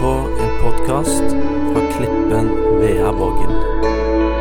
på 0.00 0.28
en 0.40 0.62
podkast 0.62 1.22
fra 1.72 1.80
Klippen 1.92 2.50
Veavågen. 2.80 3.50
Ja, 3.50 4.31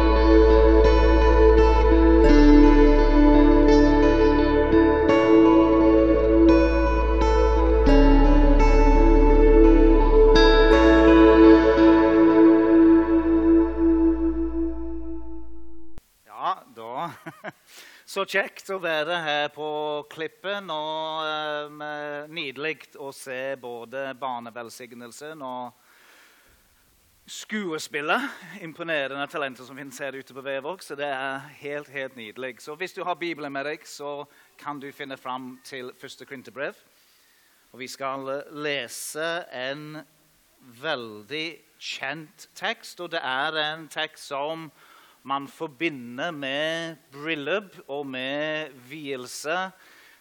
Så 18.11 18.25
kjekt 18.27 18.67
å 18.75 18.75
være 18.83 19.21
her 19.23 19.45
på 19.55 19.65
Klippen. 20.11 20.65
Og 20.73 21.21
um, 21.71 21.83
nydelig 22.35 22.89
å 22.99 23.07
se 23.15 23.53
både 23.61 24.09
barnevelsignelsen 24.19 25.39
og 25.47 25.71
skuespillet. 27.31 28.25
Imponerende 28.67 29.29
talenter 29.31 29.63
som 29.63 29.79
finnes 29.79 30.01
her 30.03 30.17
ute 30.19 30.35
på 30.35 30.43
Vevåg. 30.43 30.83
Så 30.83 30.99
det 30.99 31.07
er 31.07 31.47
helt, 31.61 31.87
helt 31.95 32.19
nydelig. 32.19 32.57
Så 32.59 32.75
hvis 32.75 32.97
du 32.97 32.99
har 33.07 33.15
Bibelen 33.15 33.55
med 33.55 33.69
deg, 33.69 33.87
så 33.87 34.25
kan 34.59 34.83
du 34.83 34.89
finne 34.91 35.15
fram 35.15 35.53
til 35.63 35.93
første 36.01 36.27
Korinterbrev. 36.27 36.75
Og 37.71 37.79
vi 37.79 37.87
skal 37.87 38.27
lese 38.51 39.31
en 39.55 40.01
veldig 40.83 41.47
kjent 41.79 42.49
tekst, 42.59 42.99
og 42.99 43.15
det 43.15 43.23
er 43.23 43.63
en 43.69 43.87
tekst 43.87 44.27
som 44.33 44.67
man 45.23 45.47
forbinder 45.47 46.31
med 46.31 46.95
bryllup 47.11 47.75
og 47.87 48.07
med 48.07 48.71
vielse, 48.89 49.71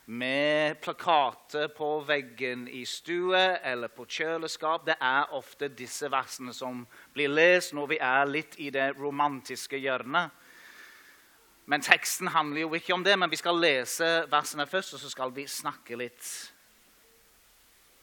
med 0.06 0.74
plakater 0.82 1.68
på 1.76 2.00
veggen 2.02 2.66
i 2.68 2.82
stue 2.84 3.40
eller 3.62 3.88
på 3.94 4.04
kjøleskap. 4.10 4.86
Det 4.86 4.96
er 5.00 5.32
ofte 5.36 5.68
disse 5.68 6.10
versene 6.10 6.52
som 6.56 6.82
blir 7.14 7.30
lest 7.30 7.76
når 7.76 7.92
vi 7.92 8.00
er 8.02 8.26
litt 8.26 8.58
i 8.58 8.72
det 8.74 8.90
romantiske 8.98 9.78
hjørnet. 9.78 10.34
Men 11.70 11.84
teksten 11.86 12.32
handler 12.34 12.64
jo 12.64 12.74
ikke 12.74 12.96
om 12.96 13.04
det, 13.06 13.14
men 13.18 13.30
vi 13.30 13.38
skal 13.38 13.60
lese 13.62 14.08
versene 14.30 14.66
først, 14.66 14.96
og 14.96 15.00
så 15.04 15.10
skal 15.12 15.30
vi 15.36 15.46
snakke 15.46 15.96
litt 16.00 16.26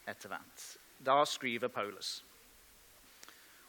etter 0.07 0.31
hvert. 0.31 0.63
Da 1.03 1.19
skriver 1.27 1.67
Paulus. 1.67 2.21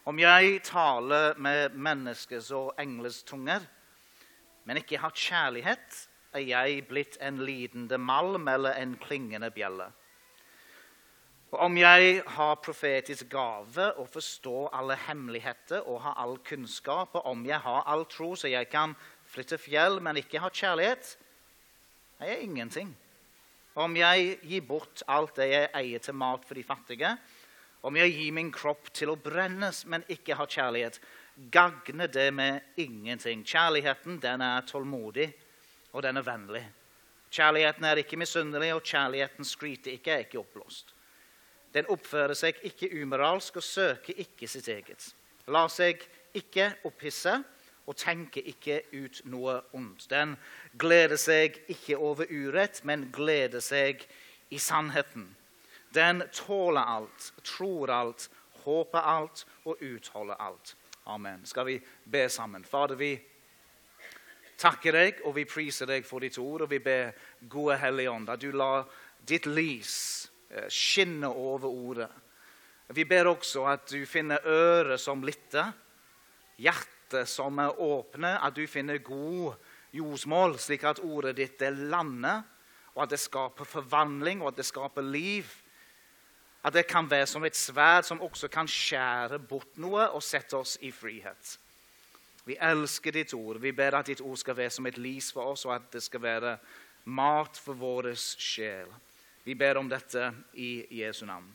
Om 0.09 0.17
jeg 0.17 0.63
taler 0.65 1.35
med 1.37 1.75
menneskers 1.77 2.47
og 2.57 2.71
engles 2.81 3.19
tunger, 3.29 3.61
men 4.65 4.79
ikke 4.81 4.97
har 5.03 5.13
kjærlighet, 5.13 5.97
er 6.33 6.47
jeg 6.49 6.85
blitt 6.89 7.19
en 7.21 7.43
lidende 7.45 7.99
malm 8.01 8.49
eller 8.49 8.79
en 8.81 8.95
klingende 9.03 9.51
bjelle. 9.53 9.91
Og 11.51 11.59
om 11.67 11.77
jeg 11.77 12.23
har 12.25 12.55
profetisk 12.65 13.29
gave 13.35 13.91
og 14.01 14.09
forstår 14.09 14.71
alle 14.79 14.97
hemmeligheter 14.97 15.85
og 15.85 16.01
har 16.07 16.17
all 16.25 16.39
kunnskap, 16.41 17.13
og 17.13 17.27
om 17.27 17.45
jeg 17.45 17.61
har 17.61 17.85
all 17.85 18.07
tro 18.09 18.31
så 18.33 18.49
jeg 18.49 18.71
kan 18.73 18.95
flytte 19.29 19.59
fjell, 19.61 20.01
men 20.01 20.17
ikke 20.17 20.41
har 20.41 20.55
kjærlighet, 20.57 21.19
er 22.21 22.33
jeg 22.33 22.49
ingenting. 22.49 22.97
Og 23.75 23.85
Om 23.85 23.97
jeg 23.97 24.39
gir 24.43 24.65
bort 24.65 25.03
alt 25.09 25.37
det 25.37 25.51
jeg 25.53 25.69
eier 25.75 25.99
til 25.99 26.17
mat 26.17 26.49
for 26.49 26.55
de 26.55 26.65
fattige, 26.65 27.13
om 27.87 27.97
jeg 27.97 28.15
gir 28.15 28.35
min 28.35 28.51
kropp 28.53 28.91
til 28.95 29.13
å 29.13 29.19
brennes, 29.21 29.85
men 29.87 30.07
ikke 30.11 30.37
har 30.39 30.51
kjærlighet, 30.51 30.99
gagner 31.55 32.11
det 32.11 32.29
med 32.35 32.81
ingenting. 32.81 33.45
Kjærligheten 33.47 34.19
den 34.23 34.43
er 34.43 34.67
tålmodig, 34.67 35.29
og 35.93 36.03
den 36.03 36.19
er 36.19 36.27
vennlig. 36.27 36.65
Kjærligheten 37.31 37.85
er 37.85 38.03
ikke 38.03 38.19
misunnelig, 38.19 38.73
og 38.75 38.83
kjærligheten 38.83 39.47
skryter 39.47 39.95
ikke, 39.95 40.13
er 40.15 40.27
ikke 40.27 40.41
oppblåst. 40.41 40.95
Den 41.75 41.89
oppfører 41.93 42.35
seg 42.39 42.59
ikke 42.65 42.91
umoralsk 42.97 43.61
og 43.61 43.65
søker 43.65 44.19
ikke 44.25 44.49
sitt 44.49 44.69
eget. 44.73 45.11
Lar 45.53 45.69
seg 45.73 46.01
ikke 46.37 46.71
opphisse 46.89 47.37
og 47.89 47.97
tenker 47.97 48.45
ikke 48.49 48.83
ut 48.93 49.21
noe 49.29 49.59
ondt. 49.77 50.09
Den 50.11 50.35
gleder 50.81 51.17
seg 51.21 51.61
ikke 51.73 51.97
over 51.97 52.29
urett, 52.29 52.83
men 52.85 53.09
gleder 53.13 53.65
seg 53.65 54.05
i 54.53 54.61
sannheten. 54.61 55.29
Den 55.95 56.23
tåler 56.33 56.85
alt, 56.85 57.33
tror 57.43 57.91
alt, 57.91 58.29
håper 58.65 58.99
alt 58.99 59.47
og 59.65 59.83
utholder 59.83 60.35
alt. 60.35 60.77
Amen. 61.09 61.47
Skal 61.47 61.67
vi 61.67 61.79
be 62.05 62.29
sammen? 62.29 62.65
Fader, 62.65 62.99
vi 63.01 63.15
takker 64.59 64.93
deg 64.93 65.23
og 65.25 65.37
vi 65.39 65.47
priser 65.49 65.89
deg 65.89 66.07
for 66.07 66.21
ditt 66.21 66.39
ord. 66.43 66.67
Og 66.67 66.73
vi 66.73 66.81
ber, 66.85 67.15
gode 67.49 67.79
Hellige 67.81 68.13
Ånd, 68.13 68.29
at 68.29 68.43
du 68.43 68.51
lar 68.53 68.89
ditt 69.29 69.47
lys 69.49 70.29
eh, 70.51 70.69
skinne 70.69 71.31
over 71.31 71.69
ordet. 71.69 72.11
Vi 72.97 73.05
ber 73.05 73.29
også 73.29 73.67
at 73.69 73.89
du 73.93 74.05
finner 74.09 74.45
øret 74.49 75.01
som 75.01 75.25
lytter, 75.25 75.73
hjertet 76.57 77.29
som 77.29 77.59
er 77.61 77.81
åpne, 77.81 78.39
at 78.41 78.57
du 78.57 78.65
finner 78.67 79.01
god 79.05 79.59
jordsmål, 79.93 80.57
slik 80.61 80.87
at 80.89 81.03
ordet 81.05 81.37
ditt 81.37 81.61
lander, 81.61 82.43
og 82.95 83.05
at 83.05 83.13
det 83.13 83.21
skaper 83.21 83.69
forvandling, 83.69 84.41
og 84.43 84.53
at 84.53 84.61
det 84.61 84.67
skaper 84.67 85.05
liv. 85.05 85.49
At 86.69 86.75
det 86.77 86.85
kan 86.87 87.07
være 87.09 87.27
som 87.27 87.45
et 87.49 87.57
sverd 87.57 88.05
som 88.05 88.21
også 88.21 88.51
kan 88.53 88.69
skjære 88.69 89.39
bort 89.49 89.79
noe 89.81 90.11
og 90.13 90.21
sette 90.23 90.53
oss 90.59 90.75
i 90.85 90.91
frihet. 90.93 91.55
Vi 92.45 92.59
elsker 92.61 93.15
ditt 93.17 93.33
ord. 93.37 93.57
Vi 93.63 93.73
ber 93.73 93.97
at 93.97 94.11
ditt 94.11 94.21
ord 94.21 94.37
skal 94.37 94.57
være 94.59 94.75
som 94.75 94.87
et 94.89 94.99
lys 95.01 95.31
for 95.33 95.55
oss, 95.55 95.65
og 95.65 95.75
at 95.79 95.87
det 95.93 96.03
skal 96.05 96.21
være 96.21 96.57
mat 97.09 97.57
for 97.57 97.79
vår 97.79 98.11
sjel. 98.21 98.91
Vi 99.45 99.55
ber 99.57 99.81
om 99.81 99.89
dette 99.89 100.27
i 100.61 100.85
Jesu 100.99 101.25
navn. 101.25 101.49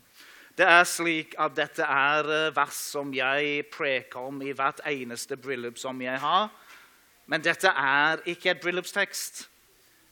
Det 0.57 0.65
er 0.65 0.83
slik 0.85 1.35
at 1.41 1.53
Dette 1.57 1.85
er 1.85 2.51
vers 2.53 2.77
som 2.93 3.13
jeg 3.13 3.67
preker 3.73 4.29
om 4.31 4.41
i 4.41 4.53
hvert 4.53 4.81
eneste 4.89 5.37
bryllup 5.37 5.77
som 5.81 6.01
jeg 6.01 6.17
har. 6.21 6.49
Men 7.25 7.41
dette 7.41 7.69
er 7.69 8.21
ikke 8.29 8.51
et 8.53 8.61
bryllupstekst. 8.61 9.47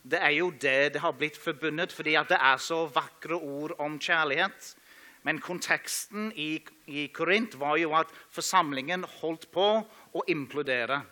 Det 0.02 0.22
er 0.22 0.38
jo 0.38 0.50
det 0.50 0.94
det 0.94 1.02
har 1.02 1.14
blitt 1.18 1.38
forbundet, 1.38 1.94
fordi 1.94 2.18
det 2.30 2.38
er 2.38 2.58
så 2.58 2.86
vakre 2.86 3.38
ord 3.38 3.76
om 3.80 4.00
kjærlighet. 4.00 4.76
Men 5.24 5.42
konteksten 5.42 6.32
i, 6.36 6.62
i 6.88 7.08
Korint 7.14 7.56
var 7.60 7.78
jo 7.78 7.94
at 7.98 8.12
forsamlingen 8.34 9.06
holdt 9.22 9.50
på 9.54 9.68
å 9.86 10.24
implodere. 10.32 11.04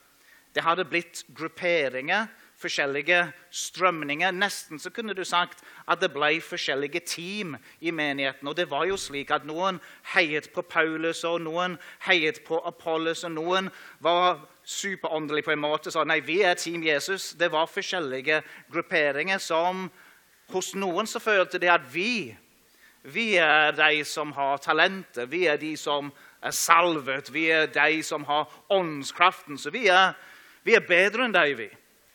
Det 0.55 0.65
hadde 0.65 0.87
blitt 0.89 1.21
grupperinger, 1.37 2.25
forskjellige 2.59 3.19
strømninger. 3.55 4.33
Nesten 4.35 4.81
så 4.81 4.89
kunne 4.91 5.13
du 5.15 5.21
sagt 5.23 5.61
at 5.87 6.01
det 6.01 6.09
ble 6.11 6.31
forskjellige 6.43 7.03
team 7.07 7.53
i 7.79 7.93
menigheten. 7.95 8.47
Og 8.49 8.57
det 8.57 8.65
var 8.71 8.87
jo 8.89 8.97
slik 8.99 9.31
at 9.31 9.45
Noen 9.47 9.79
heiet 10.15 10.49
på 10.53 10.65
Paulus, 10.65 11.23
og 11.23 11.39
noen 11.45 11.77
heiet 12.07 12.41
på 12.47 12.59
Apollos, 12.67 13.23
og 13.23 13.35
noen 13.37 13.69
var 14.03 14.41
superåndelige 14.65 15.47
på 15.47 15.55
en 15.55 15.63
måte. 15.63 15.91
sa 15.91 16.03
nei, 16.03 16.19
vi 16.19 16.41
er 16.41 16.59
Team 16.59 16.83
Jesus. 16.83 17.31
Det 17.39 17.51
var 17.51 17.69
forskjellige 17.69 18.41
grupperinger 18.73 19.37
som 19.37 19.87
hos 20.49 20.73
noen 20.75 21.07
så 21.07 21.21
følte 21.21 21.61
de 21.61 21.69
at 21.69 21.85
vi 21.93 22.35
vi 23.03 23.37
er 23.37 23.71
de 23.71 24.03
som 24.05 24.31
har 24.35 24.57
talenter, 24.63 25.25
vi 25.25 25.45
er 25.47 25.57
de 25.57 25.75
som 25.79 26.11
er 26.43 26.55
salvet, 26.55 27.31
vi 27.31 27.47
er 27.51 27.67
de 27.71 28.03
som 28.03 28.25
har 28.27 28.49
åndskraften. 28.69 29.57
Så 29.57 29.71
vi 29.71 29.87
er, 29.87 30.15
vi 30.63 30.75
er 30.75 30.87
bedre 30.87 31.27
enn 31.27 31.35
de, 31.35 31.45
vi. 31.55 31.69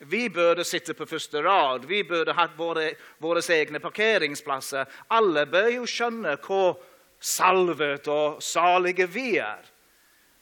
Vi 0.04 0.26
burde 0.28 0.64
sitte 0.68 0.92
på 0.94 1.06
første 1.08 1.40
rad, 1.42 1.86
vi 1.88 2.02
burde 2.04 2.34
hatt 2.36 2.56
våre, 2.58 2.90
våre 3.22 3.40
egne 3.54 3.80
parkeringsplasser. 3.80 4.84
Alle 5.16 5.46
bør 5.48 5.70
jo 5.78 5.86
skjønne 5.88 6.36
hvor 6.44 6.76
salvet 7.24 8.08
og 8.12 8.42
salige 8.44 9.06
vi 9.08 9.38
er. 9.40 9.64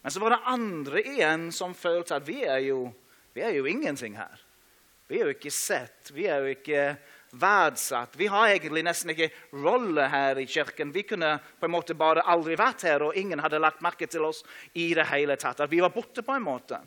Men 0.03 0.11
så 0.11 0.19
var 0.19 0.35
det 0.35 0.51
andre 0.51 1.03
igjen 1.07 1.51
som 1.55 1.77
følte 1.79 2.19
at 2.19 2.27
vi 2.27 2.41
er 2.43 2.65
jo, 2.67 2.89
vi 3.37 3.45
er 3.47 3.55
jo 3.55 3.69
ingenting 3.71 4.17
her. 4.19 4.41
Vi 5.07 5.21
er 5.21 5.29
jo 5.29 5.37
ikke 5.37 5.53
sett, 5.55 6.11
vi 6.11 6.27
er 6.27 6.43
jo 6.43 6.55
ikke 6.57 6.83
verdsatt. 7.33 8.17
Vi 8.17 8.27
har 8.27 8.53
egentlig 8.53 8.85
nesten 8.85 9.13
ikke 9.15 9.31
rolle 9.65 10.05
her 10.13 10.39
i 10.41 10.47
kirken. 10.47 10.93
Vi 10.93 11.05
kunne 11.09 11.39
på 11.59 11.67
en 11.67 11.73
måte 11.73 11.97
bare 11.97 12.25
aldri 12.29 12.57
vært 12.61 12.85
her, 12.87 13.07
og 13.07 13.17
ingen 13.17 13.41
hadde 13.41 13.61
lagt 13.63 13.83
merke 13.85 14.07
til 14.11 14.27
oss 14.29 14.43
i 14.75 14.93
det 14.97 15.09
hele 15.09 15.37
tatt. 15.41 15.63
At 15.65 15.73
vi 15.73 15.81
var 15.81 15.95
borte 15.95 16.25
på 16.25 16.37
en 16.37 16.45
måte. 16.45 16.81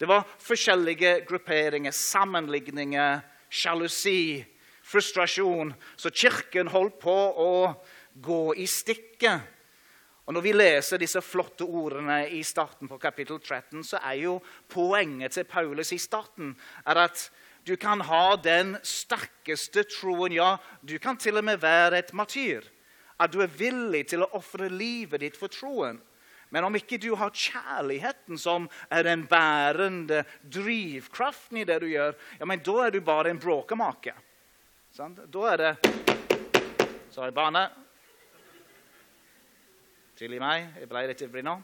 Det 0.00 0.08
var 0.08 0.24
forskjellige 0.40 1.20
grupperinger, 1.28 1.92
sammenligninger, 1.92 3.20
sjalusi, 3.52 4.40
frustrasjon. 4.88 5.74
Så 5.96 6.10
kirken 6.10 6.72
holdt 6.72 6.96
på 7.02 7.16
å 7.44 7.50
gå 8.16 8.42
i 8.56 8.66
stikket. 8.66 9.56
Og 10.30 10.34
Når 10.34 10.44
vi 10.46 10.52
leser 10.54 11.00
disse 11.02 11.20
flotte 11.26 11.66
ordene 11.66 12.22
i 12.30 12.40
starten 12.46 12.88
på 12.88 13.00
kapittel 13.02 13.40
13, 13.42 13.82
så 13.84 13.98
er 13.98 14.20
jo 14.22 14.36
poenget 14.70 15.34
til 15.34 15.44
Paulus 15.44 15.90
i 15.92 15.98
starten 15.98 16.52
er 16.86 17.00
at 17.02 17.24
du 17.64 17.76
kan 17.76 18.00
ha 18.00 18.36
den 18.36 18.76
sterkeste 18.82 19.84
troen. 19.88 20.32
Ja, 20.32 20.56
du 20.82 20.98
kan 20.98 21.18
til 21.20 21.38
og 21.38 21.44
med 21.44 21.60
være 21.62 21.98
et 21.98 22.12
martyr. 22.16 22.64
At 23.20 23.32
du 23.32 23.42
er 23.44 23.52
villig 23.52 24.06
til 24.10 24.24
å 24.24 24.30
ofre 24.38 24.70
livet 24.72 25.20
ditt 25.20 25.36
for 25.36 25.52
troen. 25.52 26.00
Men 26.50 26.66
om 26.66 26.74
ikke 26.74 26.98
du 26.98 27.12
har 27.14 27.30
kjærligheten, 27.30 28.38
som 28.38 28.66
er 28.90 29.04
den 29.06 29.22
bærende 29.30 30.24
drivkraften 30.42 31.60
i 31.60 31.66
det 31.68 31.78
du 31.84 31.86
gjør, 31.92 32.16
ja, 32.40 32.48
men 32.48 32.62
da 32.66 32.76
er 32.86 32.96
du 32.96 33.00
bare 33.06 33.30
en 33.30 33.38
bråkemake. 33.38 34.16
Da 34.96 35.44
er 35.52 35.62
det 35.62 35.74
Sorry, 37.10 37.30
barnet. 37.34 37.74
Tilgi 40.18 40.38
meg, 40.38 40.66
jeg 40.78 40.86
ble 40.90 41.02
litt 41.10 41.22
ivrig 41.26 41.42
nå. 41.46 41.56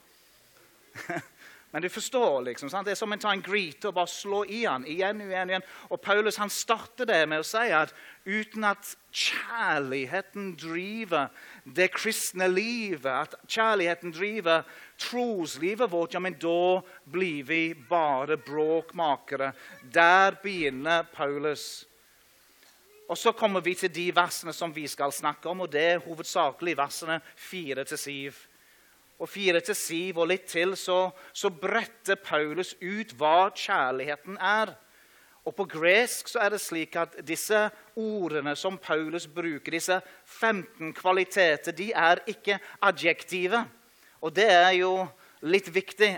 Men 1.71 1.83
du 1.83 1.89
forstår, 1.89 2.43
liksom, 2.43 2.71
sant? 2.71 2.87
det 2.87 2.95
er 2.95 2.99
som 3.01 3.13
en 3.13 3.21
tar 3.21 3.35
en 3.35 3.43
gryte 3.43 3.89
og 3.91 3.97
bare 3.99 4.11
slå 4.11 4.45
i 4.47 4.63
han 4.65 4.87
igjen 4.87 5.19
og 5.21 5.33
igjen, 5.33 5.51
igjen. 5.51 5.67
Og 5.91 6.01
Paulus 6.01 6.39
han 6.39 6.53
starter 6.53 7.09
det 7.11 7.19
med 7.29 7.43
å 7.43 7.47
si 7.47 7.65
at 7.75 7.93
uten 8.23 8.65
at 8.69 8.93
kjærligheten 9.11 10.53
driver 10.61 11.29
det 11.67 11.91
kristne 11.97 12.49
livet, 12.53 13.11
at 13.11 13.35
kjærligheten 13.51 14.15
driver 14.15 14.65
troslivet 15.09 15.91
vårt, 15.91 16.15
ja, 16.15 16.23
men 16.23 16.39
da 16.41 16.81
blir 17.05 17.43
vi 17.51 17.61
bare 17.91 18.39
bråkmakere. 18.39 19.51
Der 19.83 20.39
begynner 20.43 21.05
Paulus. 21.13 21.85
Og 23.09 23.19
Så 23.19 23.33
kommer 23.33 23.61
vi 23.61 23.75
til 23.75 23.93
de 23.93 24.11
versene 24.15 24.55
som 24.55 24.73
vi 24.75 24.87
skal 24.91 25.13
snakke 25.13 25.49
om, 25.51 25.67
og 25.67 25.71
det 25.71 25.83
er 25.93 26.03
hovedsakelig 26.03 26.79
versene 26.79 27.21
4 27.37 27.85
7 27.87 28.56
og 29.19 29.29
fire 29.29 29.61
til 29.65 29.77
syv 29.79 30.19
og 30.21 30.29
litt 30.29 30.45
til, 30.51 30.75
så, 30.77 31.11
så 31.33 31.51
bretter 31.51 32.19
Paulus 32.21 32.75
ut 32.83 33.15
hva 33.17 33.49
kjærligheten 33.57 34.37
er. 34.37 34.75
Og 35.47 35.55
På 35.55 35.65
gresk 35.71 36.29
så 36.29 36.41
er 36.43 36.51
det 36.53 36.61
slik 36.61 36.97
at 36.99 37.15
disse 37.27 37.69
ordene 37.97 38.57
som 38.59 38.79
Paulus 38.83 39.29
bruker, 39.31 39.73
disse 39.73 40.01
15 40.25 40.93
kvaliteter, 40.93 41.73
de 41.73 41.93
er 41.95 42.21
ikke 42.27 42.59
adjektive. 42.83 43.63
Og 44.21 44.35
det 44.35 44.49
er 44.51 44.73
jo 44.81 45.07
litt 45.47 45.71
viktig. 45.71 46.17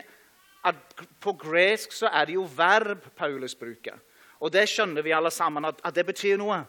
at 0.65 0.77
På 1.21 1.33
gresk 1.33 1.93
så 1.93 2.09
er 2.09 2.27
det 2.27 2.35
jo 2.35 2.49
verb 2.57 3.05
Paulus 3.17 3.55
bruker. 3.55 4.01
Og 4.41 4.53
det 4.53 4.69
skjønner 4.69 5.03
vi 5.03 5.13
alle 5.13 5.31
sammen, 5.31 5.65
at, 5.65 5.81
at 5.85 5.95
det 5.95 6.07
betyr 6.07 6.39
noe. 6.39 6.63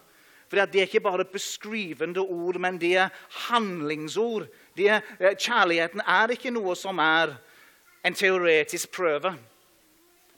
For 0.50 0.58
Det 0.66 0.80
er 0.80 0.88
ikke 0.88 1.00
bare 1.00 1.24
beskrivende 1.24 2.20
ord, 2.20 2.58
men 2.58 2.78
det 2.78 2.96
er 2.96 3.12
handlingsord. 3.48 4.48
Er, 4.78 5.02
eh, 5.18 5.36
kjærligheten 5.36 6.00
er 6.06 6.30
ikke 6.30 6.50
noe 6.50 6.76
som 6.76 6.98
er 6.98 7.36
en 8.04 8.14
teoretisk 8.14 8.92
prøve. 8.92 9.34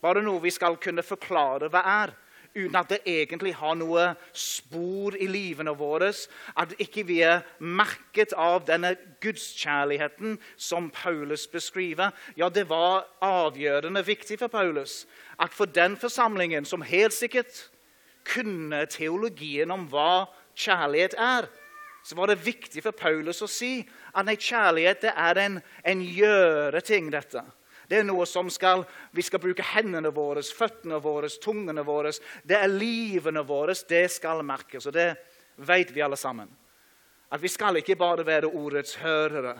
Bare 0.02 0.22
noe 0.22 0.42
vi 0.42 0.50
skal 0.50 0.76
kunne 0.76 1.02
forklare 1.02 1.68
hva 1.70 1.82
er, 1.86 2.14
uten 2.54 2.76
at 2.76 2.90
det 2.90 2.98
egentlig 3.08 3.54
har 3.56 3.76
noe 3.78 4.10
spor 4.36 5.14
i 5.16 5.28
livene 5.30 5.72
våre. 5.78 6.10
At 6.56 6.74
ikke 6.82 7.04
vi 7.08 7.20
er 7.24 7.44
merket 7.58 8.34
av 8.36 8.66
denne 8.68 8.94
gudskjærligheten 9.22 10.38
som 10.56 10.90
Paulus 10.90 11.46
beskriver. 11.46 12.10
Ja, 12.36 12.48
det 12.48 12.68
var 12.68 13.06
avgjørende 13.22 14.04
viktig 14.06 14.38
for 14.42 14.52
Paulus 14.52 15.06
at 15.40 15.54
for 15.54 15.64
den 15.64 15.96
forsamlingen 15.96 16.64
som 16.64 16.82
helt 16.82 17.14
sikkert 17.14 17.70
kunne 18.24 18.84
teologien 18.86 19.70
om 19.70 19.88
hva 19.90 20.26
kjærlighet 20.54 21.16
er, 21.18 21.48
så 22.02 22.16
var 22.18 22.26
det 22.26 22.42
viktig 22.42 22.82
for 22.82 22.96
Paulus 22.96 23.42
å 23.44 23.48
si 23.50 23.76
at 24.12 24.26
nei, 24.26 24.36
kjærlighet 24.36 25.04
det 25.04 25.12
er 25.16 25.38
en, 25.38 25.58
en 25.84 26.02
gjøre-ting. 26.02 27.10
dette. 27.10 27.44
Det 27.88 27.98
er 28.00 28.06
noe 28.08 28.26
som 28.26 28.50
skal, 28.50 28.84
Vi 29.12 29.22
skal 29.22 29.40
bruke 29.40 29.62
hendene 29.74 30.10
våre, 30.10 30.42
føttene 30.42 30.98
våre, 31.02 31.28
tungene 31.28 31.84
våre. 31.84 32.12
Det 32.42 32.56
er 32.56 32.68
livene 32.68 33.42
våre. 33.46 33.74
Det 33.88 34.10
skal 34.10 34.42
merkes. 34.42 34.86
Og 34.86 34.92
det 34.92 35.14
vet 35.56 35.92
vi 35.94 36.02
alle 36.02 36.16
sammen. 36.16 36.48
At 37.30 37.42
vi 37.42 37.48
skal 37.48 37.76
ikke 37.76 37.96
bare 37.96 38.26
være 38.26 38.50
ordets 38.50 38.96
hørere, 39.00 39.54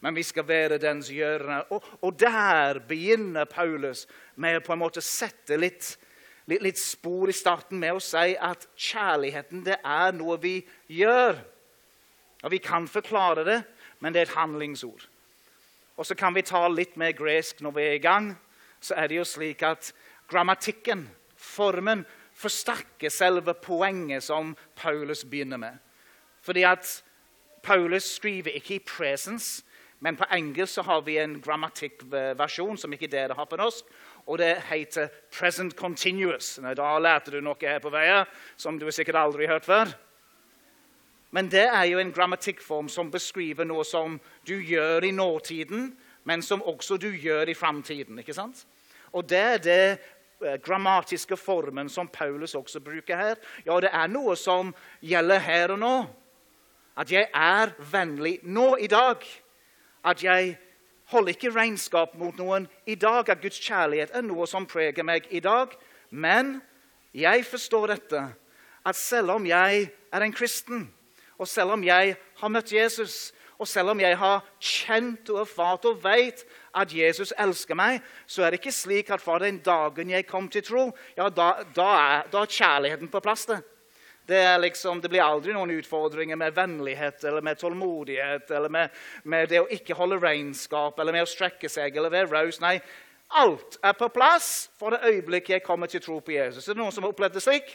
men 0.00 0.14
vi 0.14 0.22
skal 0.22 0.46
være 0.48 0.78
dens 0.78 1.10
gjørere. 1.12 1.64
Og, 1.70 1.84
og 2.02 2.18
der 2.18 2.80
begynner 2.88 3.44
Paulus 3.44 4.06
med 4.36 4.58
å 4.58 4.64
på 4.64 4.72
en 4.72 4.80
måte 4.80 5.04
sette 5.04 5.58
litt 5.60 5.96
litt, 6.46 6.62
litt 6.62 6.78
spor 6.80 7.30
i 7.30 7.36
starten 7.36 7.80
med 7.80 7.96
å 7.96 8.02
si 8.02 8.34
at 8.34 8.66
kjærligheten 8.76 9.64
det 9.66 9.78
er 9.78 10.14
noe 10.16 10.38
vi 10.42 10.58
gjør. 10.90 11.38
Og 12.42 12.50
Vi 12.50 12.58
kan 12.58 12.88
forklare 12.88 13.44
det, 13.44 13.62
men 14.00 14.12
det 14.12 14.20
er 14.20 14.22
et 14.22 14.36
handlingsord. 14.36 15.08
Og 15.96 16.06
så 16.06 16.14
kan 16.14 16.34
vi 16.34 16.42
ta 16.42 16.68
litt 16.68 16.96
mer 16.96 17.12
gresk 17.12 17.60
når 17.60 17.70
vi 17.70 17.82
er 17.82 17.92
i 17.92 18.02
gang. 18.02 18.36
Så 18.80 18.94
er 18.94 19.06
det 19.08 19.16
jo 19.16 19.24
slik 19.24 19.62
at 19.62 19.92
grammatikken, 20.28 21.08
formen, 21.36 22.06
forsterker 22.34 23.10
selve 23.10 23.54
poenget 23.54 24.22
som 24.22 24.56
Paulus 24.76 25.24
begynner 25.24 25.56
med. 25.56 25.78
Fordi 26.42 26.62
at 26.62 27.02
Paulus 27.62 28.02
skriver 28.02 28.50
ikke 28.50 28.74
i 28.74 28.78
presens, 28.78 29.64
men 30.00 30.16
på 30.16 30.24
engelsk 30.34 30.74
så 30.74 30.82
har 30.82 31.00
vi 31.00 31.18
en 31.18 31.40
grammatikkversjon 31.42 32.78
som 32.78 32.92
ikke 32.92 33.06
dere 33.06 33.34
har 33.38 33.46
på 33.46 33.56
norsk 33.56 33.84
og 34.26 34.38
det 34.38 34.62
heter 34.62 35.08
'present 35.30 35.74
continuous'. 35.80 36.74
Da 36.74 36.98
lærte 36.98 37.30
du 37.30 37.40
noe 37.40 37.56
her 37.60 37.78
på 37.78 37.90
veien 37.90 38.26
som 38.56 38.78
du 38.78 38.90
sikkert 38.90 39.16
aldri 39.16 39.46
har 39.46 39.54
hørt 39.54 39.64
før. 39.64 39.86
Men 41.32 41.48
det 41.48 41.64
er 41.64 41.84
jo 41.88 41.98
en 41.98 42.12
grammatikkform 42.12 42.88
som 42.92 43.10
beskriver 43.10 43.64
noe 43.64 43.84
som 43.88 44.18
du 44.48 44.58
gjør 44.60 45.06
i 45.08 45.14
nåtiden, 45.16 45.92
men 46.28 46.42
som 46.44 46.62
også 46.62 46.98
du 47.00 47.08
gjør 47.08 47.48
i 47.48 47.54
framtiden. 47.56 48.18
ikke 48.18 48.34
sant? 48.34 48.66
Og 49.12 49.28
det 49.28 49.38
er 49.38 49.58
det 49.58 49.98
eh, 50.44 50.58
grammatiske 50.60 51.36
formen 51.36 51.88
som 51.88 52.08
Paulus 52.08 52.54
også 52.54 52.80
bruker 52.80 53.16
her. 53.16 53.40
Ja, 53.66 53.80
det 53.80 53.90
er 53.92 54.12
noe 54.12 54.36
som 54.36 54.74
gjelder 55.00 55.38
her 55.38 55.72
og 55.72 55.78
nå. 55.78 55.94
At 56.96 57.12
jeg 57.12 57.28
er 57.34 57.72
vennlig 57.92 58.38
nå 58.42 58.76
i 58.76 58.86
dag. 58.86 59.24
At 60.04 60.24
jeg 60.24 60.58
holder 61.08 61.32
ikke 61.32 61.54
regnskap 61.56 62.14
mot 62.14 62.36
noen 62.36 62.68
i 62.86 62.94
dag. 62.94 63.28
At 63.28 63.40
Guds 63.40 63.60
kjærlighet 63.60 64.12
er 64.12 64.24
noe 64.28 64.46
som 64.46 64.68
preger 64.68 65.04
meg 65.04 65.28
i 65.30 65.40
dag. 65.40 65.72
Men 66.10 66.60
jeg 67.14 67.44
forstår 67.44 67.86
dette, 67.96 68.26
at 68.84 68.96
selv 68.96 69.30
om 69.38 69.46
jeg 69.46 69.88
er 70.12 70.20
en 70.20 70.32
kristen, 70.32 70.90
og 71.42 71.48
selv 71.50 71.74
om 71.74 71.82
jeg 71.82 72.14
har 72.38 72.52
møtt 72.54 72.70
Jesus, 72.72 73.32
og 73.58 73.68
selv 73.68 73.92
om 73.92 74.00
jeg 74.00 74.16
har 74.18 74.42
kjent 74.62 75.28
og 75.30 75.42
erfart 75.44 75.84
og 75.86 76.00
vet 76.02 76.44
at 76.74 76.94
Jesus 76.94 77.34
elsker 77.38 77.78
meg, 77.78 78.00
så 78.26 78.42
er 78.42 78.50
det 78.52 78.62
ikke 78.62 78.74
slik 78.74 79.12
at 79.14 79.22
fra 79.22 79.36
den 79.42 79.60
dagen 79.62 80.10
jeg 80.10 80.26
kom 80.26 80.48
til 80.50 80.64
tro, 80.66 80.88
ja, 81.18 81.28
da, 81.28 81.52
da, 81.74 81.90
er, 81.98 82.32
da 82.32 82.42
er 82.42 82.56
kjærligheten 82.56 83.10
på 83.12 83.22
plass. 83.22 83.46
det. 83.50 83.60
Det, 84.26 84.42
liksom, 84.62 85.00
det, 85.02 85.10
blir 85.10 85.22
aldri 85.22 85.54
noen 85.54 85.74
utfordringer 85.74 86.38
med 86.38 86.54
vennlighet 86.54 87.24
eller 87.26 87.42
med 87.42 87.58
tålmodighet 87.58 88.50
eller 88.54 88.70
med, 88.70 88.98
med, 89.24 89.48
det 89.50 89.60
å 89.60 89.70
ikke 89.74 89.96
holde 89.98 90.20
regnskap 90.22 90.98
eller 90.98 91.14
med 91.14 91.26
å 91.26 91.30
strekke 91.30 91.70
seg 91.70 91.96
eller 91.98 92.12
være 92.14 92.30
raus. 92.30 92.60
Nei, 92.62 92.76
alt 93.42 93.80
er 93.82 93.96
på 93.98 94.10
plass 94.14 94.70
for 94.78 94.94
det 94.94 95.02
øyeblikket 95.10 95.56
jeg 95.56 95.66
kommer 95.66 95.90
til 95.90 96.02
tro 96.04 96.20
på 96.22 96.36
Jesus. 96.36 96.68
Er 96.68 96.78
det 96.78 96.84
noen 96.84 96.94
som 96.94 97.02
har 97.02 97.14
opplevd 97.14 97.34
det 97.34 97.42
slik? 97.42 97.74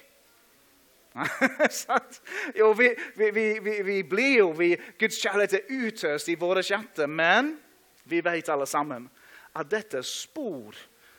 jo, 2.60 2.72
vi, 2.78 2.92
vi, 3.16 3.30
vi, 3.32 3.78
vi, 3.84 4.02
blir 4.04 4.34
jo 4.38 4.50
vi, 4.58 4.74
Guds 5.00 5.20
kjærlighet 5.22 5.54
er 5.60 5.88
utøst 5.88 6.30
i 6.30 6.38
våre 6.40 6.62
hjerter, 6.66 7.10
men 7.10 7.56
vi 8.08 8.22
vet 8.24 8.50
alle 8.54 8.68
sammen 8.70 9.08
at 9.58 9.70
dette 9.72 10.02
er 10.02 10.06
spor 10.06 10.78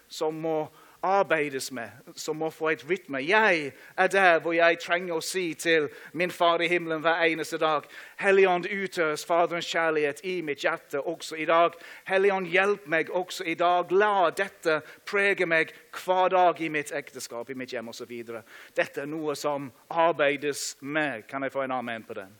som 0.08 0.36
må 0.40 0.60
arbeides 1.02 1.72
med, 1.72 1.90
som 2.16 2.36
må 2.36 2.50
få 2.50 2.68
et 2.68 2.84
rytme. 2.90 3.18
Jeg 3.18 3.72
er 3.96 4.06
der 4.06 4.40
hvor 4.40 4.52
jeg 4.52 4.78
trenger 4.82 5.14
å 5.14 5.22
si 5.22 5.54
til 5.54 5.88
min 6.12 6.30
Far 6.30 6.62
i 6.62 6.68
himmelen 6.68 7.00
hver 7.00 7.22
eneste 7.24 7.58
dag 7.58 7.86
Helligånd, 8.18 8.66
utøs 8.66 9.24
Faderens 9.26 9.66
kjærlighet 9.70 10.24
i 10.24 10.40
mitt 10.42 10.64
hjerte 10.64 11.00
også 11.00 11.36
i 11.36 11.46
dag. 11.46 11.78
Helligånd, 12.04 12.50
hjelp 12.50 12.86
meg 12.86 13.10
også 13.10 13.44
i 13.44 13.54
dag. 13.54 13.92
La 13.92 14.30
dette 14.30 14.80
prege 15.06 15.46
meg 15.46 15.72
hver 16.04 16.34
dag 16.34 16.60
i 16.60 16.68
mitt 16.68 16.92
ekteskap, 16.92 17.50
i 17.50 17.54
mitt 17.54 17.72
hjem 17.72 17.88
osv. 17.88 18.12
Dette 18.74 19.02
er 19.02 19.06
noe 19.06 19.36
som 19.38 19.70
arbeides 19.88 20.76
med. 20.80 21.28
Kan 21.30 21.46
jeg 21.46 21.54
få 21.54 21.62
en 21.62 21.78
amen 21.78 22.02
på 22.02 22.18
den? 22.18 22.34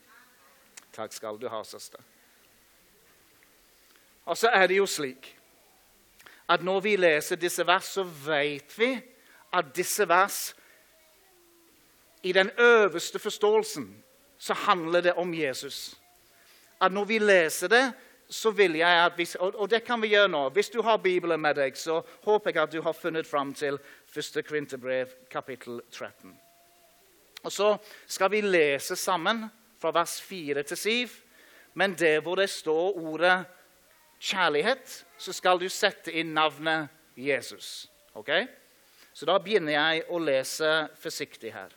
Takk 0.93 1.15
skal 1.15 1.39
du 1.39 1.47
ha, 1.49 1.63
søster. 1.65 2.03
Og 4.27 4.37
så 4.37 4.51
er 4.53 4.67
det 4.67 4.77
jo 4.77 4.87
slik 4.87 5.38
at 6.49 6.65
når 6.65 6.81
vi 6.81 6.97
leser 6.97 7.37
disse 7.37 7.67
vers, 7.67 7.85
så 7.85 8.03
vet 8.03 8.79
vi 8.79 8.95
at 9.53 9.77
disse 9.77 10.09
vers 10.09 10.55
I 12.23 12.33
den 12.33 12.51
øverste 12.59 13.19
forståelsen 13.19 14.05
så 14.39 14.55
handler 14.55 15.01
det 15.01 15.13
om 15.13 15.35
Jesus. 15.35 15.95
At 16.81 16.93
når 16.93 17.05
vi 17.05 17.19
leser 17.19 17.69
det, 17.69 17.93
så 18.31 18.51
vil 18.51 18.75
jeg 18.77 19.05
at 19.05 19.13
vi, 19.19 19.27
Og 19.41 19.71
det 19.71 19.85
kan 19.85 20.03
vi 20.03 20.09
gjøre 20.09 20.29
nå. 20.29 20.49
Hvis 20.49 20.69
du 20.69 20.83
har 20.83 20.97
Bibelen 20.97 21.41
med 21.41 21.55
deg, 21.55 21.77
så 21.77 22.03
håper 22.25 22.51
jeg 22.51 22.63
at 22.63 22.73
du 22.73 22.83
har 22.83 22.93
funnet 22.93 23.27
fram 23.27 23.55
til 23.55 23.79
1. 24.17 24.45
Kvinterbrev, 24.45 25.07
kapittel 25.31 25.81
13. 25.93 26.41
Og 27.43 27.53
Så 27.53 27.77
skal 28.07 28.31
vi 28.31 28.41
lese 28.41 28.97
sammen 28.97 29.45
fra 29.81 29.91
vers 29.91 30.23
4 30.23 30.63
til 30.63 30.77
7, 30.77 31.09
men 31.75 31.95
der 31.95 32.21
hvor 32.21 32.35
det 32.35 32.51
står 32.51 32.99
ordet 32.99 33.45
kjærlighet, 34.21 35.05
så 35.19 35.33
skal 35.33 35.61
du 35.61 35.69
sette 35.69 36.13
inn 36.13 36.35
navnet 36.35 36.89
Jesus. 37.17 37.91
Ok? 38.15 38.31
Så 39.15 39.27
da 39.27 39.39
begynner 39.43 39.73
jeg 39.73 40.05
å 40.11 40.19
lese 40.23 40.71
forsiktig 41.01 41.53
her. 41.55 41.73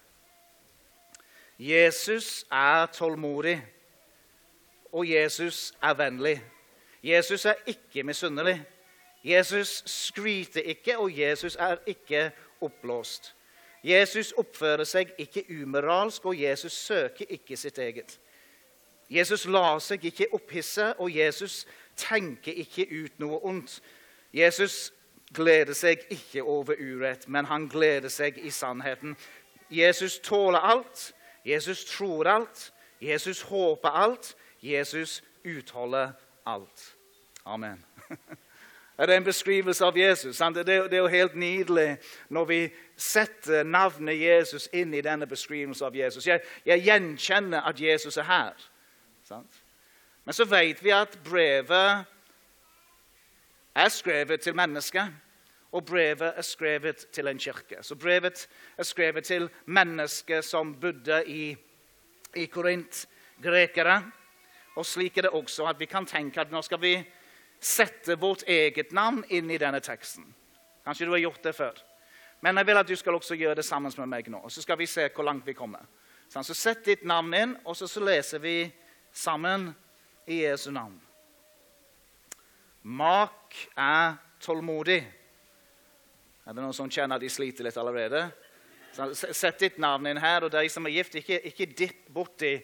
Jesus 1.62 2.46
er 2.52 2.88
tålmodig, 2.94 3.58
og 4.92 5.06
Jesus 5.08 5.74
er 5.82 5.94
vennlig. 5.98 6.40
Jesus 7.04 7.46
er 7.46 7.62
ikke 7.66 8.04
misunnelig. 8.04 8.58
Jesus 9.24 9.84
skryter 9.86 10.62
ikke, 10.62 10.98
og 10.98 11.20
Jesus 11.20 11.56
er 11.56 11.78
ikke 11.86 12.32
oppblåst. 12.62 13.36
Jesus 13.84 14.34
oppfører 14.38 14.86
seg 14.86 15.14
ikke 15.18 15.46
umoralsk, 15.50 16.26
og 16.26 16.42
Jesus 16.42 16.74
søker 16.74 17.26
ikke 17.30 17.58
sitt 17.58 17.78
eget. 17.78 18.20
Jesus 19.10 19.46
lar 19.46 19.80
seg 19.84 20.06
ikke 20.06 20.30
opphisse, 20.34 20.94
og 20.94 21.16
Jesus 21.16 21.66
tenker 21.98 22.54
ikke 22.54 22.88
ut 23.04 23.20
noe 23.20 23.40
ondt. 23.46 23.82
Jesus 24.34 24.94
gleder 25.34 25.74
seg 25.74 26.04
ikke 26.10 26.44
over 26.44 26.76
urett, 26.80 27.28
men 27.28 27.46
han 27.46 27.68
gleder 27.72 28.10
seg 28.10 28.38
i 28.38 28.50
sannheten. 28.50 29.16
Jesus 29.72 30.20
tåler 30.20 30.60
alt. 30.60 31.14
Jesus 31.46 31.86
tror 31.86 32.28
alt. 32.28 32.74
Jesus 33.02 33.42
håper 33.42 33.90
alt. 33.90 34.36
Jesus 34.62 35.24
utholder 35.46 36.12
alt. 36.46 36.96
Amen. 37.46 37.86
Det 38.98 39.10
er 39.10 39.18
en 39.18 39.24
beskrivelse 39.24 39.86
av 39.86 39.98
Jesus. 39.98 40.38
Det 40.38 40.70
er 40.94 40.98
jo 40.98 41.08
helt 41.08 41.36
nydelig 41.36 41.98
når 42.30 42.46
vi 42.46 42.60
setter 42.98 43.64
navnet 43.64 44.20
Jesus 44.20 44.70
inn 44.74 44.94
i 44.94 45.02
denne 45.02 45.26
beskrivelsen 45.28 45.88
av 45.88 45.96
Jesus. 45.96 46.28
Jeg, 46.28 46.42
jeg 46.66 46.84
gjenkjenner 46.86 47.66
at 47.66 47.82
Jesus 47.82 48.18
er 48.18 48.24
her. 48.30 48.54
Men 50.24 50.34
så 50.34 50.46
vet 50.46 50.84
vi 50.84 50.94
at 50.94 51.18
brevet 51.26 52.06
er 53.76 53.90
skrevet 53.90 54.42
til 54.42 54.56
mennesker, 54.56 55.08
og 55.72 55.86
brevet 55.86 56.34
er 56.36 56.46
skrevet 56.46 57.06
til 57.16 57.28
en 57.28 57.40
kirke. 57.40 57.80
Så 57.82 57.96
brevet 57.96 58.48
er 58.78 58.84
skrevet 58.84 59.24
til 59.24 59.50
mennesker 59.66 60.42
som 60.42 60.76
bodde 60.80 61.24
i, 61.28 61.56
i 62.36 62.46
Korint, 62.46 63.08
grekere. 63.42 64.02
Og 64.76 64.86
slik 64.86 65.18
er 65.18 65.28
det 65.28 65.32
også 65.32 65.66
at 65.68 65.80
vi 65.80 65.86
kan 65.86 66.06
tenke 66.06 66.42
at 66.42 66.52
nå 66.52 66.62
skal 66.62 66.82
vi 66.82 66.96
sette 67.62 68.18
vårt 68.20 68.44
eget 68.48 68.92
navn 68.92 69.24
inn 69.30 69.50
i 69.52 69.60
denne 69.62 69.80
teksten. 69.80 70.26
Kanskje 70.86 71.06
du 71.06 71.12
har 71.12 71.24
gjort 71.24 71.44
det 71.44 71.56
før. 71.56 71.82
Men 72.42 72.58
jeg 72.58 72.68
vil 72.68 72.78
at 72.78 72.88
du 72.90 72.96
skal 72.98 73.16
også 73.16 73.36
gjøre 73.38 73.56
det 73.56 73.66
sammen 73.66 73.94
med 73.98 74.10
meg 74.10 74.30
nå. 74.34 74.40
og 74.44 74.52
Så 74.52 74.62
skal 74.62 74.78
vi 74.78 74.86
se 74.90 75.10
hvor 75.16 75.24
langt 75.24 75.48
vi 75.48 75.54
kommer. 75.54 75.86
Så 76.30 76.54
Sett 76.54 76.86
ditt 76.86 77.04
navn 77.04 77.34
inn, 77.34 77.56
og 77.66 77.76
så, 77.76 77.88
så 77.88 78.00
leser 78.04 78.40
vi 78.40 78.72
sammen 79.14 79.70
i 80.28 80.44
Jesu 80.44 80.72
navn. 80.72 81.00
Mak 82.82 83.56
er 83.78 84.16
tålmodig. 84.42 85.02
Er 86.46 86.56
det 86.56 86.64
noen 86.64 86.74
som 86.74 86.90
kjenner 86.90 87.20
at 87.20 87.24
de 87.24 87.30
sliter 87.30 87.68
litt 87.68 87.78
allerede? 87.78 88.26
Sett 89.16 89.62
ditt 89.62 89.78
navn 89.80 90.10
inn 90.10 90.20
her, 90.20 90.44
og 90.44 90.52
de 90.52 90.64
som 90.70 90.88
er 90.90 90.98
gift, 90.98 91.16
ikke, 91.22 91.38
ikke 91.48 91.70
dipp 91.78 92.08
borti 92.12 92.58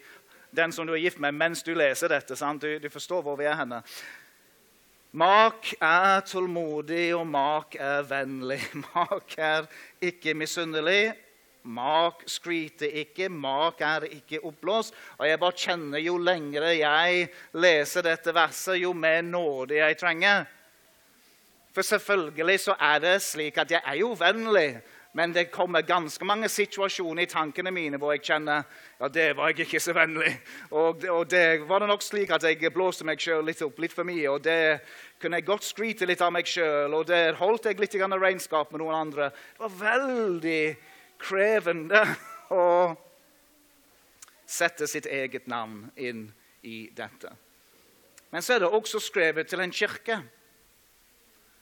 den 0.58 0.72
som 0.72 0.88
du 0.88 0.94
er 0.96 1.04
gift 1.04 1.20
med, 1.20 1.36
mens 1.36 1.64
du 1.64 1.74
leser 1.76 2.12
dette. 2.12 2.36
Du, 2.60 2.70
du, 2.80 2.90
forstår 2.90 3.22
hvor 3.24 3.38
vi 3.40 3.46
er 3.48 3.58
henne. 3.60 3.82
Mak 5.18 5.74
er 5.82 6.22
tålmodig, 6.28 7.14
og 7.16 7.28
mak 7.28 7.78
er 7.80 8.04
vennlig. 8.08 8.60
Mak 8.88 9.38
er 9.38 9.70
ikke 10.02 10.36
misunnelig. 10.38 11.14
Mak 11.68 12.22
skryter 12.32 12.94
ikke, 13.04 13.28
mak 13.30 13.82
er 13.84 14.06
ikke 14.08 14.40
oppblåst. 14.48 14.96
Og 15.20 15.28
jeg 15.28 15.40
bare 15.42 15.64
kjenner 15.66 16.00
jo 16.00 16.16
lengre 16.18 16.72
jeg 16.78 17.26
leser 17.60 18.06
dette 18.08 18.36
verset, 18.36 18.80
jo 18.80 18.94
mer 18.96 19.22
nåde 19.26 19.82
jeg 19.82 19.98
trenger. 20.00 20.46
For 21.76 21.86
selvfølgelig 21.86 22.60
så 22.64 22.78
er 22.80 23.02
det 23.04 23.18
slik 23.22 23.60
at 23.62 23.72
jeg 23.72 23.84
er 23.86 24.00
jo 24.00 24.16
vennlig. 24.18 24.80
Men 25.18 25.34
det 25.34 25.52
kommer 25.52 25.82
ganske 25.82 26.26
mange 26.26 26.50
situasjoner 26.50 27.24
i 27.26 27.30
tankene 27.30 27.72
mine 27.74 27.98
hvor 27.98 28.12
jeg 28.14 28.24
kjenner 28.28 28.66
ja, 29.00 29.08
det 29.10 29.32
var 29.38 29.50
jeg 29.50 29.66
ikke 29.66 29.80
så 29.82 29.96
vennlig. 29.98 30.34
Og, 30.72 31.04
og 31.10 31.24
det 31.32 31.64
var 31.70 31.82
det 31.82 31.88
nok 31.90 32.04
slik 32.06 32.32
at 32.36 32.46
jeg 32.46 32.74
blåste 32.74 33.06
meg 33.08 33.22
sjøl 33.22 33.46
litt 33.48 33.64
opp 33.66 33.80
litt 33.82 33.96
for 33.96 34.08
mye. 34.08 34.28
Og 34.30 34.44
det 34.46 34.60
kunne 35.22 35.40
jeg 35.40 35.48
godt 35.48 35.66
skryte 35.66 36.06
litt 36.06 36.22
av 36.22 36.34
meg 36.36 36.50
sjøl, 36.50 36.94
og 36.94 37.08
der 37.10 37.38
holdt 37.40 37.66
jeg 37.66 37.80
litt 37.82 37.98
regnskap 37.98 38.72
med 38.72 38.84
noen 38.84 39.00
andre. 39.08 39.32
Det 39.34 39.66
var 39.66 39.82
veldig 39.82 40.62
krevende 41.20 42.04
å 42.54 42.64
sette 44.48 44.88
sitt 44.88 45.06
eget 45.06 45.48
navn 45.52 45.90
inn 45.96 46.28
i 46.62 46.88
dette. 46.96 47.34
Men 48.30 48.44
så 48.44 48.56
er 48.56 48.64
det 48.64 48.72
også 48.72 49.00
skrevet 49.04 49.50
til 49.50 49.64
en 49.64 49.74
kirke. 49.74 50.20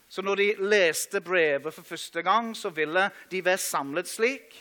Så 0.10 0.22
når 0.22 0.42
de 0.42 0.48
leste 0.70 1.22
brevet 1.22 1.74
for 1.74 1.86
første 1.86 2.22
gang, 2.26 2.54
så 2.58 2.70
ville 2.74 3.10
de 3.32 3.42
være 3.46 3.62
samlet 3.62 4.10
slik. 4.10 4.54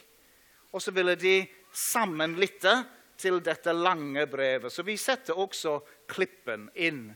Og 0.73 0.83
så 0.83 0.93
ville 0.93 1.15
de 1.21 1.45
sammen 1.75 2.37
lytte 2.41 2.75
til 3.21 3.39
dette 3.45 3.73
lange 3.73 4.27
brevet. 4.27 4.73
Så 4.73 4.83
vi 4.83 4.97
setter 5.01 5.39
også 5.39 5.79
klippen 6.11 6.69
inn 6.75 7.07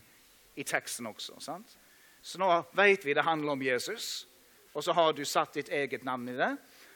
i 0.55 0.63
teksten 0.63 1.09
også. 1.09 1.39
sant? 1.43 1.77
Så 2.21 2.39
nå 2.39 2.49
vet 2.75 3.05
vi 3.05 3.15
det 3.15 3.23
handler 3.23 3.55
om 3.55 3.63
Jesus, 3.63 4.27
og 4.73 4.83
så 4.83 4.93
har 4.93 5.13
du 5.15 5.23
satt 5.25 5.55
ditt 5.55 5.71
eget 5.73 6.03
navn 6.07 6.29
i 6.29 6.37
det. 6.37 6.51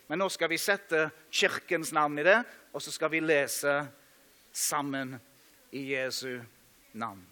Men 0.07 0.19
nå 0.19 0.29
skal 0.29 0.51
vi 0.51 0.60
sette 0.62 1.07
Kirkens 1.31 1.93
navn 1.95 2.19
i 2.19 2.25
det, 2.27 2.39
og 2.74 2.81
så 2.81 2.91
skal 2.91 3.12
vi 3.13 3.24
lese 3.24 3.75
sammen 4.51 5.15
i 5.72 5.86
Jesu 5.93 6.41
navn. 6.93 7.24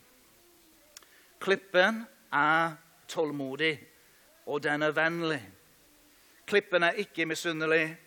Klippen 1.41 2.03
er 2.31 2.77
tålmodig 3.09 3.75
og 4.45 4.63
den 4.63 4.83
er 4.83 4.91
vennlig. 4.91 5.41
Klippen 6.47 6.83
er 6.83 6.91
ikke 6.91 7.25
misunnelig. 7.25 7.97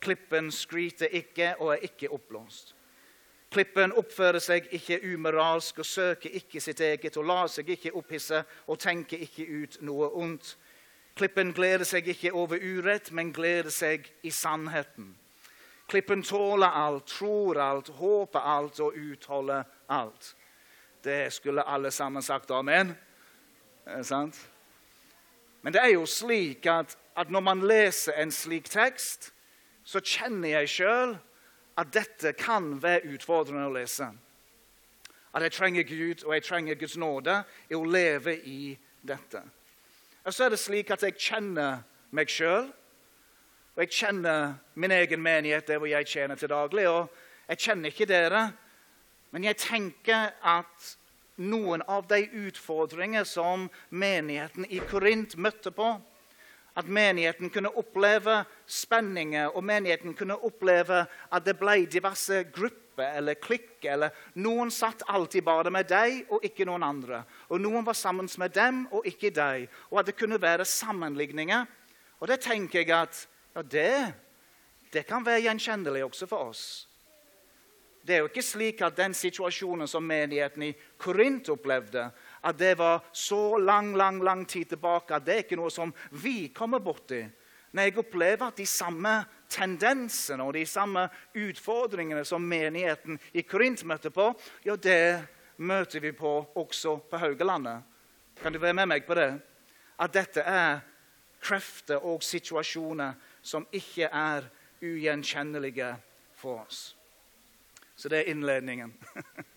Klippen 0.00 0.50
skryter 0.52 1.06
ikke 1.06 1.54
og 1.58 1.72
er 1.74 1.76
ikke 1.90 2.10
oppblåst. 2.10 2.74
Klippen 3.50 3.92
oppfører 3.92 4.38
seg 4.38 4.68
ikke 4.72 5.00
umoralsk 5.12 5.82
og 5.82 5.86
søker 5.86 6.30
ikke 6.38 6.60
sitt 6.62 6.80
eget 6.80 7.16
og 7.18 7.26
lar 7.26 7.48
seg 7.50 7.68
ikke 7.74 7.92
opphisse 7.98 8.44
og 8.66 8.78
tenker 8.78 9.18
ikke 9.26 9.46
ut 9.62 9.80
noe 9.82 10.08
ondt. 10.14 10.54
Klippen 11.16 11.52
gleder 11.52 11.84
seg 11.84 12.08
ikke 12.08 12.32
over 12.32 12.60
urett, 12.62 13.10
men 13.12 13.32
gleder 13.32 13.70
seg 13.74 14.06
i 14.22 14.30
sannheten. 14.30 15.14
Klippen 15.90 16.22
tåler 16.22 16.70
alt, 16.70 17.06
tror 17.06 17.58
alt, 17.58 17.88
håper 17.88 18.40
alt 18.40 18.80
og 18.80 18.94
utholder 18.94 19.62
alt. 19.88 20.36
Det 21.04 21.32
skulle 21.32 21.66
alle 21.66 21.90
sammen 21.90 22.22
sagt 22.22 22.50
amen. 22.50 22.94
Er 23.86 23.96
det 23.96 24.06
sant? 24.06 24.38
Men 25.62 25.72
det 25.72 25.82
er 25.82 25.92
jo 25.92 26.06
slik 26.06 26.66
at, 26.66 26.98
at 27.16 27.30
når 27.30 27.40
man 27.40 27.66
leser 27.66 28.12
en 28.12 28.30
slik 28.32 28.70
tekst, 28.70 29.32
så 29.84 30.00
kjenner 30.00 30.48
jeg 30.48 30.68
sjøl 30.68 31.16
at 31.80 31.92
dette 31.94 32.32
kan 32.38 32.76
være 32.82 33.10
utfordrende 33.14 33.66
å 33.66 33.74
lese. 33.74 34.06
At 35.34 35.42
jeg 35.42 35.52
trenger 35.52 35.82
Gud, 35.88 36.24
og 36.24 36.34
jeg 36.34 36.44
trenger 36.44 36.78
Guds 36.78 36.96
nåde 36.96 37.42
i 37.70 37.74
å 37.74 37.84
leve 37.84 38.36
i 38.36 38.76
dette. 39.02 39.42
Og 40.24 40.34
så 40.34 40.44
er 40.44 40.52
det 40.52 40.60
slik 40.60 40.90
at 40.92 41.02
jeg 41.02 41.16
kjenner 41.16 41.80
meg 42.12 42.28
sjøl, 42.28 42.68
og 43.76 43.84
jeg 43.84 43.94
kjenner 43.96 44.58
min 44.74 44.92
egen 44.92 45.22
menighet 45.22 45.68
der 45.68 45.78
hvor 45.80 45.88
jeg 45.88 46.06
tjener 46.06 46.36
til 46.36 46.50
daglig. 46.50 46.88
Og 46.88 47.08
jeg 47.48 47.58
kjenner 47.64 47.92
ikke 47.92 48.08
dere, 48.10 48.42
men 49.30 49.46
jeg 49.46 49.56
tenker 49.62 50.34
at 50.42 50.90
noen 51.40 51.82
av 51.88 52.04
de 52.10 52.26
utfordringer 52.46 53.24
som 53.24 53.68
menigheten 53.88 54.66
i 54.68 54.82
Korint 54.90 55.38
møtte 55.40 55.72
på. 55.72 55.94
At 56.78 56.86
menigheten 56.86 57.50
kunne 57.50 57.72
oppleve 57.76 58.44
spenninger, 58.66 59.50
og 59.56 59.64
menigheten 59.64 60.14
kunne 60.14 60.38
oppleve 60.38 61.04
at 61.06 61.46
det 61.46 61.56
ble 61.58 61.84
diverse 61.90 62.44
grupper 62.54 63.16
eller 63.18 63.34
klikker. 63.34 63.92
eller 63.92 64.10
Noen 64.34 64.70
satt 64.70 65.02
alltid 65.08 65.44
bare 65.44 65.70
med 65.70 65.88
deg 65.90 66.30
og 66.30 66.44
ikke 66.44 66.66
noen 66.68 66.84
andre. 66.86 67.24
Og 67.48 67.60
noen 67.60 67.84
var 67.86 67.98
sammen 67.98 68.28
med 68.38 68.54
dem 68.54 68.86
og 68.90 69.06
ikke 69.06 69.32
deg. 69.34 69.68
Og 69.90 70.00
at 70.00 70.06
det 70.06 70.18
kunne 70.18 70.40
være 70.40 70.64
sammenligninger. 70.64 71.66
Og 72.20 72.28
det 72.28 72.40
tenker 72.44 72.82
jeg 72.82 72.92
at 72.94 73.26
ja, 73.54 73.62
det, 73.62 74.14
det 74.92 75.06
kan 75.08 75.26
være 75.26 75.48
gjenkjennelig 75.48 76.04
også 76.04 76.28
for 76.30 76.50
oss. 76.52 76.64
Det 78.06 78.14
er 78.14 78.22
jo 78.22 78.30
ikke 78.30 78.44
slik 78.44 78.80
at 78.82 78.96
den 78.96 79.14
situasjonen 79.14 79.88
som 79.88 80.04
menigheten 80.06 80.62
i 80.70 80.74
Korint 81.00 81.48
opplevde, 81.52 82.06
at 82.40 82.58
det 82.58 82.74
var 82.78 83.04
så 83.12 83.58
lang 83.58 83.96
lang, 83.96 84.22
lang 84.24 84.44
tid 84.48 84.68
tilbake 84.68 85.14
at 85.14 85.26
det 85.26 85.34
er 85.34 85.44
ikke 85.44 85.58
noe 85.60 85.72
som 85.72 85.92
vi 86.22 86.48
kommer 86.54 86.80
borti. 86.80 87.20
Men 87.70 87.86
jeg 87.86 87.98
opplever 88.02 88.48
at 88.48 88.58
de 88.58 88.66
samme 88.66 89.12
tendensene 89.50 90.42
og 90.42 90.54
de 90.56 90.64
samme 90.66 91.06
utfordringene 91.38 92.24
som 92.26 92.42
menigheten 92.42 93.18
i 93.32 93.44
Korint 93.46 93.84
møtte 93.86 94.10
på, 94.14 94.30
ja, 94.64 94.76
det 94.76 95.22
møter 95.60 96.02
vi 96.02 96.12
på 96.16 96.32
også 96.58 96.96
på 97.10 97.20
Haugalandet. 97.20 97.82
Kan 98.40 98.52
du 98.52 98.58
være 98.58 98.74
med 98.74 98.88
meg 98.90 99.06
på 99.06 99.14
det? 99.18 99.34
At 100.00 100.14
dette 100.16 100.42
er 100.42 100.80
krefter 101.40 102.02
og 102.04 102.24
situasjoner 102.24 103.14
som 103.42 103.66
ikke 103.72 104.08
er 104.08 104.48
ugjenkjennelige 104.80 105.92
for 106.40 106.64
oss. 106.64 106.96
Så 107.96 108.08
det 108.08 108.22
er 108.22 108.32
innledningen. 108.32 108.94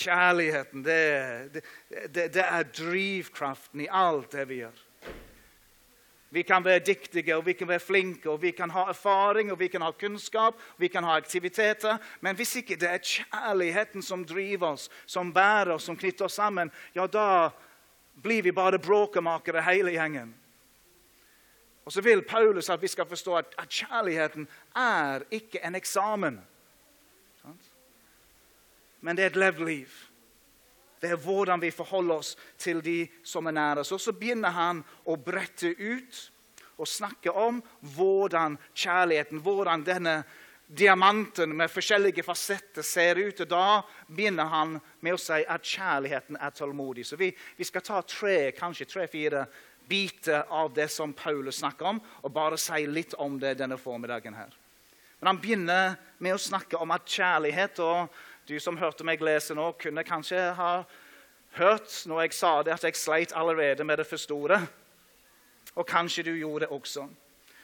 Kjærligheten, 0.00 0.84
det, 0.84 1.62
det, 2.08 2.30
det, 2.34 2.44
er 2.44 2.62
drivkraften 2.62 3.82
i 3.84 3.88
alt 3.90 4.32
det 4.32 4.46
vi 4.48 4.62
gjør. 4.62 4.78
Vi 6.30 6.42
kan 6.46 6.64
være 6.64 6.84
dyktige 6.86 7.36
og 7.36 7.44
vi 7.46 7.52
kan 7.58 7.68
være 7.68 7.82
flinke 7.82 8.30
og 8.30 8.38
vi 8.42 8.52
kan 8.54 8.70
ha 8.70 8.86
erfaring 8.88 9.50
og 9.52 9.58
vi 9.58 9.66
kan 9.68 9.82
ha 9.82 9.90
kunnskap 9.90 10.60
vi 10.78 10.88
kan 10.88 11.04
ha 11.04 11.16
aktiviteter. 11.18 11.98
Men 12.20 12.36
hvis 12.38 12.54
ikke 12.56 12.78
det 12.78 12.88
er 12.88 13.02
kjærligheten 13.02 14.02
som 14.02 14.24
driver 14.24 14.76
oss, 14.76 14.88
som 15.06 15.34
bærer 15.34 15.74
oss, 15.74 15.88
som 15.90 15.98
knytter 15.98 16.24
oss 16.24 16.38
sammen, 16.38 16.70
ja, 16.94 17.06
da 17.06 17.50
blir 18.22 18.42
vi 18.42 18.52
bare 18.52 18.78
bråkemakere 18.78 19.64
hele 19.66 19.90
gjengen. 19.90 20.32
Og 21.84 21.92
så 21.92 22.00
vil 22.00 22.22
Paulus 22.22 22.70
at 22.70 22.82
vi 22.82 22.88
skal 22.88 23.08
forstå 23.08 23.34
at, 23.34 23.54
at 23.58 23.68
kjærligheten 23.68 24.48
er 24.76 25.26
ikke 25.30 25.60
en 25.66 25.74
eksamen. 25.74 26.40
Men 29.00 29.16
det 29.16 29.24
er 29.24 29.32
et 29.32 29.40
levd 29.40 29.64
liv. 29.66 29.96
Det 31.00 31.14
er 31.14 31.22
hvordan 31.22 31.62
vi 31.62 31.72
forholder 31.72 32.20
oss 32.20 32.34
til 32.60 32.82
de 32.84 33.06
som 33.24 33.48
er 33.48 33.56
nær 33.56 33.80
oss. 33.80 33.92
Og 33.96 34.00
så 34.00 34.12
begynner 34.12 34.52
han 34.52 34.82
å 35.08 35.16
brette 35.16 35.72
ut 35.72 36.20
og 36.80 36.88
snakke 36.88 37.32
om 37.32 37.62
hvordan 37.94 38.58
kjærligheten, 38.74 39.40
hvordan 39.44 39.84
denne 39.84 40.20
diamanten 40.70 41.56
med 41.56 41.72
forskjellige 41.72 42.22
fasetter 42.24 42.84
ser 42.86 43.18
ut. 43.18 43.40
Og 43.40 43.48
da 43.48 43.80
begynner 44.08 44.52
han 44.52 44.76
med 45.00 45.16
å 45.16 45.20
si 45.20 45.40
at 45.40 45.66
kjærligheten 45.66 46.38
er 46.40 46.54
tålmodig. 46.56 47.06
Så 47.08 47.18
vi, 47.20 47.32
vi 47.56 47.68
skal 47.68 47.84
ta 47.84 48.02
tre, 48.06 48.52
kanskje 48.56 48.88
tre-fire 48.88 49.46
biter 49.90 50.44
av 50.48 50.70
det 50.74 50.88
som 50.92 51.12
Paulus 51.16 51.58
snakker 51.58 51.88
om, 51.90 52.00
og 52.22 52.32
bare 52.32 52.58
si 52.60 52.84
litt 52.86 53.16
om 53.18 53.40
det 53.42 53.56
denne 53.58 53.80
formiddagen 53.80 54.36
her. 54.38 54.52
Men 55.18 55.32
han 55.32 55.40
begynner 55.42 55.96
med 56.22 56.36
å 56.36 56.40
snakke 56.40 56.78
om 56.80 56.92
at 56.94 57.08
kjærlighet 57.10 57.80
og 57.84 58.20
Du 58.50 58.56
som 58.58 58.74
hørte 58.80 59.04
meg 59.06 59.20
lese 59.22 59.54
nå, 59.54 59.68
kunne 59.78 60.02
kanskje 60.02 60.38
ha 60.58 60.70
hørt 61.54 61.92
når 62.10 62.24
jeg 62.24 62.32
sa 62.34 62.48
det, 62.66 62.72
at 62.74 62.82
jeg 62.88 62.96
sleit 62.98 63.32
allerede 63.38 63.84
med 63.86 64.00
det 64.00 64.06
første 64.10 64.34
ordet. 64.34 64.58
Og 65.78 65.86
kanskje 65.86 66.24
du 66.26 66.32
gjorde 66.34 66.64
det 66.64 66.74
også. 66.74 67.04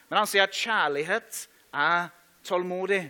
Men 0.06 0.18
han 0.20 0.28
sier 0.30 0.46
at 0.46 0.54
kjærlighet 0.54 1.40
er 1.74 2.06
tålmodig. 2.46 3.00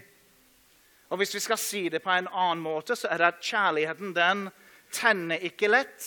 Og 1.11 1.21
Hvis 1.21 1.35
vi 1.35 1.43
skal 1.45 1.59
si 1.61 1.83
det 1.93 2.01
på 2.03 2.15
en 2.15 2.31
annen 2.33 2.63
måte, 2.65 2.97
så 2.97 3.11
er 3.13 3.21
det 3.21 3.27
at 3.27 3.45
kjærligheten 3.45 4.15
den 4.17 4.47
tenner 4.89 5.45
ikke 5.45 5.69
lett. 5.69 6.07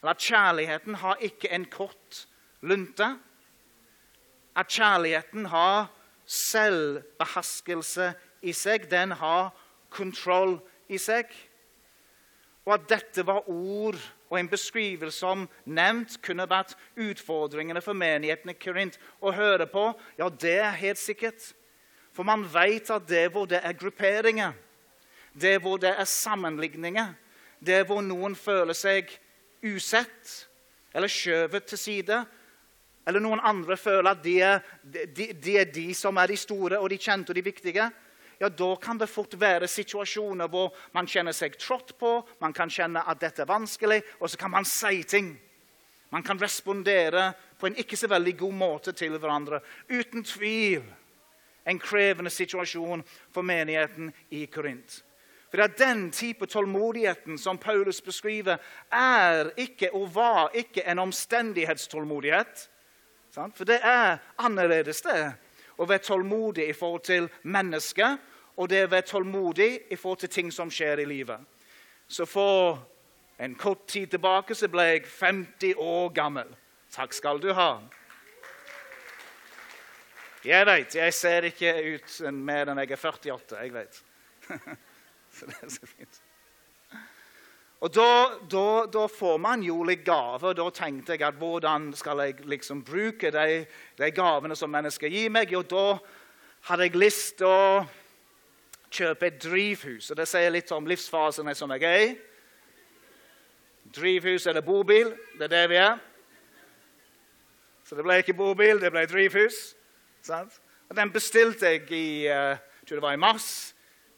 Eller 0.00 0.16
at 0.16 0.24
kjærligheten 0.24 0.94
har 1.04 1.20
ikke 1.20 1.50
en 1.52 1.66
kort 1.68 2.22
lunte. 2.62 3.10
At 4.56 4.72
kjærligheten 4.72 5.52
har 5.52 5.92
selvbeherskelse 6.24 8.14
i 8.40 8.56
seg. 8.56 8.88
Den 8.90 9.12
har 9.20 9.52
kontroll 9.94 10.58
i 10.90 10.98
seg. 11.00 11.30
Og 12.64 12.74
at 12.78 12.86
dette 12.88 13.24
var 13.26 13.48
ord 13.50 13.98
og 14.30 14.38
en 14.38 14.48
beskrivelse 14.50 15.20
som 15.20 15.44
nevnt 15.64 16.16
kunne 16.24 16.46
vært 16.50 16.74
utfordringene 16.98 17.82
for 17.84 17.96
menigheten 17.96 18.50
i 18.50 18.56
Korint 18.58 18.96
å 19.20 19.34
høre 19.36 19.68
på, 19.70 19.90
ja, 20.18 20.30
det 20.30 20.56
er 20.64 20.80
helt 20.80 21.00
sikkert. 21.00 21.52
For 22.14 22.26
man 22.26 22.46
vet 22.48 22.90
at 22.94 23.06
det 23.10 23.26
hvor 23.34 23.46
det 23.50 23.60
er 23.60 23.76
grupperinger, 23.78 24.54
det 25.34 25.58
hvor 25.62 25.80
det 25.82 25.92
er 25.92 26.08
sammenligninger, 26.08 27.12
det 27.64 27.82
hvor 27.88 28.02
noen 28.04 28.36
føler 28.38 28.76
seg 28.76 29.10
usett 29.64 30.34
eller 30.94 31.10
skjøvet 31.10 31.66
til 31.68 31.80
side, 31.80 32.20
eller 33.04 33.20
noen 33.20 33.42
andre 33.44 33.76
føler 33.76 34.14
at 34.14 34.22
de 34.24 34.34
er 34.40 34.60
de, 34.82 35.26
de 35.34 35.56
er 35.60 35.68
de, 35.68 35.88
som 35.96 36.16
er 36.16 36.30
de 36.30 36.38
store 36.40 36.78
og 36.80 36.88
de 36.92 37.00
kjente 37.00 37.32
og 37.32 37.36
de 37.36 37.44
viktige, 37.44 37.88
ja, 38.44 38.50
da 38.52 38.76
kan 38.76 38.98
det 39.00 39.08
fort 39.08 39.34
være 39.40 39.68
situasjoner 39.70 40.50
hvor 40.52 40.74
man 40.92 41.08
kjenner 41.08 41.32
seg 41.32 41.56
trådt 41.60 41.94
på, 42.00 42.18
man 42.44 42.52
kan 42.52 42.70
kjenne 42.72 43.02
at 43.08 43.22
dette 43.22 43.44
er 43.44 43.48
vanskelig, 43.48 44.02
og 44.20 44.30
så 44.30 44.40
kan 44.40 44.52
man 44.52 44.68
si 44.68 45.02
ting. 45.08 45.34
Man 46.12 46.22
kan 46.22 46.38
respondere 46.38 47.32
på 47.58 47.66
en 47.66 47.78
ikke 47.80 47.96
så 47.96 48.10
veldig 48.12 48.36
god 48.38 48.52
måte 48.54 48.92
til 48.92 49.16
hverandre. 49.16 49.58
Uten 49.88 50.22
tvil 50.22 50.84
en 51.64 51.80
krevende 51.80 52.30
situasjon 52.30 53.02
for 53.32 53.42
menigheten 53.42 54.12
i 54.30 54.44
Korint. 54.46 55.00
For 55.48 55.58
det 55.58 55.64
er 55.64 55.78
Den 55.86 56.10
type 56.10 56.46
tålmodigheten 56.46 57.38
som 57.38 57.58
Paulus 57.58 58.00
beskriver, 58.00 58.58
er 58.92 59.50
ikke 59.56 59.90
og 59.94 60.14
var 60.14 60.50
ikke 60.54 60.82
en 60.82 60.98
omstendighetstålmodighet. 60.98 62.68
For 63.34 63.64
det 63.64 63.80
er 63.82 64.18
annerledes 64.38 65.02
det 65.02 65.32
å 65.78 65.86
være 65.86 66.06
tålmodig 66.06 66.68
i 66.68 66.76
forhold 66.76 67.02
til 67.06 67.28
mennesker, 67.42 68.18
og 68.56 68.68
det 68.70 68.84
å 68.84 68.90
være 68.92 69.08
tålmodig 69.08 69.70
i 69.90 69.96
forhold 69.96 70.22
til 70.24 70.32
ting 70.32 70.52
som 70.54 70.70
skjer 70.70 71.02
i 71.02 71.08
livet. 71.08 71.40
Så 72.08 72.26
for 72.28 72.78
en 73.38 73.54
kort 73.58 73.86
tid 73.90 74.12
tilbake 74.14 74.54
så 74.54 74.68
ble 74.70 74.86
jeg 74.92 75.06
50 75.10 75.80
år 75.80 76.12
gammel. 76.14 76.50
Takk 76.94 77.16
skal 77.16 77.40
du 77.42 77.50
ha. 77.56 77.70
Jeg 80.44 80.66
vet, 80.68 80.94
jeg 80.94 81.14
ser 81.16 81.48
ikke 81.48 81.72
ut 81.94 82.20
mer 82.36 82.68
enn 82.70 82.82
jeg 82.82 82.92
er 82.92 83.00
48. 83.00 83.56
Jeg 83.64 83.72
vet. 83.74 84.00
så 85.34 85.48
det 85.48 85.56
er 85.62 85.72
så 85.72 85.88
fint. 85.88 86.20
Og 87.84 87.90
da, 87.92 88.10
da, 88.48 88.66
da, 88.88 89.06
får 89.12 89.40
man 89.40 89.64
jo 89.64 89.82
litt 89.84 90.04
gaver. 90.06 90.54
Da 90.56 90.68
tenkte 90.72 91.16
jeg 91.16 91.24
at 91.26 91.40
hvordan 91.40 91.90
skal 91.96 92.22
jeg 92.24 92.46
liksom 92.48 92.84
bruke 92.86 93.32
de, 93.34 93.64
de 93.98 94.10
gavene 94.14 94.56
som 94.56 94.72
mennesker 94.72 95.12
gir 95.12 95.32
meg? 95.32 95.52
Og 95.58 95.66
da 95.68 95.98
hadde 96.68 96.86
jeg 96.86 97.00
lyst 97.02 97.38
til 97.40 97.50
å 97.50 97.82
kjøpe 98.94 99.26
et 99.26 99.42
drivhus. 99.42 100.10
Og 100.10 100.16
Det 100.16 100.26
sier 100.28 100.52
litt 100.54 100.70
om 100.74 100.86
livsfasene 100.86 101.54
som 101.58 101.72
jeg 101.74 101.86
er 101.88 102.02
i. 102.04 102.10
Drivhus 103.94 104.46
eller 104.46 104.64
bobil. 104.64 105.12
Det 105.38 105.48
er 105.48 105.54
det 105.54 105.64
vi 105.70 105.80
er. 105.82 105.98
Så 107.84 107.96
det 107.98 108.04
ble 108.06 108.20
ikke 108.22 108.36
bobil, 108.36 108.80
det 108.80 108.92
ble 108.92 109.04
drivhus. 109.06 109.74
Sant? 110.24 110.60
Og 110.88 110.96
Den 110.96 111.12
bestilte 111.12 111.74
jeg 111.74 111.90
i, 111.92 112.28
uh, 112.28 112.56
tror 112.86 113.00
det 113.00 113.04
var 113.04 113.16
i 113.16 113.20
mars. 113.20 113.74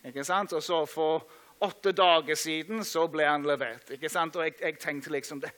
Ikke 0.06 0.24
sant? 0.24 0.52
Og 0.52 0.62
så 0.62 0.84
for 0.86 1.26
åtte 1.60 1.92
dager 1.92 2.38
siden 2.38 2.84
så 2.84 3.06
ble 3.10 3.26
han 3.26 3.46
levert. 3.46 3.90
ikke 3.90 4.08
sant? 4.08 4.36
Og 4.36 4.44
jeg, 4.44 4.54
jeg 4.60 4.78
tenkte 4.78 5.10
liksom 5.10 5.40
det, 5.42 5.50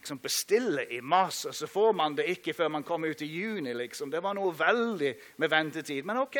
liksom 0.00 0.18
Bestille 0.18 0.86
i 0.90 1.00
mars, 1.00 1.44
og 1.44 1.54
så 1.54 1.66
får 1.66 1.92
man 1.92 2.16
det 2.16 2.30
ikke 2.32 2.54
før 2.56 2.68
man 2.68 2.84
kommer 2.84 3.10
ut 3.10 3.22
i 3.22 3.26
juni. 3.28 3.72
liksom. 3.72 4.10
Det 4.10 4.22
var 4.22 4.34
noe 4.34 4.54
veldig 4.56 5.14
med 5.36 5.50
ventetid. 5.50 6.04
Men 6.04 6.22
OK. 6.24 6.38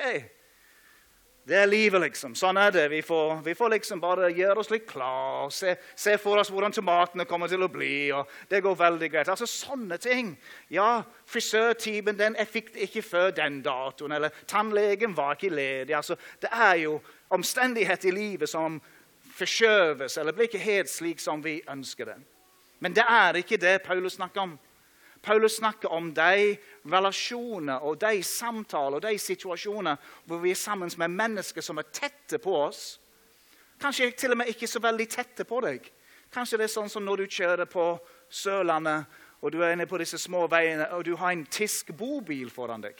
Det 1.51 1.57
er 1.59 1.67
livet, 1.67 1.99
liksom. 2.05 2.37
Sånn 2.39 2.61
er 2.63 2.71
det. 2.71 2.85
Vi 2.93 3.01
får, 3.03 3.41
vi 3.43 3.57
får 3.59 3.73
liksom 3.73 3.99
bare 3.99 4.29
gjøre 4.31 4.63
oss 4.63 4.69
litt 4.71 4.85
klar. 4.87 5.49
Se, 5.51 5.73
se, 5.99 6.13
for 6.23 6.39
oss 6.39 6.53
hvordan 6.55 6.71
tomatene 6.71 7.27
kommer 7.27 7.51
til 7.51 7.65
å 7.67 7.69
bli. 7.73 8.13
og 8.15 8.31
Det 8.47 8.61
går 8.63 8.77
veldig 8.79 9.09
greit. 9.11 9.31
Altså 9.33 9.49
Sånne 9.51 9.99
ting. 9.99 10.37
Ja, 10.71 11.03
frisørtimen 11.27 12.19
den, 12.21 12.39
jeg 12.39 12.53
fikk 12.53 12.71
ikke 12.87 13.03
før 13.03 13.35
den 13.35 13.59
datoen. 13.67 14.15
Eller 14.15 14.37
tannlegen 14.47 15.17
var 15.19 15.35
ikke 15.35 15.51
ledig. 15.51 15.97
altså 15.99 16.15
Det 16.39 16.53
er 16.55 16.85
jo 16.85 17.01
omstendigheter 17.35 18.13
i 18.13 18.15
livet 18.15 18.51
som 18.51 18.79
forskjøves 19.41 20.19
eller 20.19 20.37
blir 20.37 20.47
ikke 20.47 20.63
helt 20.63 20.91
slik 20.91 21.21
som 21.23 21.43
vi 21.43 21.61
ønsker 21.71 22.13
det. 22.13 22.19
Men 22.79 22.95
det 22.95 23.05
er 23.09 23.43
ikke 23.43 23.59
det 23.59 23.81
Paulus 23.83 24.21
snakker 24.21 24.47
om. 24.47 24.59
Paulus 25.23 25.57
snakker 25.57 25.93
om 25.93 26.09
de 26.15 26.57
relasjoner 26.89 27.85
og 27.85 27.99
de 28.01 28.23
samtaler 28.25 28.97
og 28.97 29.05
de 29.05 29.19
situasjoner 29.21 30.13
hvor 30.25 30.41
vi 30.41 30.55
er 30.55 30.61
sammen 30.61 30.91
med 30.97 31.17
mennesker 31.17 31.65
som 31.65 31.79
er 31.79 31.91
tette 31.93 32.41
på 32.41 32.55
oss. 32.57 32.99
Kanskje 33.81 34.11
til 34.17 34.33
og 34.33 34.41
med 34.41 34.53
ikke 34.53 34.69
så 34.69 34.81
veldig 34.81 35.09
tette 35.09 35.45
på 35.45 35.61
deg. 35.65 35.85
Kanskje 36.33 36.61
det 36.61 36.69
er 36.69 36.73
sånn 36.73 36.89
som 36.93 37.05
når 37.05 37.25
du 37.25 37.37
kjører 37.37 37.69
på 37.69 37.93
Sørlandet 38.31 39.09
og 39.41 39.53
du 39.53 39.61
er 39.65 39.75
inne 39.75 39.89
på 39.89 40.01
disse 40.01 40.19
små 40.21 40.47
veiene 40.49 40.89
og 40.97 41.05
du 41.05 41.15
har 41.21 41.33
en 41.33 41.45
tysk 41.49 41.93
bobil 41.97 42.51
foran 42.53 42.85
deg. 42.85 42.97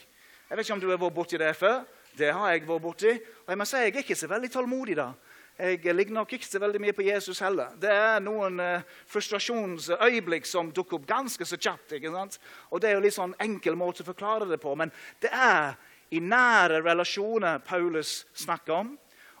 Jeg 0.49 0.57
vet 0.57 0.65
ikke 0.65 0.77
om 0.77 0.81
du 0.83 0.89
har 0.91 1.01
vært 1.01 1.15
borti 1.15 1.39
det 1.39 1.53
før. 1.55 1.83
Det 2.17 2.33
har 2.35 2.51
jeg 2.51 2.65
vært 2.67 2.83
borti. 2.83 3.11
Og 3.45 3.53
jeg 3.53 3.57
må 3.57 3.65
si 3.65 3.79
jeg 3.79 3.93
er 3.93 4.01
ikke 4.03 4.17
så 4.19 4.27
veldig 4.27 4.49
tålmodig 4.51 4.97
da. 4.99 5.11
Jeg 5.61 5.93
ligner 5.93 6.23
nok 6.23 6.31
ikke 6.33 6.47
så 6.47 6.57
veldig 6.57 6.79
mye 6.81 6.93
på 6.97 7.03
Jesus 7.05 7.39
heller. 7.43 7.75
Det 7.77 7.91
er 7.93 8.23
noen 8.23 8.55
uh, 8.57 8.85
frustrasjonsøyeblikk 9.11 10.47
som 10.49 10.71
dukker 10.73 10.97
opp 10.97 11.05
ganske 11.05 11.45
så 11.45 11.59
kjapt. 11.59 11.93
ikke 11.99 12.09
sant? 12.09 12.39
Og 12.71 12.81
Det 12.81 12.89
er 12.89 12.95
jo 12.97 13.03
litt 13.03 13.13
sånn 13.13 13.35
enkel 13.37 13.77
måte 13.77 14.01
å 14.01 14.09
forklare 14.09 14.47
det 14.49 14.57
på, 14.63 14.73
men 14.79 14.89
det 15.21 15.29
er 15.29 15.75
i 16.09 16.19
nære 16.19 16.81
relasjoner 16.81 17.61
Paulus 17.61 18.23
snakker 18.33 18.79
om. 18.79 18.95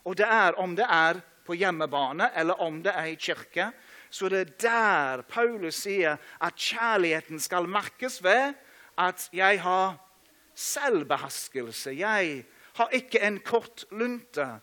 Og 0.05 0.17
det 0.21 0.29
er 0.29 0.59
om 0.61 0.75
det 0.77 0.85
er 0.85 1.23
på 1.45 1.57
hjemmebane 1.57 2.29
eller 2.37 2.61
om 2.61 2.83
det 2.85 2.93
er 2.93 3.09
i 3.09 3.17
kirke, 3.17 3.71
så 4.11 4.29
det 4.29 4.45
er 4.45 4.53
der 4.61 5.21
Paulus 5.25 5.81
sier 5.87 6.21
at 6.37 6.53
kjærligheten 6.53 7.39
skal 7.41 7.65
merkes 7.65 8.19
ved 8.23 8.53
at 8.99 9.29
jeg 9.33 9.61
har 9.63 9.95
selvbeherskelse. 10.53 11.95
Jeg 11.97 12.43
har 12.77 12.93
ikke 12.93 13.21
en 13.25 13.39
kort 13.39 13.85
lunte. 13.91 14.59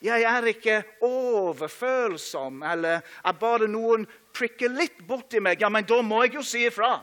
Jeg 0.00 0.24
er 0.24 0.46
ikke 0.48 0.78
overfølsom, 1.04 2.62
eller 2.64 3.02
at 3.24 3.38
bare 3.40 3.68
noen 3.68 4.06
prikker 4.32 4.72
litt 4.72 5.02
borti 5.06 5.42
meg. 5.44 5.60
Ja, 5.60 5.68
men 5.68 5.84
da 5.84 6.00
må 6.02 6.22
jeg 6.24 6.38
jo 6.38 6.44
si 6.46 6.64
ifra. 6.64 6.94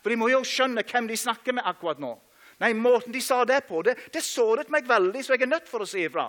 For 0.00 0.12
de 0.12 0.16
må 0.16 0.30
jo 0.32 0.40
skjønne 0.46 0.86
hvem 0.88 1.08
de 1.10 1.18
snakker 1.20 1.58
med 1.58 1.68
akkurat 1.68 2.00
nå. 2.00 2.14
Nei, 2.62 2.72
Måten 2.74 3.12
de 3.14 3.20
sa 3.22 3.44
det 3.46 3.60
på, 3.68 3.82
det, 3.86 3.94
det 4.14 4.24
såret 4.24 4.70
meg 4.72 4.88
veldig, 4.88 5.20
så 5.22 5.36
jeg 5.36 5.44
er 5.46 5.52
nødt 5.52 5.68
for 5.70 5.84
å 5.84 5.86
si 5.86 6.02
ifra. 6.06 6.26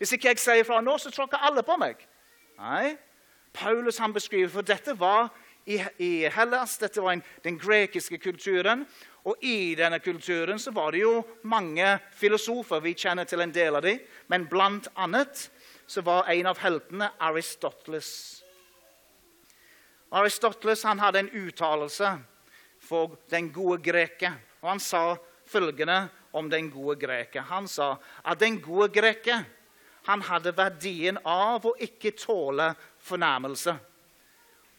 Hvis 0.00 0.16
ikke 0.16 0.32
jeg 0.32 0.42
sier 0.42 0.64
ifra 0.64 0.80
nå, 0.82 0.96
så 0.98 1.12
tråkker 1.14 1.44
alle 1.46 1.62
på 1.62 1.76
meg. 1.78 2.00
Nei, 2.58 2.96
Paulus 3.54 4.00
han 4.02 4.14
beskriver, 4.16 4.50
for 4.50 4.66
dette 4.66 4.96
var 4.98 5.28
i, 5.68 5.76
i 6.02 6.10
Hellas, 6.32 6.78
dette 6.80 7.02
var 7.04 7.14
en, 7.14 7.22
den 7.44 7.60
grekiske 7.60 8.18
kulturen. 8.18 8.86
Og 9.22 9.44
I 9.44 9.74
denne 9.78 10.00
kulturen 10.02 10.58
så 10.58 10.72
var 10.74 10.92
det 10.92 11.04
jo 11.04 11.20
mange 11.46 11.86
filosofer. 12.18 12.82
Vi 12.82 12.96
kjenner 12.98 13.28
til 13.28 13.44
en 13.44 13.54
del 13.54 13.78
av 13.78 13.84
dem. 13.86 14.00
Men 14.26 14.48
blant 14.50 14.88
annet 14.98 15.46
så 15.86 16.02
var 16.02 16.30
en 16.32 16.48
av 16.50 16.58
heltene 16.58 17.12
Aristoteles. 17.22 18.10
Aristoteles 20.12 20.82
han 20.84 21.00
hadde 21.00 21.22
en 21.22 21.30
uttalelse 21.46 22.16
for 22.82 23.14
den 23.30 23.52
gode 23.54 23.78
greker. 23.84 24.34
Og 24.62 24.68
Han 24.74 24.80
sa 24.80 25.16
følgende 25.46 26.08
om 26.32 26.50
den 26.50 26.70
gode 26.70 26.98
greker. 26.98 27.46
Han 27.46 27.68
sa 27.68 27.96
at 28.24 28.40
den 28.40 28.60
gode 28.60 28.88
greker 28.92 29.44
han 30.02 30.22
hadde 30.26 30.50
verdien 30.56 31.18
av 31.22 31.62
å 31.66 31.76
ikke 31.78 32.10
tåle 32.18 32.72
fornærmelse. 33.06 33.76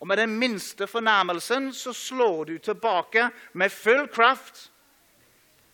Og 0.04 0.08
med 0.08 0.20
den 0.20 0.34
minste 0.36 0.84
fornærmelsen 0.88 1.70
så 1.72 1.94
slår 1.96 2.44
du 2.46 2.58
tilbake 2.60 3.30
med 3.54 3.72
full 3.72 4.08
kraft. 4.12 4.66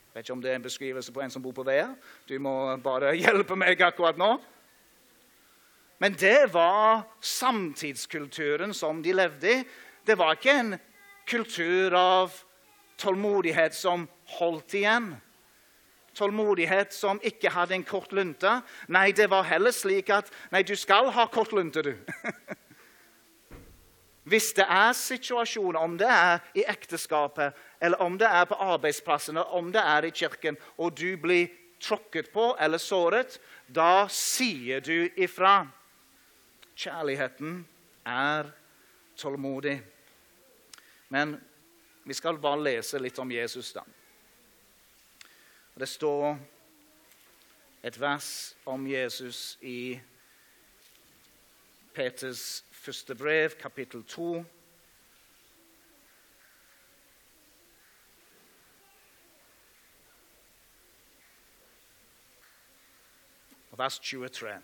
Jeg 0.06 0.14
vet 0.14 0.28
ikke 0.28 0.34
om 0.36 0.44
det 0.44 0.52
er 0.52 0.60
en 0.60 0.66
beskrivelse 0.68 1.14
på 1.14 1.24
en 1.24 1.34
som 1.34 1.42
bor 1.42 1.56
på 1.58 1.66
veien. 1.66 1.96
Du 2.30 2.36
må 2.38 2.52
bare 2.78 3.16
hjelpe 3.24 3.58
meg 3.58 3.82
akkurat 3.82 4.20
nå. 4.22 4.36
Men 5.98 6.14
det 6.14 6.54
var 6.54 7.08
samtidskulturen 7.26 8.74
som 8.74 9.02
de 9.02 9.16
levde 9.18 9.50
i. 9.50 9.64
Det 10.06 10.18
var 10.18 10.38
ikke 10.38 10.60
en 10.60 10.78
kultur 11.26 11.98
av 11.98 12.38
tålmodighet 13.02 13.74
som 13.74 14.06
holdt 14.38 14.78
igjen. 14.78 15.10
Tålmodighet 16.14 16.94
som 16.94 17.18
ikke 17.26 17.50
hadde 17.58 17.80
en 17.80 17.90
kort 17.96 18.14
lunte. 18.14 18.60
Nei, 18.94 19.10
det 19.10 19.32
var 19.34 19.50
heller 19.50 19.74
slik 19.74 20.14
at 20.14 20.30
nei, 20.54 20.62
du 20.62 20.76
skal 20.78 21.10
ha 21.18 21.26
kort 21.34 21.58
lunte, 21.58 21.82
du. 21.82 21.96
Hvis 24.30 24.52
det 24.54 24.66
er 24.70 24.94
situasjoner, 24.94 25.80
om 25.80 25.98
det 25.98 26.08
er 26.10 26.44
i 26.54 26.64
ekteskapet, 26.70 27.58
eller 27.82 28.02
om 28.04 28.18
det 28.20 28.28
er 28.28 28.46
på 28.46 28.58
arbeidsplassen, 28.62 29.38
eller 29.38 29.58
om 29.58 29.72
det 29.74 29.82
er 29.82 30.06
i 30.06 30.14
kirken, 30.14 30.58
og 30.78 30.98
du 30.98 31.18
blir 31.18 31.50
tråkket 31.82 32.30
på 32.34 32.52
eller 32.60 32.78
såret, 32.78 33.40
da 33.68 34.08
sier 34.12 34.84
du 34.86 35.10
ifra. 35.18 35.64
Kjærligheten 36.76 37.64
er 38.06 38.52
tålmodig. 39.18 39.80
Men 41.10 41.38
vi 42.04 42.14
skal 42.14 42.38
bare 42.38 42.62
lese 42.64 43.00
litt 43.02 43.20
om 43.20 43.32
Jesus, 43.32 43.74
da. 43.74 43.84
Det 45.80 45.88
står 45.90 46.38
et 47.84 48.00
vers 48.00 48.30
om 48.68 48.88
Jesus 48.88 49.58
i 49.62 50.00
Peters 51.96 52.62
første 52.80 53.16
brev, 53.16 53.50
kapittel 53.60 54.04
2. 54.04 54.46
Vers 63.72 64.00
23. 64.00 64.62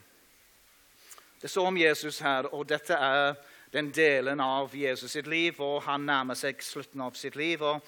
Det 1.41 1.49
står 1.49 1.67
om 1.67 1.78
Jesus 1.78 2.19
her, 2.19 2.47
og 2.54 2.69
dette 2.69 2.93
er 2.93 3.36
den 3.73 3.91
delen 3.91 4.39
av 4.39 4.75
Jesus 4.75 5.12
sitt 5.12 5.28
liv, 5.28 5.60
og 5.60 5.84
han 5.84 6.08
nærmer 6.08 6.39
seg 6.39 6.63
slutten 6.63 7.04
av 7.04 7.19
sitt 7.19 7.36
liv. 7.36 7.62
og 7.62 7.84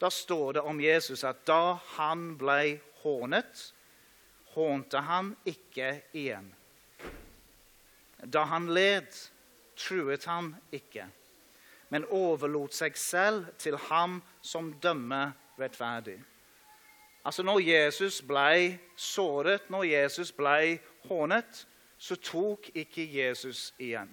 Da 0.00 0.10
står 0.10 0.52
det 0.52 0.62
om 0.62 0.80
Jesus 0.80 1.24
at 1.24 1.42
da 1.46 1.78
han 1.96 2.36
ble 2.38 2.78
hånet, 3.02 3.72
hånte 4.54 4.98
han 4.98 5.36
ikke 5.44 5.96
igjen. 6.12 6.52
Da 8.22 8.44
han 8.46 8.70
led, 8.70 9.10
truet 9.76 10.24
han 10.24 10.52
ikke, 10.72 11.06
men 11.92 12.08
overlot 12.10 12.74
seg 12.74 12.96
selv 12.98 13.52
til 13.58 13.76
ham 13.88 14.20
som 14.42 14.72
dømmer 14.82 15.32
rettferdig. 15.60 16.18
Altså 17.24 17.42
Når 17.42 17.60
Jesus 17.60 18.22
ble 18.22 18.78
såret, 18.96 19.70
når 19.70 19.84
Jesus 19.84 20.32
ble 20.32 20.80
hånet, 21.08 21.66
så 21.98 22.16
tok 22.16 22.70
ikke 22.74 23.04
Jesus 23.06 23.70
igjen. 23.78 24.10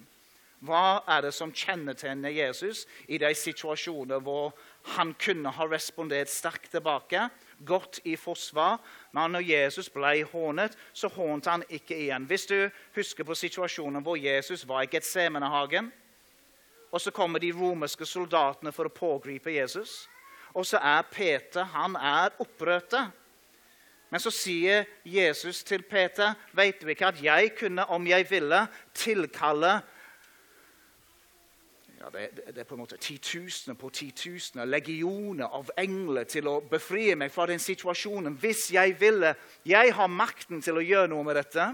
Hva 0.60 1.00
er 1.08 1.24
det 1.24 1.32
som 1.34 1.52
kjennetegner 1.56 2.30
Jesus 2.30 2.84
i 3.08 3.18
de 3.18 3.32
situasjoner 3.34 4.20
hvor 4.20 4.52
han 4.94 5.14
kunne 5.18 5.50
ha 5.56 5.66
respondert 5.66 6.28
sterkt 6.30 6.70
tilbake, 6.74 7.24
gått 7.66 8.00
i 8.04 8.16
forsvar? 8.16 8.78
Men 9.12 9.34
når 9.36 9.46
Jesus 9.46 9.90
ble 9.92 10.24
hånet, 10.32 10.76
så 10.92 11.08
hånte 11.08 11.50
han 11.50 11.64
ikke 11.68 11.96
igjen. 11.96 12.26
Hvis 12.28 12.46
du 12.50 12.70
husker 12.96 13.24
på 13.24 13.36
situasjonen 13.38 14.04
hvor 14.04 14.16
Jesus 14.20 14.66
var 14.68 14.84
i 14.84 14.90
Getsemanehagen, 14.92 15.92
og 16.90 17.00
så 17.00 17.12
kommer 17.14 17.38
de 17.38 17.52
romerske 17.54 18.06
soldatene 18.06 18.72
for 18.74 18.88
å 18.88 18.94
pågripe 18.94 19.52
Jesus, 19.54 20.08
og 20.54 20.66
så 20.66 20.80
er 20.82 21.06
Peter 21.06 21.68
han 21.74 21.94
er 21.96 22.34
opprørte. 22.42 23.04
Men 24.10 24.20
så 24.20 24.32
sier 24.34 24.88
Jesus 25.06 25.62
til 25.62 25.82
Peter, 25.82 26.34
'Vet 26.52 26.82
du 26.82 26.88
ikke 26.88 27.06
at 27.06 27.22
jeg 27.22 27.54
kunne, 27.54 27.86
om 27.86 28.06
jeg 28.06 28.30
ville, 28.30 28.66
tilkalle 28.94 29.80
ja, 32.00 32.08
det, 32.10 32.30
det, 32.46 32.58
er 32.58 32.64
på 32.64 32.74
en 32.74 32.80
måte 32.80 32.96
titusener 32.96 33.76
på 33.76 33.90
titusener, 33.92 34.64
legioner 34.64 35.52
av 35.52 35.68
engler 35.76 36.24
til 36.24 36.48
å 36.48 36.60
befri 36.64 37.10
meg 37.18 37.32
fra 37.32 37.44
den 37.50 37.60
situasjonen 37.60 38.38
hvis 38.40 38.70
jeg 38.72 38.94
ville. 39.00 39.34
Jeg 39.68 39.92
har 39.98 40.08
makten 40.08 40.62
til 40.64 40.80
å 40.80 40.84
gjøre 40.84 41.10
noe 41.12 41.26
med 41.28 41.36
dette, 41.36 41.66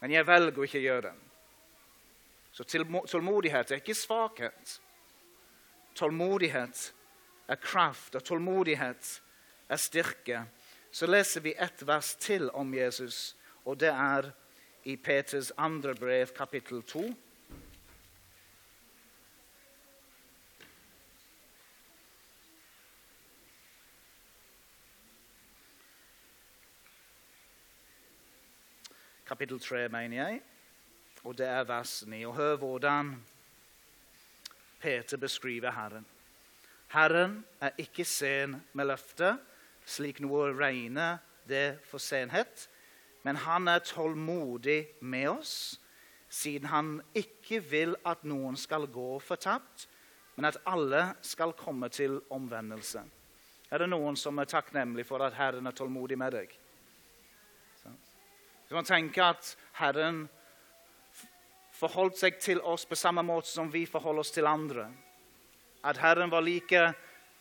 men 0.00 0.14
jeg 0.16 0.26
velger 0.26 0.58
å 0.62 0.64
ikke 0.66 0.80
gjøre 0.82 1.10
det. 1.10 1.18
Så 2.52 2.64
tålmodighet 2.68 3.70
er 3.70 3.80
ikke 3.80 3.96
svakhet. 3.96 4.72
Tålmodighet 5.96 6.80
er 7.52 7.60
kraft, 7.60 8.16
og 8.16 8.24
tålmodighet 8.24 9.12
er 9.68 9.80
styrke. 9.80 10.40
Så 10.92 11.08
leser 11.08 11.44
vi 11.44 11.52
ett 11.56 11.84
vers 11.86 12.14
til 12.20 12.48
om 12.56 12.72
Jesus, 12.74 13.36
og 13.64 13.78
det 13.80 13.92
er 13.92 14.32
i 14.88 14.96
Peters 14.96 15.52
andre 15.56 15.94
brev, 15.94 16.32
kapittel 16.36 16.82
2. 16.82 17.04
kapittel 29.42 29.60
3, 29.60 29.88
mener 29.88 30.16
jeg. 30.16 30.40
Og 31.24 31.34
det 31.38 31.46
er 31.50 31.64
vers 31.66 32.04
9. 32.06 32.20
Og 32.30 32.34
hør 32.36 32.56
hvordan 32.56 33.16
Peter 34.80 35.16
beskriver 35.18 35.72
Herren. 35.74 36.06
Herren 36.92 37.44
er 37.60 37.70
ikke 37.78 38.04
sen 38.04 38.54
med 38.72 38.86
løftet, 38.86 39.40
slik 39.82 40.20
noe 40.22 40.52
regner 40.54 41.18
det 41.50 41.80
for 41.90 41.98
senhet. 41.98 42.68
Men 43.26 43.42
han 43.42 43.66
er 43.66 43.82
tålmodig 43.82 44.86
med 45.00 45.28
oss, 45.32 45.80
siden 46.30 46.70
han 46.70 46.94
ikke 47.10 47.58
vil 47.66 47.98
at 48.06 48.22
noen 48.22 48.54
skal 48.54 48.86
gå 48.86 49.18
fortapt, 49.18 49.88
men 50.36 50.52
at 50.52 50.62
alle 50.66 51.16
skal 51.22 51.58
komme 51.58 51.90
til 51.90 52.20
omvendelse. 52.30 53.02
Er 53.74 53.82
det 53.82 53.90
noen 53.90 54.14
som 54.14 54.38
er 54.38 54.46
takknemlig 54.46 55.08
for 55.10 55.26
at 55.26 55.34
Herren 55.34 55.66
er 55.66 55.74
tålmodig 55.74 56.18
med 56.18 56.38
deg? 56.38 56.61
Så 58.72 58.76
må 58.78 58.86
tenke 58.88 59.20
at 59.20 59.48
Herren 59.76 60.22
forholdt 61.76 62.16
seg 62.16 62.38
til 62.40 62.60
oss 62.64 62.86
på 62.88 62.96
samme 62.96 63.20
måte 63.20 63.50
som 63.50 63.68
vi 63.68 63.82
forholder 63.84 64.24
oss 64.24 64.32
til 64.32 64.48
andre. 64.48 64.86
At 65.84 66.00
Herren 66.00 66.32
var 66.32 66.40
like 66.40 66.80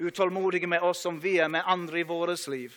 utålmodig 0.03 0.67
med 0.67 0.83
oss 0.83 1.05
som 1.05 1.21
vi 1.23 1.37
er 1.39 1.47
med 1.47 1.63
andre 1.63 2.01
i 2.01 2.03
vårt 2.03 2.43
liv. 2.51 2.75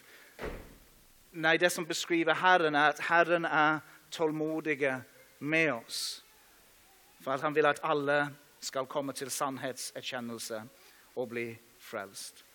Nei, 1.32 1.56
det 1.58 1.72
som 1.74 1.82
beskriver 1.82 2.38
Herren, 2.38 2.78
er 2.78 2.94
at 2.94 3.02
Herren 3.08 3.44
er 3.44 3.82
tålmodig 4.14 4.78
med 5.40 5.72
oss. 5.72 6.22
For 7.26 7.34
at 7.34 7.42
han 7.42 7.58
vil 7.58 7.66
at 7.66 7.82
alle 7.82 8.20
skal 8.62 8.86
komme 8.86 9.18
til 9.18 9.34
sannhetserkjennelse 9.34 10.62
og 11.16 11.28
bli 11.34 11.48
frelst. 11.82 12.46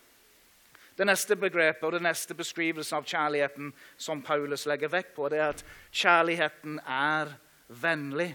Det 0.99 1.05
neste 1.07 1.35
begrepet 1.39 1.83
og 1.87 1.93
det 1.95 2.01
neste 2.03 2.35
beskrivelsen 2.35 2.97
av 2.97 3.05
kjærligheten 3.07 3.69
som 3.95 4.19
Paulus 4.19 4.65
legger 4.67 4.91
vekt 4.91 5.13
på, 5.15 5.29
det 5.31 5.37
er 5.39 5.53
at 5.53 5.61
kjærligheten 5.95 6.81
er 6.83 7.31
vennlig. 7.71 8.33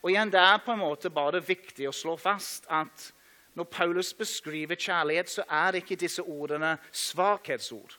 Og 0.00 0.10
igjen, 0.10 0.32
Det 0.32 0.40
er 0.40 0.62
på 0.64 0.72
en 0.72 0.78
måte 0.78 1.10
bare 1.10 1.42
viktig 1.44 1.88
å 1.88 1.92
slå 1.92 2.16
fast 2.16 2.64
at 2.70 3.12
når 3.54 3.64
Paulus 3.64 4.14
beskriver 4.14 4.74
kjærlighet, 4.74 5.28
så 5.28 5.44
er 5.50 5.76
ikke 5.76 6.00
disse 6.00 6.22
ordene 6.22 6.78
svakhetsord. 6.90 7.98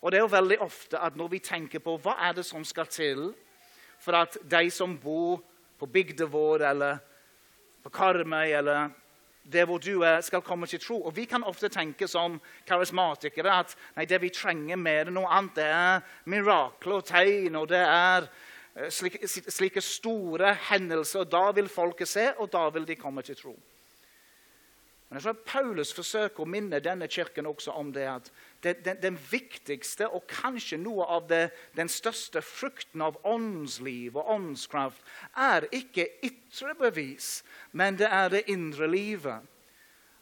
Og 0.00 0.10
det 0.10 0.18
er 0.18 0.24
jo 0.24 0.32
veldig 0.32 0.58
ofte 0.64 0.98
at 0.98 1.16
når 1.16 1.28
vi 1.28 1.38
tenker 1.38 1.78
på 1.78 1.98
hva 2.00 2.16
er 2.24 2.32
det 2.32 2.46
som 2.48 2.64
skal 2.64 2.86
til 2.86 3.34
for 4.00 4.16
at 4.16 4.38
de 4.50 4.70
som 4.70 4.96
bor 4.96 5.42
på 5.78 5.86
bygda 5.86 6.24
vår 6.24 6.64
eller 6.70 6.98
på 7.84 7.92
Karmøy 7.92 8.48
eller 8.48 8.88
der 9.42 9.64
hvor 9.66 9.78
du 9.78 10.02
er, 10.02 10.20
skal 10.20 10.42
komme 10.42 10.66
til 10.66 10.80
tro. 10.80 11.00
Og 11.02 11.16
Vi 11.16 11.24
kan 11.24 11.44
ofte 11.44 11.68
tenke 11.68 12.08
som 12.08 12.40
karismatikere 12.66 13.58
at 13.60 13.74
nei, 13.96 14.04
det 14.04 14.20
vi 14.22 14.30
trenger 14.34 14.76
mer 14.76 15.08
enn 15.08 15.16
noe 15.18 15.30
annet, 15.30 15.56
det 15.56 15.66
er 15.66 16.00
mirakler 16.24 17.00
og 17.00 17.04
tegn. 17.08 17.56
og 17.56 17.68
det 17.68 17.82
er 17.82 18.28
eh, 18.76 18.90
slike, 18.90 19.28
slike 19.28 19.80
store 19.80 20.54
hendelser. 20.70 21.20
og 21.20 21.30
Da 21.30 21.50
vil 21.50 21.68
folket 21.68 22.08
se, 22.08 22.32
og 22.38 22.52
da 22.52 22.68
vil 22.68 22.86
de 22.86 22.96
komme 22.96 23.22
til 23.22 23.36
tro. 23.36 23.56
Men 25.08 25.18
jeg 25.18 25.22
tror 25.22 25.42
Paulus 25.46 25.92
forsøker 25.92 26.44
å 26.44 26.46
minne 26.46 26.78
denne 26.80 27.08
kirken 27.10 27.46
også 27.46 27.72
om 27.74 27.92
det 27.92 28.06
at 28.06 28.30
det, 28.62 28.84
den, 28.84 28.98
den, 29.02 29.18
viktigste 29.30 30.08
og 30.08 30.26
kanskje 30.28 30.76
noe 30.80 31.06
av 31.08 31.28
det, 31.30 31.50
den 31.76 31.88
største 31.88 32.42
frukten 32.44 33.00
av 33.02 33.16
åndsliv 33.24 34.18
og 34.20 34.28
åndskraft 34.34 35.00
er 35.36 35.64
ikke 35.72 36.06
ytre 36.26 36.74
bevis, 36.78 37.40
men 37.72 37.96
det 37.96 38.10
er 38.12 38.28
det 38.28 38.44
indre 38.52 38.88
livet. 38.90 39.48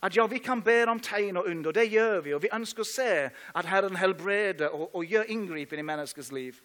At 0.03 0.17
ja, 0.17 0.27
Vi 0.27 0.39
kan 0.39 0.63
be 0.63 0.85
om 0.87 1.01
tegn 1.01 1.37
og 1.37 1.47
under, 1.47 1.73
det 1.73 1.91
gjør 1.91 2.21
vi. 2.21 2.35
Og 2.35 2.43
vi 2.43 2.53
ønsker 2.55 2.85
å 2.85 2.87
se 2.87 3.31
at 3.55 3.67
Herren 3.67 3.97
helbreder 3.99 4.71
og, 4.71 4.95
og 4.95 5.05
gjør 5.05 5.27
inngripen 5.27 5.79
i 5.79 5.83
menneskets 5.83 6.31
liv. 6.33 6.61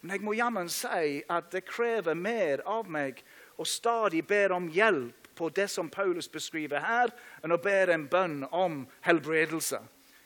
Men 0.00 0.14
jeg 0.14 0.22
må 0.22 0.36
jammen 0.38 0.68
si 0.70 1.22
at 1.28 1.50
det 1.50 1.64
krever 1.66 2.14
mer 2.14 2.62
av 2.62 2.86
meg 2.86 3.24
å 3.58 3.64
stadig 3.66 4.22
be 4.28 4.44
om 4.54 4.68
hjelp 4.70 5.26
på 5.36 5.48
det 5.50 5.66
som 5.68 5.90
Paulus 5.90 6.28
beskriver 6.28 6.80
her, 6.80 7.10
enn 7.42 7.52
å 7.52 7.60
be 7.60 7.74
en 7.90 8.06
bønn 8.08 8.44
om 8.54 8.84
helbredelse. 9.04 9.80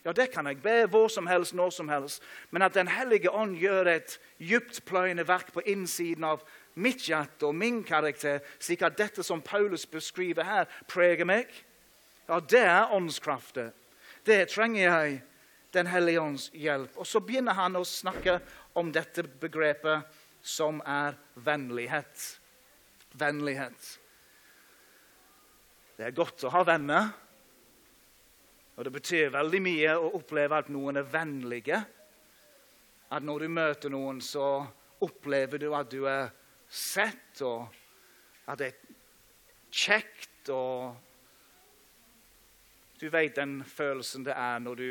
Ja, 0.05 0.13
det 0.13 0.31
kan 0.33 0.47
jeg 0.47 0.63
be 0.63 0.87
hvor 0.89 1.09
som 1.13 1.27
helst, 1.27 1.55
når 1.55 1.71
som 1.71 1.89
helst. 1.89 2.23
Men 2.51 2.63
at 2.63 2.75
Den 2.75 2.89
hellige 2.89 3.31
ånd 3.31 3.57
gjør 3.57 3.87
et 3.87 4.19
dyptpløyende 4.39 5.27
verk 5.29 5.53
på 5.53 5.61
innsiden 5.61 6.25
av 6.25 6.45
mitt 6.75 7.05
hjerte 7.05 7.47
og 7.47 7.55
min 7.55 7.83
karakter, 7.85 8.41
slik 8.59 8.83
at 8.83 8.97
dette 8.99 9.23
som 9.23 9.43
Paulus 9.43 9.87
beskriver 9.87 10.45
her, 10.45 10.65
preger 10.89 11.29
meg, 11.29 11.51
ja, 12.29 12.41
det 12.41 12.63
er 12.63 12.93
åndskrafter. 12.95 13.73
Det 14.27 14.49
trenger 14.49 14.83
jeg 14.83 15.23
Den 15.71 15.87
hellige 15.87 16.21
ånds 16.21 16.49
hjelp. 16.51 16.97
Og 16.99 17.07
så 17.07 17.21
begynner 17.23 17.55
han 17.55 17.77
å 17.79 17.85
snakke 17.87 18.41
om 18.75 18.89
dette 18.91 19.23
begrepet 19.23 20.03
som 20.43 20.81
er 20.83 21.15
vennlighet. 21.39 22.25
Vennlighet. 23.15 23.99
Det 25.95 26.09
er 26.09 26.17
godt 26.17 26.43
å 26.43 26.51
ha 26.51 26.65
venner. 26.67 27.13
Og 28.81 28.87
det 28.87 28.95
betyr 28.95 29.27
veldig 29.29 29.59
mye 29.61 29.95
å 30.01 30.15
oppleve 30.17 30.57
at 30.57 30.69
noen 30.73 30.97
er 30.97 31.09
vennlige. 31.13 31.79
At 33.13 33.25
når 33.29 33.43
du 33.45 33.53
møter 33.53 33.93
noen, 33.93 34.23
så 34.25 34.63
opplever 35.05 35.61
du 35.61 35.67
at 35.77 35.91
du 35.93 36.07
er 36.09 36.31
sett, 36.65 37.43
og 37.45 37.67
at 38.49 38.63
det 38.63 38.71
er 38.71 38.79
kjekt 39.71 40.49
og 40.55 40.97
Du 43.01 43.09
vet 43.09 43.37
den 43.37 43.63
følelsen 43.65 44.25
det 44.25 44.35
er 44.37 44.59
når 44.61 44.77
du 44.77 44.89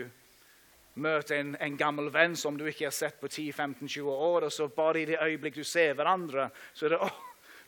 møter 0.97 1.39
en, 1.39 1.55
en 1.61 1.77
gammel 1.77 2.09
venn 2.13 2.35
som 2.37 2.57
du 2.57 2.63
ikke 2.65 2.87
har 2.87 2.93
sett 2.95 3.19
på 3.21 3.27
10-15-20 3.29 4.09
år, 4.09 4.45
og 4.47 4.53
så 4.53 4.67
bare 4.67 5.01
i 5.01 5.05
det 5.05 5.19
øyeblikk 5.21 5.59
du 5.59 5.63
ser 5.63 5.93
hverandre, 5.93 6.49
så 6.73 6.85
er 6.85 6.95
det 6.95 7.01
oh, 7.05 7.19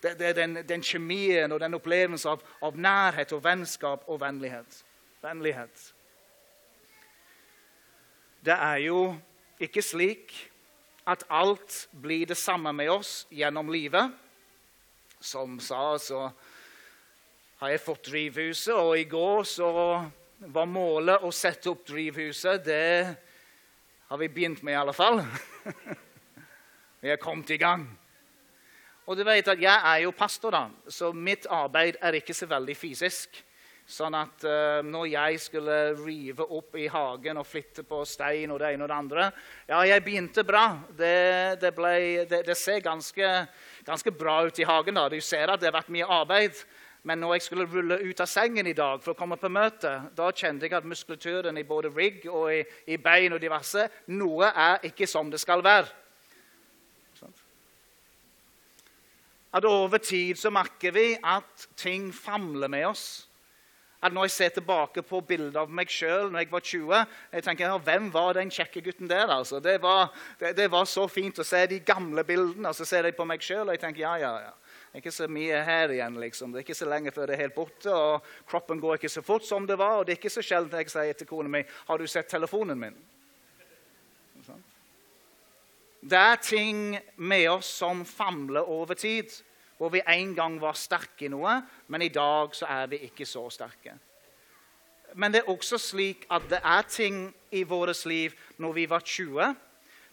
det, 0.01 0.13
det 0.19 0.29
er 0.29 0.38
den, 0.38 0.57
den, 0.69 0.86
kjemien 0.86 1.51
og 1.51 1.62
den 1.62 1.77
opplevelsen 1.77 2.34
av, 2.34 2.45
av, 2.62 2.77
nærhet 2.77 3.34
og 3.38 3.43
vennskap 3.45 4.05
og 4.10 4.21
vennlighet. 4.21 4.84
Vennlighet. 5.21 5.91
Det 8.41 8.56
er 8.58 8.80
jo 8.82 9.01
ikke 9.62 9.84
slik 9.86 10.32
at 11.06 11.21
alt 11.30 11.75
blir 11.93 12.25
det 12.25 12.38
samme 12.38 12.71
med 12.73 12.89
oss 12.89 13.27
gjennom 13.30 13.69
livet. 13.69 14.10
Som 15.21 15.60
sa, 15.62 15.93
så 16.01 16.23
har 17.62 17.69
jeg 17.69 17.84
fått 17.84 18.08
drivhuset, 18.10 18.73
og 18.73 18.97
i 18.97 19.06
går 19.06 19.43
så 19.45 19.69
var 20.49 20.65
målet 20.65 21.21
å 21.21 21.30
sette 21.30 21.69
opp 21.69 21.86
drivhuset. 21.86 22.65
Det 22.65 23.06
har 24.10 24.17
vi 24.17 24.32
begynt 24.34 24.63
med, 24.65 24.73
i 24.73 24.82
alle 24.82 24.97
fall. 24.97 25.21
vi 27.06 27.13
har 27.13 27.21
kommet 27.21 27.54
i 27.54 27.62
gang. 27.62 27.86
Og 29.06 29.17
du 29.17 29.25
vet 29.27 29.54
at 29.54 29.62
Jeg 29.62 29.86
er 29.93 30.01
jo 30.08 30.17
pastor, 30.17 30.58
da, 30.58 30.65
så 30.89 31.13
mitt 31.13 31.45
arbeid 31.45 32.01
er 32.01 32.17
ikke 32.17 32.34
så 32.34 32.49
veldig 32.49 32.77
fysisk. 32.77 33.43
Sånn 33.91 34.15
at 34.15 34.45
uh, 34.47 34.80
når 34.88 35.10
jeg 35.12 35.39
skulle 35.43 35.77
rive 35.99 36.45
opp 36.56 36.77
i 36.80 36.86
hagen 36.88 37.41
og 37.41 37.47
flytte 37.47 37.84
på 37.84 37.97
stein 38.08 38.51
og 38.54 38.62
det 38.62 38.69
ene 38.71 38.86
og 38.86 38.88
det 38.88 38.95
andre 38.95 39.25
Ja, 39.67 39.82
jeg 39.84 40.04
begynte 40.06 40.45
bra. 40.47 40.63
Det, 40.95 41.15
det, 41.60 41.73
ble, 41.75 41.95
det, 42.30 42.39
det 42.47 42.56
ser 42.56 42.80
ganske, 42.86 43.32
ganske, 43.84 44.13
bra 44.15 44.38
ut 44.47 44.62
i 44.63 44.67
hagen. 44.67 44.95
da. 44.95 45.10
Du 45.12 45.19
ser 45.19 45.51
at 45.51 45.60
det 45.60 45.67
har 45.67 45.75
vært 45.75 45.91
mye 45.91 46.08
arbeid. 46.08 46.62
Men 47.04 47.19
når 47.19 47.34
jeg 47.34 47.43
skulle 47.49 47.65
rulle 47.67 47.97
ut 47.99 48.21
av 48.23 48.30
sengen 48.32 48.69
i 48.69 48.75
dag 48.77 49.01
for 49.04 49.12
å 49.12 49.17
komme 49.17 49.36
på 49.41 49.49
møte, 49.51 49.91
da 50.15 50.30
kjente 50.32 50.69
jeg 50.69 50.75
at 50.77 50.88
muskulaturen 50.88 51.58
i 51.60 51.65
både 51.67 51.91
rygg 51.91 52.27
og 52.30 52.45
i, 52.54 52.62
i 52.93 52.99
bein 53.01 53.34
og 53.36 53.41
diverse 53.41 53.88
Noe 54.13 54.54
er 54.54 54.86
ikke 54.88 55.10
som 55.10 55.32
det 55.34 55.41
skal 55.41 55.65
være. 55.65 55.89
Sånn. 57.17 57.36
At 59.60 59.67
over 59.67 59.99
tid 59.99 60.39
så 60.39 60.54
merker 60.54 60.95
vi 60.95 61.06
at 61.17 61.67
ting 61.75 62.08
famler 62.15 62.71
med 62.71 62.88
oss 62.93 63.27
at 64.02 64.14
når 64.14 64.26
jeg 64.26 64.34
ser 64.34 64.54
tilbake 64.56 65.04
på 65.06 65.20
bilder 65.22 65.62
av 65.62 65.74
meg 65.74 65.92
sjøl 65.94 66.32
når 66.32 66.42
jeg 66.42 66.52
var 66.52 66.64
20 66.66 67.02
jeg 67.36 67.44
tenker, 67.46 67.76
Hvem 67.86 68.08
var 68.14 68.34
den 68.34 68.50
kjekke 68.50 68.82
gutten 68.82 69.10
der? 69.10 69.30
altså? 69.30 69.60
Det 69.60 69.78
var, 69.82 70.10
det, 70.40 70.56
det 70.58 70.72
var, 70.72 70.86
så 70.90 71.08
fint 71.08 71.40
å 71.40 71.46
se 71.46 71.62
de 71.70 71.80
gamle 71.86 72.24
bildene. 72.26 72.70
og 72.70 72.76
Så 72.76 72.86
ser 72.86 73.06
jeg 73.06 73.16
på 73.16 73.28
meg 73.30 73.44
sjøl 73.46 73.68
og 73.68 73.76
jeg 73.76 73.84
tenker 73.84 74.02
ja, 74.02 74.16
ja, 74.18 74.34
ja. 74.48 74.56
Ikke 74.98 75.12
så 75.14 75.28
mye 75.32 75.62
her 75.64 75.94
igjen. 75.94 76.18
liksom. 76.20 76.52
Det 76.52 76.60
er 76.60 76.66
ikke 76.66 76.82
så 76.82 76.90
lenge 76.90 77.14
før 77.16 77.30
det 77.30 77.38
er 77.38 77.46
helt 77.46 77.56
borte. 77.56 77.94
og 77.94 78.26
Kroppen 78.50 78.82
går 78.82 78.98
ikke 78.98 79.14
så 79.14 79.24
fort 79.24 79.46
som 79.46 79.68
det 79.68 79.78
var. 79.80 80.00
og 80.02 80.06
Det 80.06 80.16
er 80.16 80.20
ikke 80.20 80.34
så 80.34 80.44
sjelden 80.44 80.82
jeg 80.82 80.92
sier 80.92 81.14
til 81.14 81.30
kona 81.30 81.50
mi 81.50 81.64
har 81.88 81.98
du 81.98 82.08
sett 82.08 82.30
telefonen 82.30 82.80
min. 82.80 82.98
Det 86.02 86.18
er 86.18 86.42
ting 86.42 86.98
med 87.16 87.46
oss 87.52 87.70
som 87.78 88.02
famler 88.06 88.66
over 88.66 88.98
tid 88.98 89.30
hvor 89.82 89.89
vi 89.89 90.04
en 90.06 90.36
gang 90.38 90.60
var 90.62 90.78
sterke 90.78 91.26
i 91.26 91.30
noe, 91.34 91.56
men 91.89 92.04
i 92.06 92.12
dag 92.13 92.54
så 92.54 92.67
er 92.70 92.89
vi 92.91 93.00
ikke 93.08 93.26
så 93.26 93.48
sterke. 93.50 93.96
Men 95.17 95.34
det 95.34 95.41
er 95.41 95.50
også 95.50 95.80
slik 95.82 96.28
at 96.30 96.46
det 96.52 96.60
er 96.62 96.86
ting 96.86 97.24
i 97.50 97.63
vårt 97.65 98.06
liv 98.06 98.36
når 98.62 98.76
vi 98.78 98.84
var 98.91 99.02
20, 99.02 99.56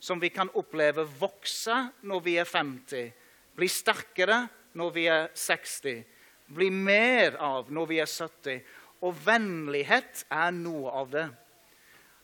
som 0.00 0.22
vi 0.24 0.30
kan 0.32 0.48
oppleve 0.56 1.04
vokse 1.20 1.76
når 2.00 2.24
vi 2.24 2.38
er 2.40 2.48
50, 2.48 3.12
bli 3.60 3.68
sterkere 3.68 4.46
når 4.72 4.94
vi 4.96 5.04
er 5.12 5.28
60, 5.36 6.00
bli 6.48 6.70
mer 6.72 7.36
av 7.36 7.68
når 7.68 7.92
vi 7.92 8.00
er 8.00 8.08
70. 8.08 8.64
Og 9.04 9.20
vennlighet 9.26 10.24
er 10.32 10.56
noe 10.56 10.96
av 10.96 11.12
det. 11.12 11.26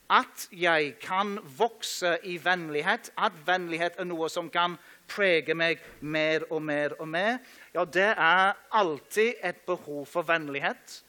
At 0.09 0.49
jeg 0.49 0.95
kan 1.01 1.37
vokse 1.57 2.17
i 2.25 2.39
vennlighet, 2.41 3.13
at 3.17 3.37
vennlighet 3.45 4.01
er 4.01 4.09
noe 4.09 4.33
som 4.33 4.49
kan 4.49 4.79
preger 5.07 5.57
meg 5.57 5.81
mer 6.01 6.45
og 6.49 6.61
mer 6.65 6.95
og 6.99 7.07
mer, 7.09 7.39
ja, 7.73 7.85
det 7.85 8.11
er 8.11 8.53
alltid 8.71 9.41
et 9.43 9.63
behov 9.67 10.05
for 10.09 10.27
vennlighet. 10.27 11.01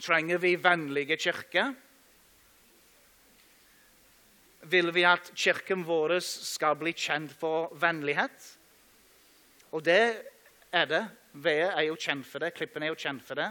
Trenger 0.00 0.38
vi 0.42 0.54
vennlige 0.60 1.16
kirker? 1.16 1.72
Vil 4.64 4.94
vi 4.96 5.04
at 5.04 5.30
kirken 5.36 5.84
vår 5.84 6.18
skal 6.24 6.76
bli 6.80 6.92
kjent 6.96 7.32
for 7.36 7.72
vennlighet? 7.80 8.54
Og 9.72 9.84
det 9.84 10.22
er 10.72 10.88
det. 10.88 11.04
Vedet 11.34 11.72
er 11.74 11.86
jo 11.88 11.98
kjent 11.98 12.26
for 12.26 12.38
det. 12.38 12.54
Klippen 12.54 12.82
er 12.82 12.92
jo 12.92 12.98
kjent 12.98 13.22
for 13.26 13.38
det. 13.38 13.50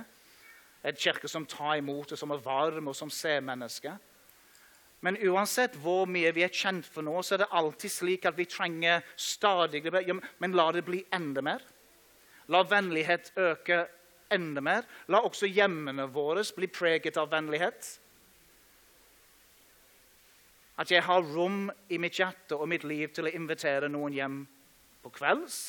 Et 0.83 0.99
kirke 0.99 1.27
som 1.31 1.45
tar 1.47 1.77
imot, 1.79 2.11
og 2.11 2.19
som 2.19 2.31
er 2.31 2.41
varm, 2.43 2.87
og 2.87 2.95
som 2.95 3.11
ser 3.11 3.43
mennesker. 3.43 3.95
Men 5.03 5.17
uansett 5.27 5.75
hvor 5.83 6.07
mye 6.07 6.31
vi 6.31 6.45
er 6.45 6.53
kjent 6.53 6.87
for 6.87 7.03
nå, 7.03 7.17
så 7.21 7.35
er 7.35 7.43
det 7.43 7.51
alltid 7.51 7.91
slik 7.91 8.27
at 8.29 8.37
vi 8.37 8.47
trenger 8.47 9.03
stadig 9.19 9.83
ja, 9.83 10.15
Men 10.39 10.55
la 10.55 10.71
det 10.71 10.85
bli 10.87 11.03
enda 11.11 11.43
mer. 11.43 11.65
La 12.47 12.63
vennlighet 12.63 13.33
øke 13.35 13.83
enda 14.31 14.63
mer. 14.63 14.87
La 15.11 15.19
også 15.19 15.49
hjemmene 15.51 16.07
våre 16.07 16.45
bli 16.55 16.71
preget 16.71 17.19
av 17.19 17.31
vennlighet. 17.31 17.99
At 20.79 20.91
jeg 20.91 21.03
har 21.03 21.21
rom 21.35 21.67
i 21.89 21.99
mitt 22.01 22.17
hjerte 22.17 22.55
og 22.57 22.69
mitt 22.71 22.87
liv 22.87 23.11
til 23.13 23.27
å 23.27 23.35
invitere 23.35 23.91
noen 23.91 24.15
hjem 24.15 24.41
på 25.03 25.11
kvelds. 25.13 25.61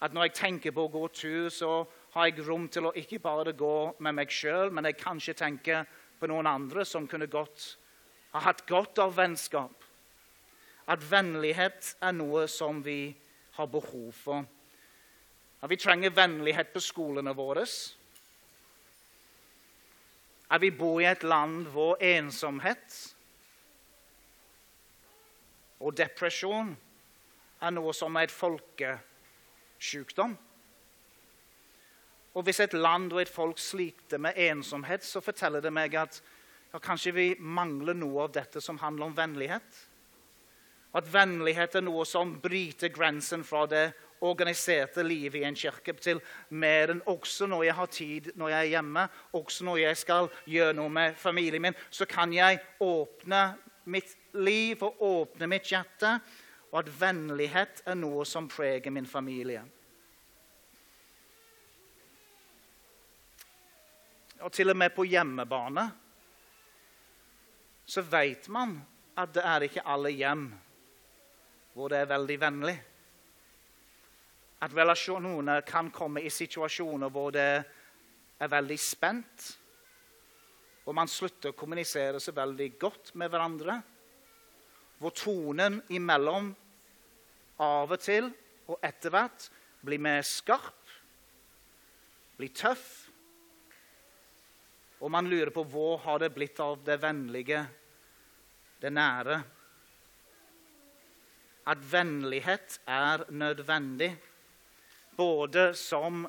At 0.00 0.16
når 0.16 0.30
jeg 0.30 0.38
tenker 0.38 0.72
på 0.72 0.88
å 0.88 0.92
gå 0.92 1.06
tur, 1.12 1.48
så 1.52 1.84
har 2.14 2.30
jeg 2.30 2.46
rom 2.46 2.66
til 2.72 2.88
å 2.88 2.94
ikke 2.96 3.20
bare 3.22 3.52
gå 3.52 3.92
med 4.00 4.16
meg 4.16 4.32
sjøl, 4.32 4.72
men 4.72 4.88
jeg 4.88 4.98
kanskje 4.98 5.36
tenker 5.38 5.84
på 6.20 6.28
noen 6.28 6.46
andre 6.46 6.84
som 6.84 7.08
kunne 7.08 7.30
godt 7.30 7.76
ha 8.34 8.42
hatt 8.44 8.66
godt 8.68 9.00
av 9.02 9.16
vennskap. 9.16 9.86
At 10.90 11.02
vennlighet 11.10 11.94
er 12.02 12.12
noe 12.14 12.46
som 12.50 12.82
vi 12.84 13.14
har 13.56 13.70
behov 13.70 14.12
for. 14.14 14.44
At 15.60 15.70
vi 15.70 15.78
trenger 15.80 16.14
vennlighet 16.16 16.72
på 16.74 16.82
skolene 16.82 17.34
våre. 17.36 17.64
At 20.50 20.62
vi 20.62 20.70
bor 20.74 21.00
i 21.00 21.08
et 21.10 21.24
land 21.26 21.66
hvor 21.72 21.98
ensomhet 22.02 23.00
og 25.80 25.96
depresjon 25.96 26.74
er 27.60 27.70
noe 27.72 27.92
som 27.96 28.16
er 28.16 28.28
et 28.28 28.34
folkesykdom. 28.34 30.36
Og 32.34 32.46
hvis 32.46 32.60
et 32.62 32.76
land 32.76 33.12
og 33.12 33.22
et 33.22 33.32
folk 33.32 33.58
sliter 33.58 34.20
med 34.22 34.38
ensomhet, 34.38 35.04
så 35.04 35.22
forteller 35.22 35.62
det 35.64 35.72
meg 35.74 35.96
at 35.98 36.20
ja, 36.70 36.78
kanskje 36.78 37.14
vi 37.16 37.28
mangler 37.38 37.96
noe 37.98 38.28
av 38.28 38.34
dette 38.36 38.62
som 38.62 38.78
handler 38.78 39.10
om 39.10 39.16
vennlighet. 39.16 39.80
At 40.94 41.10
vennlighet 41.10 41.76
er 41.78 41.84
noe 41.86 42.04
som 42.06 42.36
bryter 42.42 42.90
grensen 42.94 43.42
fra 43.46 43.64
det 43.70 43.90
organiserte 44.26 45.02
livet 45.06 45.40
i 45.40 45.46
en 45.48 45.56
kirke 45.56 45.94
til 45.96 46.20
mer 46.50 46.92
enn 46.92 47.02
også 47.08 47.48
når 47.48 47.64
jeg 47.64 47.76
har 47.78 47.90
tid 47.94 48.30
når 48.36 48.52
jeg 48.52 48.66
er 48.66 48.72
hjemme, 48.74 49.04
også 49.38 49.66
når 49.66 49.80
jeg 49.80 50.00
skal 50.02 50.30
gjøre 50.50 50.76
noe 50.76 50.92
med 50.92 51.18
familien 51.18 51.64
min, 51.64 51.78
så 51.90 52.06
kan 52.10 52.34
jeg 52.34 52.60
åpne 52.84 53.42
mitt 53.90 54.16
liv 54.36 54.82
og 54.84 55.00
åpne 55.02 55.48
mitt 55.50 55.70
hjerte, 55.70 56.18
og 56.70 56.82
at 56.82 56.90
vennlighet 57.00 57.82
er 57.88 57.96
noe 57.98 58.26
som 58.28 58.46
preger 58.50 58.92
min 58.94 59.08
familie. 59.08 59.64
Og 64.40 64.52
til 64.52 64.72
og 64.72 64.76
med 64.76 64.94
på 64.94 65.04
hjemmebane, 65.04 65.84
så 67.86 68.02
vet 68.06 68.48
man 68.48 68.76
at 69.18 69.32
det 69.34 69.44
er 69.44 69.66
ikke 69.66 69.86
alle 69.86 70.12
hjem 70.14 70.46
hvor 71.74 71.90
det 71.92 72.00
er 72.00 72.10
veldig 72.10 72.36
vennlig. 72.40 72.76
At 74.60 74.74
relasjoner 74.76 75.62
kan 75.66 75.90
komme 75.94 76.22
i 76.22 76.30
situasjoner 76.32 77.12
hvor 77.12 77.30
det 77.34 77.50
er 78.40 78.50
veldig 78.50 78.78
spent, 78.80 79.46
og 80.86 80.96
man 80.96 81.08
slutter 81.08 81.52
å 81.52 81.56
kommunisere 81.56 82.20
så 82.20 82.34
veldig 82.34 82.68
godt 82.80 83.12
med 83.20 83.30
hverandre. 83.30 83.76
Hvor 85.00 85.14
tonen 85.16 85.78
imellom 85.92 86.50
av 87.60 87.92
og 87.92 88.00
til 88.02 88.30
og 88.70 88.78
etter 88.84 89.12
hvert 89.12 89.46
blir 89.84 90.00
mer 90.02 90.24
skarp, 90.26 90.94
blir 92.36 92.52
tøff. 92.56 92.99
Og 95.00 95.10
man 95.12 95.28
lurer 95.30 95.52
på 95.54 95.64
hvor 95.64 96.00
har 96.04 96.20
det 96.20 96.32
blitt 96.34 96.60
av 96.60 96.82
det 96.84 96.98
vennlige, 97.00 97.62
det 98.80 98.92
nære. 98.92 99.38
At 101.70 101.80
vennlighet 101.92 102.80
er 102.88 103.24
nødvendig, 103.32 104.10
både 105.16 105.70
som 105.76 106.26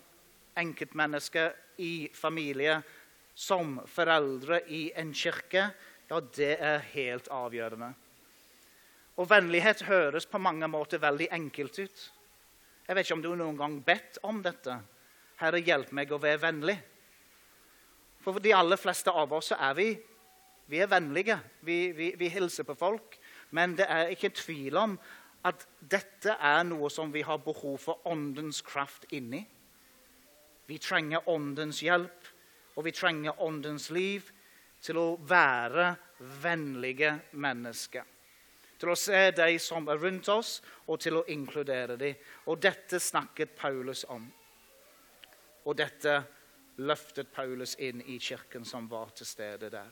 enkeltmenneske 0.58 1.50
i 1.84 2.10
familie, 2.14 2.82
som 3.36 3.80
foreldre 3.88 4.62
i 4.72 4.86
en 4.96 5.14
kirke. 5.16 5.70
Ja, 6.12 6.20
det 6.20 6.56
er 6.60 6.84
helt 6.94 7.28
avgjørende. 7.32 7.94
Og 9.20 9.30
vennlighet 9.30 9.84
høres 9.88 10.28
på 10.28 10.40
mange 10.40 10.68
måter 10.72 11.02
veldig 11.02 11.28
enkelt 11.32 11.80
ut. 11.80 12.08
Jeg 12.88 12.96
vet 12.96 13.06
ikke 13.06 13.18
om 13.20 13.24
du 13.24 13.34
noen 13.36 13.60
gang 13.60 13.78
bedt 13.86 14.20
om 14.28 14.42
dette. 14.44 14.78
Herre, 15.42 15.62
hjelp 15.64 15.92
meg 15.96 16.12
å 16.12 16.20
være 16.22 16.42
vennlig. 16.42 16.78
For 18.22 18.40
de 18.40 18.54
aller 18.54 18.80
fleste 18.80 19.12
av 19.12 19.34
oss 19.34 19.52
er 19.56 19.74
vi, 19.78 19.90
vi 20.72 20.80
er 20.80 20.90
vennlige. 20.92 21.40
Vi, 21.66 21.92
vi, 21.98 22.12
vi, 22.18 22.30
hilser 22.32 22.68
på 22.68 22.78
folk. 22.78 23.18
Men 23.52 23.76
det 23.80 23.88
er 23.90 24.14
ikke 24.14 24.32
tvil 24.38 24.78
om 24.80 24.94
at 25.48 25.66
dette 25.80 26.38
er 26.38 26.62
noe 26.70 26.92
som 26.94 27.12
vi 27.12 27.26
har 27.26 27.42
behov 27.42 27.80
for 27.82 28.08
åndens 28.08 28.62
kraft 28.64 29.10
inni. 29.12 29.42
Vi 30.70 30.78
trenger 30.80 31.28
åndens 31.30 31.82
hjelp, 31.84 32.30
og 32.78 32.86
vi 32.86 32.94
trenger 32.96 33.42
åndens 33.42 33.90
liv 33.92 34.30
til 34.82 35.02
å 35.02 35.08
være 35.28 35.92
vennlige 36.42 37.18
mennesker 37.34 38.06
til 38.82 38.90
å 38.90 38.98
se 38.98 39.28
de 39.38 39.60
som 39.62 39.86
er 39.94 40.00
rundt 40.02 40.30
oss, 40.34 40.56
og 40.90 40.98
til 41.04 41.20
å 41.20 41.26
inkludere 41.30 42.00
dem. 42.02 42.18
Og 42.50 42.58
dette 42.62 42.98
snakket 43.00 43.54
Paulus 43.58 44.04
om. 44.10 44.24
Og 45.70 45.76
dette 45.78 46.16
løftet 46.88 47.32
Paulus 47.34 47.76
inn 47.80 48.02
i 48.02 48.20
kirken 48.20 48.66
som 48.66 48.90
var 48.90 49.14
til 49.16 49.30
stede 49.30 49.70
der. 49.74 49.92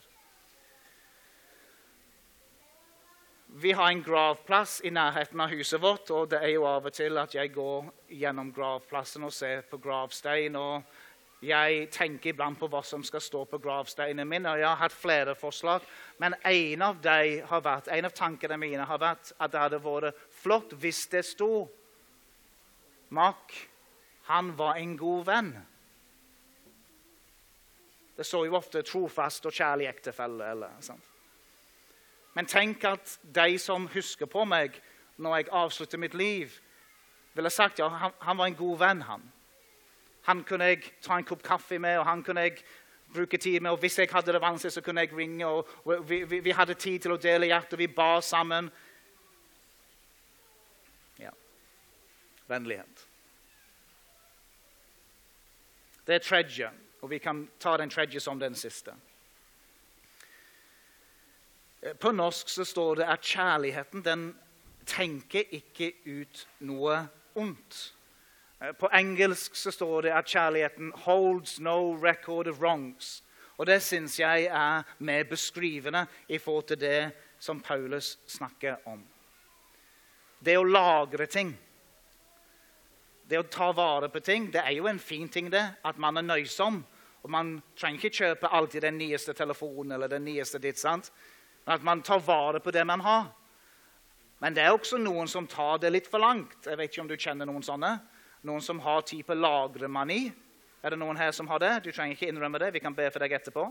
Vi 3.52 3.72
har 3.74 3.90
en 3.90 4.02
gravplass 4.02 4.80
i 4.86 4.90
nærheten 4.94 5.40
av 5.42 5.50
huset 5.50 5.82
vårt, 5.82 6.10
og 6.14 6.28
det 6.30 6.38
er 6.38 6.52
jo 6.52 6.66
av 6.70 6.84
og 6.86 6.94
til 6.94 7.18
at 7.18 7.34
jeg 7.34 7.50
går 7.50 7.88
gjennom 8.20 8.52
gravplassen 8.54 9.26
og 9.26 9.32
ser 9.34 9.64
på 9.66 9.80
gravstein. 9.82 10.56
og 10.56 10.82
jeg 11.42 11.88
tenker 11.90 12.30
iblant 12.30 12.58
på 12.60 12.68
hva 12.68 12.82
som 12.84 13.02
skal 13.04 13.22
stå 13.24 13.46
på 13.48 13.58
gravsteinen 13.58 14.28
min. 14.28 14.46
og 14.46 14.58
Jeg 14.58 14.68
har 14.68 14.76
hatt 14.76 14.92
flere 14.92 15.34
forslag, 15.34 15.80
men 16.18 16.34
en 16.44 16.82
av, 16.82 17.00
vært, 17.00 17.88
en 17.88 18.04
av 18.04 18.12
tankene 18.14 18.56
mine 18.60 18.84
har 18.84 19.00
vært 19.00 19.32
at 19.38 19.52
det 19.52 19.60
hadde 19.60 19.82
vært 19.82 20.20
flott 20.30 20.76
hvis 20.76 21.06
det 21.10 21.24
sto 21.24 21.68
Mark, 23.10 23.56
han 24.28 24.52
var 24.54 24.76
en 24.78 24.96
god 24.96 25.24
venn. 25.26 25.50
Det 28.20 28.26
står 28.26 28.46
jo 28.46 28.56
ofte 28.56 28.82
'trofast 28.82 29.46
og 29.46 29.52
kjærlig 29.52 29.86
ektefelle'. 29.88 30.50
Eller, 30.50 30.68
sant? 30.80 31.04
Men 32.34 32.46
tenk 32.46 32.84
at 32.84 33.18
de 33.34 33.58
som 33.58 33.86
husker 33.86 34.26
på 34.26 34.44
meg 34.44 34.76
når 35.16 35.36
jeg 35.36 35.48
avslutter 35.52 35.98
mitt 35.98 36.14
liv, 36.14 36.50
ville 37.34 37.50
sagt 37.50 37.78
ja, 37.78 37.88
han, 37.88 38.12
han 38.20 38.38
var 38.38 38.46
en 38.46 38.54
god 38.54 38.78
venn. 38.78 39.02
han. 39.02 39.32
Han 40.22 40.44
kunne 40.44 40.64
jeg 40.64 40.92
ta 41.00 41.16
en 41.16 41.24
kopp 41.24 41.42
kaffe 41.42 41.78
med, 41.78 41.98
og 41.98 42.04
han 42.06 42.22
kunne 42.22 42.40
jeg 42.40 42.58
bruke 43.14 43.38
tid 43.38 43.60
med. 43.60 43.70
Og 43.70 43.78
hvis 43.78 43.98
jeg 43.98 44.08
hadde 44.12 44.32
det 44.32 44.40
vanskelig, 44.40 44.72
så 44.72 44.80
kunne 44.80 45.00
jeg 45.00 45.16
ringe. 45.16 45.46
og 45.46 45.68
vi, 46.08 46.24
vi, 46.24 46.40
vi, 46.40 46.50
hadde 46.50 46.74
tid 46.74 47.00
til 47.00 47.12
å 47.12 47.16
dele 47.16 47.46
hjertet, 47.46 47.78
vi 47.78 47.86
ba 47.86 48.20
sammen. 48.20 48.68
Ja. 51.18 51.32
Vennlighet. 52.48 53.06
Det 56.06 56.14
er 56.14 56.18
tredje, 56.18 56.70
og 57.00 57.10
vi 57.10 57.18
kan 57.18 57.48
ta 57.60 57.76
den 57.76 57.90
tredje 57.90 58.20
som 58.20 58.38
den 58.38 58.54
siste. 58.54 58.94
På 61.98 62.12
norsk 62.12 62.48
så 62.48 62.64
står 62.64 63.00
det 63.00 63.08
at 63.08 63.24
kjærligheten 63.24 64.04
den 64.04 64.26
tenker 64.86 65.48
ikke 65.54 65.92
ut 66.04 66.44
noe 66.66 66.98
ondt. 67.40 67.78
Eh, 68.60 68.72
på 68.72 68.90
engelsk 68.92 69.56
så 69.56 69.72
står 69.72 70.02
det 70.02 70.12
at 70.12 70.28
kjærligheten 70.28 70.92
'holds 70.92 71.60
no 71.60 71.96
record 71.96 72.48
of 72.48 72.60
wrongs'. 72.60 73.22
Og 73.58 73.66
Det 73.66 73.82
syns 73.82 74.18
jeg 74.20 74.44
er 74.44 74.82
mer 74.98 75.24
beskrivende 75.24 76.06
i 76.28 76.38
forhold 76.38 76.64
til 76.64 76.80
det 76.80 77.12
som 77.38 77.60
Paulus 77.60 78.18
snakker 78.26 78.76
om. 78.84 79.04
Det 80.44 80.56
å 80.58 80.64
lagre 80.64 81.26
ting, 81.26 81.58
det 83.30 83.38
å 83.38 83.46
ta 83.46 83.70
vare 83.72 84.08
på 84.10 84.20
ting, 84.26 84.48
det 84.50 84.62
er 84.64 84.74
jo 84.74 84.88
en 84.90 84.98
fin 84.98 85.28
ting, 85.30 85.50
det. 85.50 85.62
At 85.86 85.98
man 85.98 86.18
er 86.18 86.26
nøysom. 86.26 86.82
Og 87.22 87.30
Man 87.30 87.58
trenger 87.76 88.00
ikke 88.00 88.24
kjøpe 88.24 88.50
alltid 88.50 88.82
den 88.82 88.98
nyeste 88.98 89.34
telefonen 89.36 89.92
eller 89.92 90.08
den 90.08 90.24
nyeste 90.24 90.58
ditt. 90.58 90.78
sant? 90.78 91.12
Men 91.66 91.74
at 91.74 91.82
man 91.84 92.02
tar 92.02 92.18
vare 92.18 92.60
på 92.60 92.72
det 92.72 92.84
man 92.86 93.00
har. 93.00 93.28
Men 94.40 94.54
det 94.54 94.62
er 94.64 94.72
også 94.72 94.98
noen 94.98 95.28
som 95.28 95.46
tar 95.46 95.78
det 95.78 95.90
litt 95.92 96.06
for 96.08 96.18
langt. 96.18 96.64
Jeg 96.64 96.78
vet 96.78 96.90
ikke 96.90 97.02
om 97.02 97.08
du 97.08 97.16
kjenner 97.16 97.46
noen 97.46 97.62
sånne. 97.62 97.98
Noen 98.48 98.64
som 98.64 98.80
har 98.80 99.02
type 99.02 99.34
lagremani? 99.36 100.32
Er 100.82 100.90
det 100.90 100.98
noen 100.98 101.16
her 101.20 101.32
som 101.36 101.48
har 101.48 101.60
det? 101.60 101.74
Du 101.84 101.92
trenger 101.92 102.16
ikke 102.16 102.30
innrømme 102.32 102.58
det. 102.58 102.72
Vi 102.72 102.80
kan 102.80 102.96
be 102.96 103.10
for 103.12 103.20
deg 103.20 103.36
etterpå. 103.36 103.66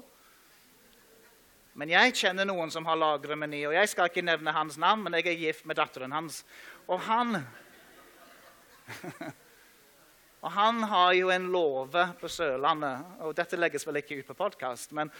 Men 1.73 1.89
jeg 1.89 2.13
kjenner 2.19 2.45
noen 2.45 2.69
som 2.71 2.85
har 2.85 2.97
lagremani, 2.99 3.63
og 3.65 3.73
jeg 3.73 3.89
skal 3.89 4.09
ikke 4.09 4.25
nevne 4.25 4.53
hans 4.53 4.77
navn, 4.77 5.05
men 5.05 5.15
jeg 5.17 5.29
er 5.31 5.43
gift 5.47 5.65
med 5.65 5.79
datteren 5.79 6.11
hans. 6.13 6.43
Og 6.87 6.99
han 7.07 7.39
Og 10.39 10.51
han 10.55 10.83
har 10.83 11.13
jo 11.17 11.31
en 11.33 11.49
låve 11.51 12.05
på 12.19 12.29
Sørlandet. 12.31 13.07
Og 13.27 13.35
dette 13.35 13.59
legges 13.59 13.83
vel 13.87 13.99
ikke 13.99 14.21
ut 14.21 14.29
på 14.29 14.37
podkast, 14.39 14.93
men 14.95 15.11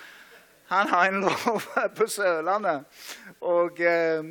han 0.70 0.88
har 0.88 1.10
en 1.10 1.22
låve 1.26 1.88
på 1.98 2.08
Sørlandet. 2.08 2.86
Og 3.44 3.82
eh, 3.84 4.30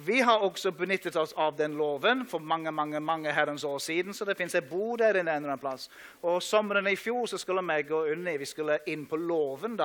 vi 0.00 0.20
har 0.24 0.40
også 0.40 0.70
benyttet 0.72 1.16
oss 1.16 1.34
av 1.36 1.52
den 1.56 1.74
loven 1.76 2.22
for 2.24 2.40
mange 2.40 2.70
mange, 2.72 3.00
mange 3.00 3.32
herrens 3.32 3.64
år 3.64 3.78
siden. 3.78 4.14
så 4.14 4.24
det 4.24 4.36
finnes 4.38 4.54
et 4.54 4.68
bord 4.70 4.98
der 4.98 5.10
en 5.10 5.28
eller 5.28 5.36
annen 5.36 5.58
plass. 5.58 5.90
Og 6.22 6.42
Sommeren 6.42 6.86
i 6.88 6.96
fjor 6.96 7.26
så 7.26 7.38
skulle 7.38 7.62
meg 7.62 7.90
og 7.92 8.08
Unni 8.14 8.38
vi 8.40 8.48
skulle 8.48 8.78
inn 8.86 9.04
på 9.06 9.16
låven 9.16 9.76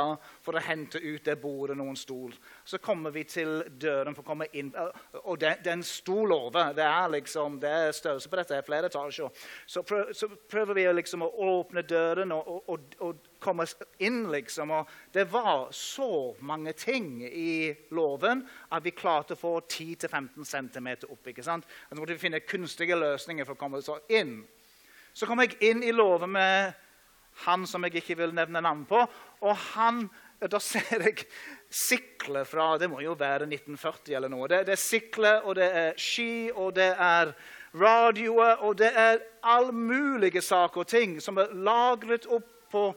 for 0.41 0.55
å 0.55 0.63
hente 0.63 0.99
ut 0.99 1.25
det 1.25 1.35
bordet 1.41 1.77
noen 1.77 1.95
stol. 1.95 2.33
Så 2.63 2.77
kommer 2.77 3.11
vi 3.11 3.23
til 3.23 3.63
døren 3.81 4.15
for 4.15 4.23
å 4.23 4.29
komme 4.29 4.47
inn. 4.53 4.71
Eh, 4.75 5.19
og 5.25 5.39
det, 5.39 5.57
det 5.63 5.71
er 5.73 5.77
en 5.79 5.83
stor 5.83 6.27
låve. 6.27 6.65
Det 6.75 6.87
er 6.87 7.09
liksom, 7.17 7.59
det 7.59 7.69
er 7.69 7.91
størrelse 7.91 8.29
på 8.29 8.39
dette. 8.39 8.63
flere 8.65 8.87
etasjer. 8.87 9.29
Så 9.67 9.83
prøver 10.49 10.73
vi 10.73 10.87
liksom 10.93 11.25
å 11.27 11.31
åpne 11.59 11.81
døren 11.81 12.31
og, 12.31 12.69
og, 12.69 12.95
og 12.99 13.34
komme 13.45 13.67
inn, 14.01 14.23
liksom. 14.33 14.73
Og 14.73 14.89
det 15.13 15.27
var 15.31 15.69
så 15.75 16.33
mange 16.45 16.73
ting 16.77 17.21
i 17.25 17.69
loven 17.95 18.43
at 18.73 18.85
vi 18.85 18.95
klarte 18.97 19.37
å 19.37 19.39
få 19.39 19.53
10-15 19.61 20.41
cm 20.49 20.89
opp. 21.09 21.27
ikke 21.29 21.45
sant? 21.45 21.69
Så 21.89 21.99
måtte 21.99 22.15
vi 22.15 22.23
finne 22.25 22.43
kunstige 22.45 22.97
løsninger 22.99 23.45
for 23.45 23.57
å 23.57 23.61
komme 23.61 23.83
så 23.85 23.99
inn. 24.09 24.39
Så 25.15 25.29
kom 25.29 25.39
jeg 25.43 25.55
inn 25.63 25.83
i 25.85 25.93
loven 25.95 26.33
med 26.35 26.73
han 27.45 27.65
som 27.67 27.83
jeg 27.85 28.01
ikke 28.01 28.17
vil 28.23 28.35
nevne 28.35 28.63
navn 28.63 28.85
på. 28.87 29.01
Og 29.45 29.59
han, 29.75 30.05
da 30.41 30.59
ser 30.59 31.03
jeg 31.05 31.27
sikler 31.75 32.47
fra 32.47 32.75
Det 32.79 32.89
må 32.91 33.01
jo 33.03 33.15
være 33.19 33.47
1940 33.47 34.15
eller 34.15 34.31
noe. 34.31 34.49
Det, 34.51 34.63
det 34.67 34.75
er 34.75 34.81
sikler, 34.81 35.43
og 35.43 35.55
det 35.59 35.69
er 35.69 35.93
ski, 35.99 36.49
og 36.51 36.75
det 36.77 36.91
er 36.93 37.33
radioer, 37.75 38.61
og 38.63 38.77
det 38.79 38.91
er 38.95 39.19
all 39.43 39.71
mulige 39.73 40.41
saker 40.41 40.85
og 40.85 40.87
ting 40.87 41.17
som 41.21 41.37
er 41.41 41.51
lagret 41.53 42.27
opp 42.31 42.51
på 42.71 42.89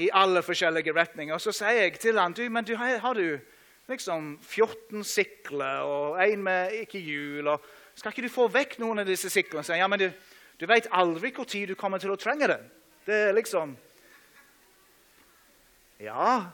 i 0.00 0.08
alle 0.12 0.42
forskjellige 0.42 0.94
retninger. 0.96 1.34
Og 1.34 1.42
så 1.42 1.52
sier 1.54 1.84
jeg 1.84 1.98
til 2.00 2.18
han, 2.18 2.34
du, 2.36 2.46
men 2.52 2.64
du, 2.64 2.74
har 2.76 3.14
du 3.18 3.38
liksom 3.90 4.32
14 4.40 5.04
sikler 5.04 5.84
og 5.84 6.20
en 6.24 6.44
med 6.46 6.76
ikke 6.84 7.02
hjul. 7.02 7.48
og 7.48 7.64
Skal 7.94 8.14
ikke 8.14 8.28
du 8.28 8.32
få 8.32 8.48
vekk 8.52 8.78
noen 8.80 9.02
av 9.02 9.10
disse 9.10 9.30
siklene? 9.32 9.64
Så, 9.66 9.76
ja, 9.76 9.88
men 9.90 10.00
du, 10.00 10.08
du 10.60 10.66
vet 10.70 10.88
aldri 10.90 11.32
når 11.36 11.72
du 11.72 11.74
kommer 11.74 11.98
til 11.98 12.14
å 12.14 12.20
trenge 12.20 12.48
det. 12.48 12.60
Det 13.06 13.20
er 13.28 13.36
liksom 13.36 13.76
Ja, 16.00 16.52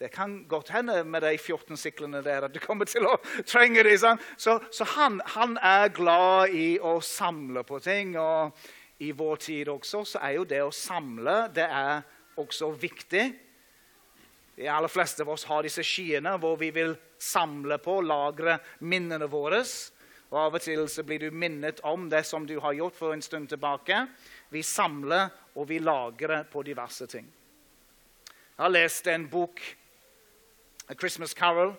det 0.00 0.08
kan 0.14 0.46
godt 0.48 0.70
hende 0.72 1.04
med 1.04 1.20
de 1.20 1.36
14 1.36 1.76
siklene 1.76 2.22
der 2.24 2.46
at 2.46 2.54
du 2.54 2.60
kommer 2.60 2.88
til 2.88 3.04
å 3.04 3.18
trenge 3.44 3.82
dem. 3.84 3.98
Sånn. 4.00 4.22
Så, 4.36 4.54
så 4.72 4.86
han, 4.96 5.20
han, 5.36 5.58
er 5.60 5.92
glad 5.92 6.54
i 6.56 6.78
å 6.80 7.00
samle 7.04 7.60
på 7.68 7.82
ting. 7.84 8.16
Og 8.16 8.56
i 9.04 9.10
vår 9.12 9.36
tid 9.36 9.68
også 9.68 10.04
så 10.04 10.22
er 10.24 10.38
jo 10.38 10.46
det 10.48 10.62
å 10.64 10.72
samle 10.72 11.50
det 11.52 11.68
er 11.68 12.00
også 12.40 12.72
viktig. 12.80 13.24
De 14.56 14.68
aller 14.68 14.92
fleste 14.92 15.24
av 15.24 15.30
oss 15.32 15.46
har 15.48 15.64
disse 15.64 15.84
skiene 15.86 16.34
hvor 16.40 16.58
vi 16.60 16.68
vil 16.74 16.92
samle 17.20 17.78
på, 17.80 18.00
lagre 18.04 18.58
minnene 18.84 19.28
våre. 19.30 19.62
Og 20.30 20.38
Av 20.38 20.54
og 20.54 20.62
til 20.62 20.84
så 20.88 21.02
blir 21.06 21.24
du 21.24 21.34
minnet 21.34 21.80
om 21.86 22.08
det 22.10 22.22
som 22.28 22.46
du 22.46 22.58
har 22.60 22.76
gjort 22.76 22.98
for 22.98 23.14
en 23.14 23.22
stund 23.22 23.48
tilbake. 23.48 24.04
Vi 24.52 24.62
samler 24.62 25.30
og 25.56 25.68
vi 25.68 25.80
lagrer 25.82 26.44
på 26.50 26.62
diverse 26.62 27.06
ting. 27.10 27.26
Jeg 28.28 28.62
har 28.62 28.70
lest 28.70 29.06
en 29.08 29.24
bok, 29.28 29.62
A 30.88 30.94
Christmas 30.94 31.34
Carol, 31.34 31.72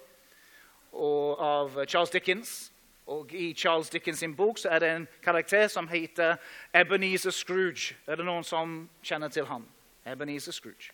av 0.92 1.86
Charles 1.86 2.10
Dickens. 2.10 2.72
Og 3.12 3.34
I 3.34 3.54
Charles 3.54 3.90
Dickens 3.90 4.20
sin 4.20 4.36
bok 4.36 4.58
så 4.58 4.70
er 4.70 4.80
det 4.80 4.90
en 4.90 5.08
karakter 5.24 5.68
som 5.68 5.88
heter 5.88 6.36
Ebenezer 6.74 7.32
Scrooge. 7.32 7.96
Er 8.08 8.16
det 8.16 8.26
noen 8.26 8.44
som 8.44 8.90
kjenner 9.04 9.30
til 9.30 9.46
han? 9.46 9.66
Ebenezer 10.06 10.52
Scrooge. 10.52 10.92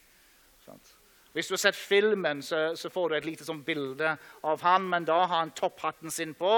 Hvis 1.34 1.47
du 1.47 1.53
har 1.53 1.62
sett 1.62 1.76
filmen, 1.76 2.41
så, 2.41 2.76
så 2.76 2.89
får 2.89 3.10
du 3.10 3.16
et 3.16 3.26
lite 3.26 3.45
sånn 3.45 3.64
bilde 3.64 4.16
av 4.43 4.64
han, 4.66 4.88
men 4.89 5.05
da 5.08 5.22
har 5.26 5.36
han 5.43 5.55
topphatten 5.55 6.12
sin 6.12 6.34
på 6.38 6.53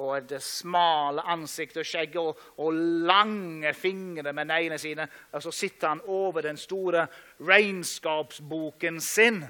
og 0.00 0.28
det 0.30 0.38
smale 0.40 1.22
ansiktet 1.28 1.82
og 1.82 1.88
skjegget 1.88 2.20
og, 2.22 2.44
og, 2.64 2.76
lange 3.04 3.72
fingre 3.76 4.32
med 4.32 4.48
neglene 4.48 4.78
sine. 4.80 5.06
Og 5.32 5.42
så 5.44 5.52
sitter 5.52 5.88
han 5.88 6.00
over 6.08 6.46
den 6.46 6.56
store 6.56 7.06
regnskapsboken 7.44 9.00
sin, 9.04 9.42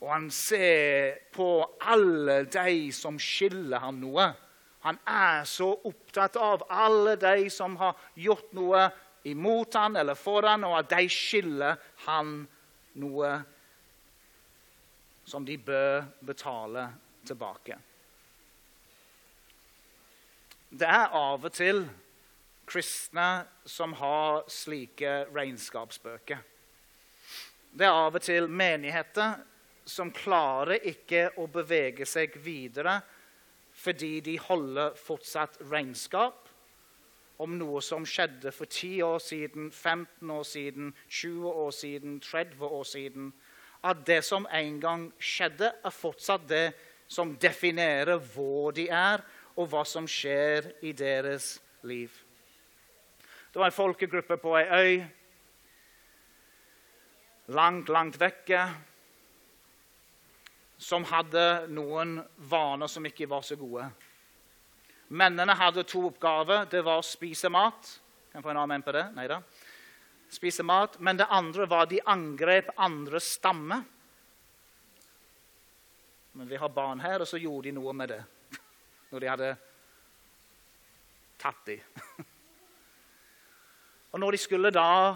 og 0.00 0.10
han 0.12 0.26
ser 0.30 1.30
på 1.32 1.50
alle 1.80 2.42
de 2.50 2.90
som 2.92 3.18
skylder 3.20 3.84
han 3.84 4.02
noe. 4.02 4.26
Han 4.86 4.98
er 5.10 5.46
så 5.48 5.72
opptatt 5.88 6.36
av 6.38 6.66
alle 6.70 7.16
de 7.18 7.48
som 7.50 7.74
har 7.80 7.96
gjort 8.14 8.52
noe 8.54 8.84
imot 9.26 9.74
han 9.74 9.96
eller 9.96 10.14
for 10.14 10.46
han, 10.46 10.64
og 10.64 10.78
at 10.78 10.92
de 10.94 11.08
skylder 11.10 11.80
han 12.06 12.38
noe 13.02 13.32
som 15.26 15.44
de 15.44 15.56
bør 15.58 16.04
betale 16.22 16.86
tilbake. 17.26 17.78
Det 20.70 20.86
er 20.86 21.14
av 21.16 21.42
og 21.46 21.52
til 21.54 21.82
kristne 22.66 23.46
som 23.66 23.94
har 23.98 24.44
slike 24.50 25.18
regnskapsbøker. 25.34 26.38
Det 27.76 27.86
er 27.86 27.98
av 28.06 28.14
og 28.14 28.22
til 28.22 28.46
menigheter 28.50 29.40
som 29.86 30.10
klarer 30.14 30.82
ikke 30.90 31.28
å 31.38 31.46
bevege 31.50 32.06
seg 32.08 32.38
videre 32.42 32.98
fordi 33.76 34.18
de 34.24 34.38
holder 34.40 34.94
fortsatt 34.98 35.58
regnskap 35.68 36.45
om 37.38 37.56
noe 37.58 37.82
som 37.84 38.06
skjedde 38.08 38.52
for 38.54 38.68
10 38.68 39.02
år 39.06 39.18
siden, 39.22 39.70
15 39.70 40.30
år 40.30 40.42
siden, 40.42 40.92
20 41.08 41.50
år 41.50 41.70
siden, 41.70 42.20
30 42.20 42.64
år 42.64 42.84
siden. 42.84 43.32
At 43.84 44.06
det 44.06 44.22
som 44.24 44.46
en 44.52 44.80
gang 44.80 45.08
skjedde, 45.18 45.72
er 45.84 45.94
fortsatt 45.94 46.48
det 46.48 46.70
som 47.08 47.36
definerer 47.36 48.18
hvor 48.34 48.72
de 48.74 48.88
er, 48.88 49.22
og 49.56 49.70
hva 49.72 49.84
som 49.88 50.08
skjer 50.08 50.72
i 50.84 50.92
deres 50.92 51.56
liv. 51.86 52.10
Det 53.52 53.60
var 53.60 53.70
en 53.70 53.76
folkegruppe 53.76 54.36
på 54.36 54.56
ei 54.58 54.66
øy 54.68 55.04
langt, 57.56 57.88
langt 57.88 58.18
vekke 58.20 58.66
som 60.76 61.06
hadde 61.08 61.44
noen 61.72 62.18
vaner 62.50 62.90
som 62.90 63.06
ikke 63.08 63.28
var 63.30 63.46
så 63.46 63.56
gode. 63.56 63.86
Mennene 65.08 65.54
hadde 65.54 65.84
to 65.86 66.06
oppgaver. 66.08 66.66
Det 66.70 66.82
var 66.84 66.98
å 66.98 67.06
spise 67.06 67.50
mat. 67.52 67.90
Kan 68.30 68.40
jeg 68.40 68.46
få 68.46 68.52
en 68.52 68.62
amen 68.64 68.82
på 68.82 68.94
det? 68.96 69.04
Neida. 69.14 69.40
Spise 70.32 70.64
mat. 70.66 70.98
Men 70.98 71.20
det 71.20 71.28
andre 71.30 71.68
var 71.70 71.86
de 71.90 72.00
angrep 72.02 72.72
andre 72.76 73.20
stammer. 73.22 73.84
Men 76.36 76.48
vi 76.50 76.58
har 76.60 76.68
barn 76.68 77.00
her, 77.00 77.22
og 77.22 77.28
så 77.30 77.38
gjorde 77.40 77.70
de 77.70 77.76
noe 77.78 77.94
med 77.96 78.12
det 78.12 78.20
når 79.12 79.22
de 79.22 79.30
hadde 79.30 79.52
tatt 81.40 81.62
dem. 81.68 81.80
Og 84.16 84.20
når 84.22 84.32
de 84.32 84.38
skulle 84.40 84.70
da 84.72 85.12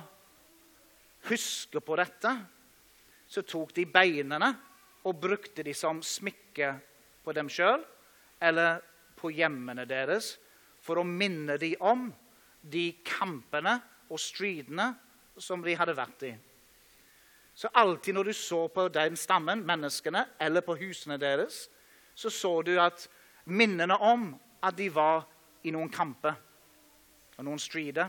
huske 1.31 1.81
på 1.81 1.97
dette, 1.97 2.33
så 3.25 3.41
tok 3.49 3.71
de 3.73 3.87
beinene 3.89 4.51
og 5.09 5.17
brukte 5.23 5.65
de 5.65 5.73
som 5.73 6.03
smykke 6.05 6.75
på 7.25 7.33
dem 7.33 7.49
sjøl 7.49 7.81
eller 8.45 8.83
på 9.21 9.33
hjemmene 9.35 9.87
deres 9.89 10.35
for 10.81 11.01
å 11.01 11.07
minne 11.07 11.59
dem 11.61 11.81
om 11.85 12.09
de 12.61 12.91
kampene 13.05 13.77
og 14.11 14.21
stridene 14.21 14.91
som 15.41 15.63
de 15.65 15.77
hadde 15.77 15.97
vært 15.97 16.25
i. 16.29 16.33
Så 17.55 17.69
alltid 17.77 18.15
når 18.17 18.31
du 18.31 18.33
så 18.37 18.61
på 18.73 18.87
den 18.93 19.17
stammen, 19.17 19.65
menneskene, 19.67 20.25
eller 20.41 20.65
på 20.65 20.77
husene 20.81 21.19
deres, 21.21 21.67
så 22.15 22.31
så 22.31 22.53
du 22.63 22.77
at 22.81 23.07
minnene 23.45 23.97
om 23.97 24.31
at 24.63 24.77
de 24.77 24.89
var 24.93 25.27
i 25.65 25.73
noen 25.75 25.91
kamper 25.93 26.37
og 27.37 27.45
noen 27.45 27.61
strider. 27.61 28.09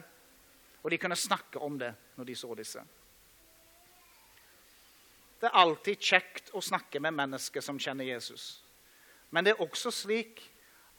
Og 0.84 0.92
de 0.92 1.00
kunne 1.00 1.20
snakke 1.20 1.60
om 1.60 1.78
det 1.80 1.92
når 2.18 2.28
de 2.28 2.36
så 2.36 2.56
disse. 2.58 2.84
Det 5.42 5.50
er 5.50 5.58
alltid 5.58 6.04
kjekt 6.06 6.52
å 6.54 6.62
snakke 6.62 7.00
med 7.02 7.16
mennesker 7.18 7.64
som 7.66 7.80
kjenner 7.82 8.06
Jesus. 8.06 8.62
Men 9.32 9.46
det 9.46 9.56
er 9.56 9.64
også 9.64 9.92
slik 9.94 10.42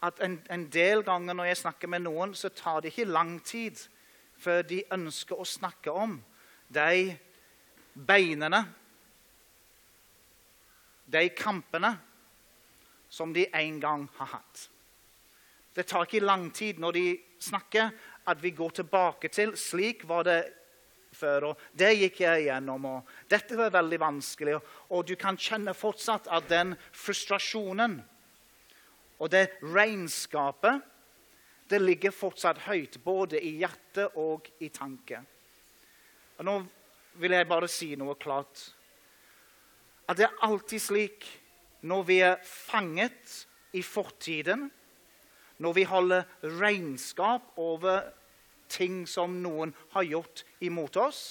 at 0.03 0.21
en, 0.25 0.41
en, 0.51 0.67
del 0.71 1.05
ganger 1.07 1.37
når 1.37 1.51
jeg 1.51 1.61
snakker 1.63 1.91
med 1.91 2.05
noen, 2.07 2.35
så 2.35 2.51
tar 2.51 2.81
det 2.83 2.93
ikke 2.93 3.11
lang 3.11 3.37
tid 3.47 3.79
før 4.43 4.65
de 4.67 4.83
ønsker 4.95 5.39
å 5.39 5.47
snakke 5.47 5.93
om 5.95 6.17
de 6.73 7.13
beinene, 7.95 8.65
de 11.07 11.29
kampene, 11.37 11.93
som 13.13 13.33
de 13.35 13.45
en 13.53 13.79
gang 13.81 14.07
har 14.17 14.31
hatt. 14.39 14.69
Det 15.77 15.85
tar 15.89 16.07
ikke 16.07 16.25
lang 16.25 16.49
tid 16.55 16.81
når 16.81 16.97
de 16.97 17.07
snakker, 17.45 17.93
at 18.27 18.43
vi 18.43 18.53
går 18.57 18.71
tilbake 18.81 19.29
til 19.33 19.55
slik 19.59 20.07
var 20.09 20.25
det 20.27 20.41
før. 21.13 21.51
og 21.51 21.61
Det 21.79 21.91
gikk 21.97 22.23
jeg 22.25 22.47
igjennom. 22.47 22.85
og 22.85 23.11
Dette 23.29 23.57
var 23.59 23.75
veldig 23.75 24.01
vanskelig. 24.01 24.57
Og, 24.57 24.71
og 24.91 25.07
du 25.07 25.15
kan 25.21 25.37
kjenne 25.37 25.75
fortsatt 25.75 26.31
at 26.33 26.49
den 26.49 26.75
frustrasjonen 26.93 28.01
og 29.23 29.31
det 29.31 29.47
regnskapet 29.63 30.83
det 31.71 31.79
ligger 31.81 32.13
fortsatt 32.13 32.65
høyt, 32.67 32.99
både 33.05 33.39
i 33.41 33.55
hjertet 33.63 34.19
og 34.21 34.49
i 34.61 34.69
tanke. 34.75 35.23
Og 36.37 36.45
Nå 36.45 36.57
vil 37.23 37.37
jeg 37.37 37.49
bare 37.49 37.69
si 37.71 37.93
noe 37.97 38.17
klart. 38.21 38.67
At 40.11 40.19
det 40.19 40.27
er 40.27 40.43
alltid 40.45 40.83
slik 40.83 41.29
når 41.87 42.03
vi 42.09 42.19
er 42.27 42.43
fanget 42.45 43.47
i 43.73 43.83
fortiden, 43.83 44.69
når 45.63 45.73
vi 45.79 45.87
holder 45.87 46.27
regnskap 46.59 47.55
over 47.57 48.11
ting 48.73 49.07
som 49.09 49.39
noen 49.43 49.73
har 49.95 50.07
gjort 50.09 50.45
imot 50.61 50.97
oss. 51.01 51.23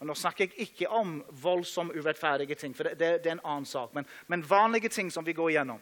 Og 0.00 0.06
Nå 0.06 0.14
snakker 0.14 0.46
jeg 0.46 0.68
ikke 0.68 0.88
om 0.92 1.18
voldsomt 1.42 1.94
urettferdige 1.96 2.54
ting, 2.54 2.74
for 2.76 2.88
det, 2.88 2.98
det, 3.00 3.10
det 3.24 3.32
er 3.32 3.38
en 3.38 3.46
annen 3.46 3.68
sak. 3.68 3.94
Men, 3.96 4.06
men, 4.28 4.44
vanlige 4.48 4.92
ting 4.92 5.10
som 5.12 5.24
vi 5.26 5.34
går 5.36 5.54
gjennom. 5.56 5.80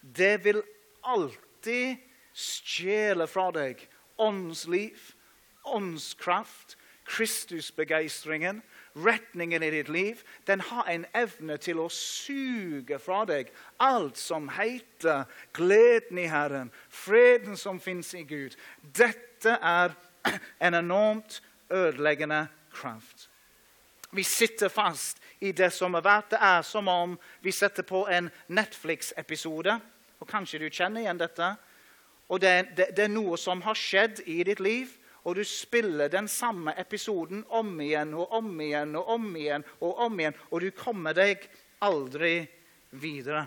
Det 0.00 0.44
vil 0.44 0.62
alltid 1.02 1.96
stjele 2.32 3.26
fra 3.28 3.50
deg 3.54 3.82
åndsliv, 4.20 5.00
åndskraft, 5.64 6.76
Kristusbegeistringen, 7.10 8.60
retningen 8.94 9.62
i 9.62 9.70
ditt 9.70 9.88
liv, 9.88 10.20
den 10.46 10.60
har 10.60 10.86
en 10.90 11.06
evne 11.16 11.56
til 11.62 11.80
å 11.82 11.88
suge 11.90 13.00
fra 13.02 13.24
deg 13.26 13.50
alt 13.82 14.18
som 14.20 14.46
heter 14.54 15.24
gleden 15.56 16.20
i 16.22 16.28
Herren, 16.30 16.70
freden 16.86 17.58
som 17.58 17.80
fins 17.82 18.12
i 18.14 18.22
Gud. 18.22 18.54
Dette 18.82 19.56
er 19.58 19.96
en 20.60 20.78
enormt 20.78 21.40
ødeleggende 21.70 22.46
kraft. 22.70 23.29
Vi 24.10 24.24
sitter 24.26 24.68
fast 24.68 25.20
i 25.38 25.52
det 25.52 25.70
som 25.74 25.94
har 25.94 26.04
vært. 26.04 26.30
Det 26.34 26.40
er 26.42 26.62
som 26.66 26.88
om 26.90 27.18
vi 27.44 27.52
setter 27.54 27.86
på 27.86 28.06
en 28.10 28.30
Netflix-episode. 28.48 29.76
Og 30.20 30.28
Kanskje 30.28 30.62
du 30.62 30.68
kjenner 30.68 31.04
igjen 31.04 31.20
dette. 31.20 31.52
Og 32.30 32.40
det, 32.42 32.54
det, 32.76 32.90
det 32.96 33.06
er 33.06 33.12
noe 33.12 33.38
som 33.38 33.62
har 33.62 33.78
skjedd 33.78 34.22
i 34.26 34.42
ditt 34.46 34.62
liv 34.62 34.96
og 35.24 35.36
du 35.36 35.44
spiller 35.44 36.08
den 36.08 36.28
samme 36.28 36.72
episoden 36.80 37.42
om 37.48 37.72
igjen 37.80 38.14
og 38.16 38.32
om 38.38 38.52
igjen 38.60 38.96
og 38.96 39.08
om 39.16 39.26
igjen, 39.36 39.64
og 39.80 39.98
om 40.06 40.20
igjen, 40.20 40.36
og 40.50 40.62
du 40.64 40.70
kommer 40.76 41.16
deg 41.16 41.44
aldri 41.84 42.34
videre. 42.90 43.44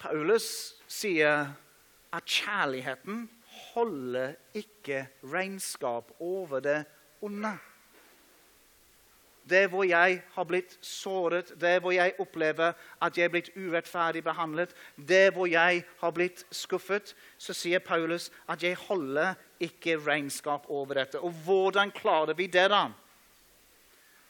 Paulus 0.00 0.46
sier 0.88 1.48
at 2.14 2.28
kjærligheten 2.28 3.26
holder 3.74 4.36
ikke 4.56 5.06
regnskap 5.32 6.12
over 6.20 6.62
det 6.64 6.78
onde. 7.24 7.54
Det 9.44 9.66
hvor 9.68 9.84
jeg 9.84 10.22
har 10.32 10.44
blitt 10.48 10.78
såret, 10.80 11.52
det 11.60 11.76
hvor 11.84 11.92
jeg 11.92 12.14
opplever 12.18 12.72
at 13.02 13.18
jeg 13.18 13.26
er 13.26 13.32
blitt 13.32 13.50
urettferdig 13.56 14.22
behandlet, 14.24 14.72
det 14.96 15.34
hvor 15.36 15.46
jeg 15.50 15.82
har 16.00 16.14
blitt 16.16 16.46
skuffet, 16.48 17.12
så 17.36 17.52
sier 17.52 17.84
Paulus 17.84 18.30
at 18.48 18.64
jeg 18.64 18.78
holder 18.86 19.34
ikke 19.60 19.98
regnskap 20.00 20.64
over 20.72 21.02
dette. 21.02 21.20
Og 21.20 21.36
hvordan 21.44 21.92
klarer 21.92 22.32
vi 22.34 22.46
det, 22.48 22.70
da? 22.72 22.86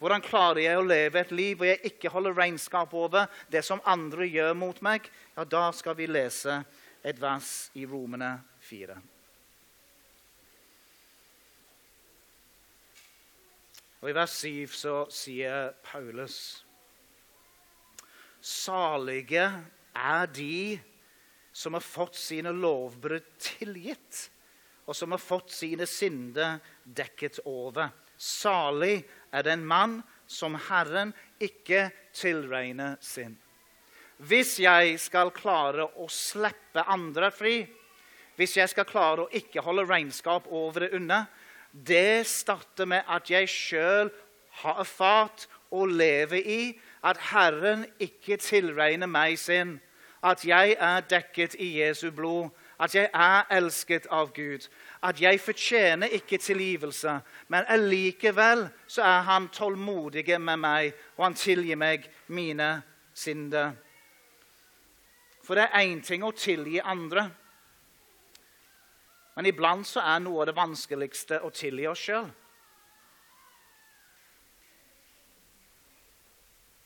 Hvordan 0.02 0.20
klarer 0.26 0.64
jeg 0.64 0.76
å 0.76 0.84
leve 0.84 1.22
et 1.22 1.30
liv 1.32 1.56
hvor 1.56 1.70
jeg 1.70 1.92
ikke 1.94 2.10
holder 2.10 2.34
regnskap 2.36 2.90
over 2.98 3.30
det 3.48 3.62
som 3.64 3.82
andre 3.86 4.26
gjør 4.26 4.52
mot 4.58 4.82
meg? 4.82 5.06
Ja, 5.36 5.44
Da 5.44 5.70
skal 5.72 5.94
vi 5.94 6.10
lese 6.10 6.64
et 7.04 7.20
vers 7.22 7.70
i 7.78 7.86
Romene 7.86 8.40
4. 8.66 8.98
Og 14.04 14.10
I 14.10 14.16
vers 14.18 14.32
7 14.36 14.72
så 14.76 14.94
sier 15.08 15.70
Paulus 15.80 16.34
Salige 18.44 19.46
er 19.96 20.26
de 20.28 20.76
som 21.56 21.72
har 21.72 21.80
fått 21.80 22.18
sine 22.20 22.52
lovbrudd 22.52 23.30
tilgitt, 23.40 24.26
og 24.84 24.92
som 24.92 25.14
har 25.16 25.22
fått 25.24 25.54
sine 25.56 25.86
synder 25.88 26.58
dekket 26.84 27.38
over. 27.48 27.94
Salig 28.20 29.06
er 29.32 29.46
den 29.48 29.64
mann 29.64 30.02
som 30.28 30.58
Herren 30.66 31.14
ikke 31.40 31.86
tilregner 32.12 32.98
sin. 33.00 33.38
Hvis 34.20 34.58
jeg 34.60 34.98
skal 35.00 35.32
klare 35.32 35.88
å 35.96 36.10
slippe 36.12 36.84
andre 36.84 37.32
fri, 37.32 37.62
hvis 38.36 38.58
jeg 38.60 38.68
skal 38.68 38.84
klare 38.84 39.24
å 39.24 39.32
ikke 39.32 39.64
holde 39.64 39.88
regnskap 39.88 40.52
over 40.52 40.84
det 40.84 40.92
unna, 41.00 41.22
det 41.74 42.26
starter 42.26 42.84
med 42.84 43.02
at 43.10 43.30
jeg 43.30 43.48
sjøl 43.48 44.10
har 44.62 44.80
erfart 44.80 45.48
og 45.70 45.88
lever 45.88 46.38
i 46.38 46.80
at 47.04 47.18
Herren 47.32 47.86
ikke 48.00 48.36
tilregner 48.36 49.10
meg 49.10 49.38
sin. 49.38 49.80
At 50.24 50.44
jeg 50.46 50.76
er 50.80 51.00
dekket 51.00 51.56
i 51.58 51.80
Jesu 51.80 52.10
blod. 52.10 52.48
At 52.80 52.94
jeg 52.94 53.10
er 53.14 53.42
elsket 53.50 54.06
av 54.10 54.32
Gud. 54.34 54.68
At 55.02 55.20
jeg 55.20 55.40
fortjener 55.40 56.06
ikke 56.06 56.38
tilgivelse, 56.38 57.20
men 57.48 57.64
allikevel 57.68 58.68
så 58.86 59.02
er 59.02 59.20
Han 59.20 59.48
tålmodig 59.48 60.40
med 60.40 60.56
meg, 60.56 60.94
og 61.16 61.24
han 61.24 61.34
tilgir 61.34 61.76
meg 61.76 62.10
mine 62.26 62.82
synder. 63.14 63.72
For 65.44 65.54
det 65.54 65.68
er 65.72 65.84
én 65.84 66.02
ting 66.02 66.24
å 66.24 66.32
tilgi 66.32 66.80
andre. 66.80 67.30
Men 69.34 69.50
iblant 69.50 69.86
så 69.88 70.02
er 70.02 70.20
noe 70.22 70.42
av 70.42 70.48
det 70.50 70.56
vanskeligste 70.56 71.40
å 71.42 71.50
tilgi 71.54 71.86
oss 71.90 72.02
sjøl. 72.06 72.28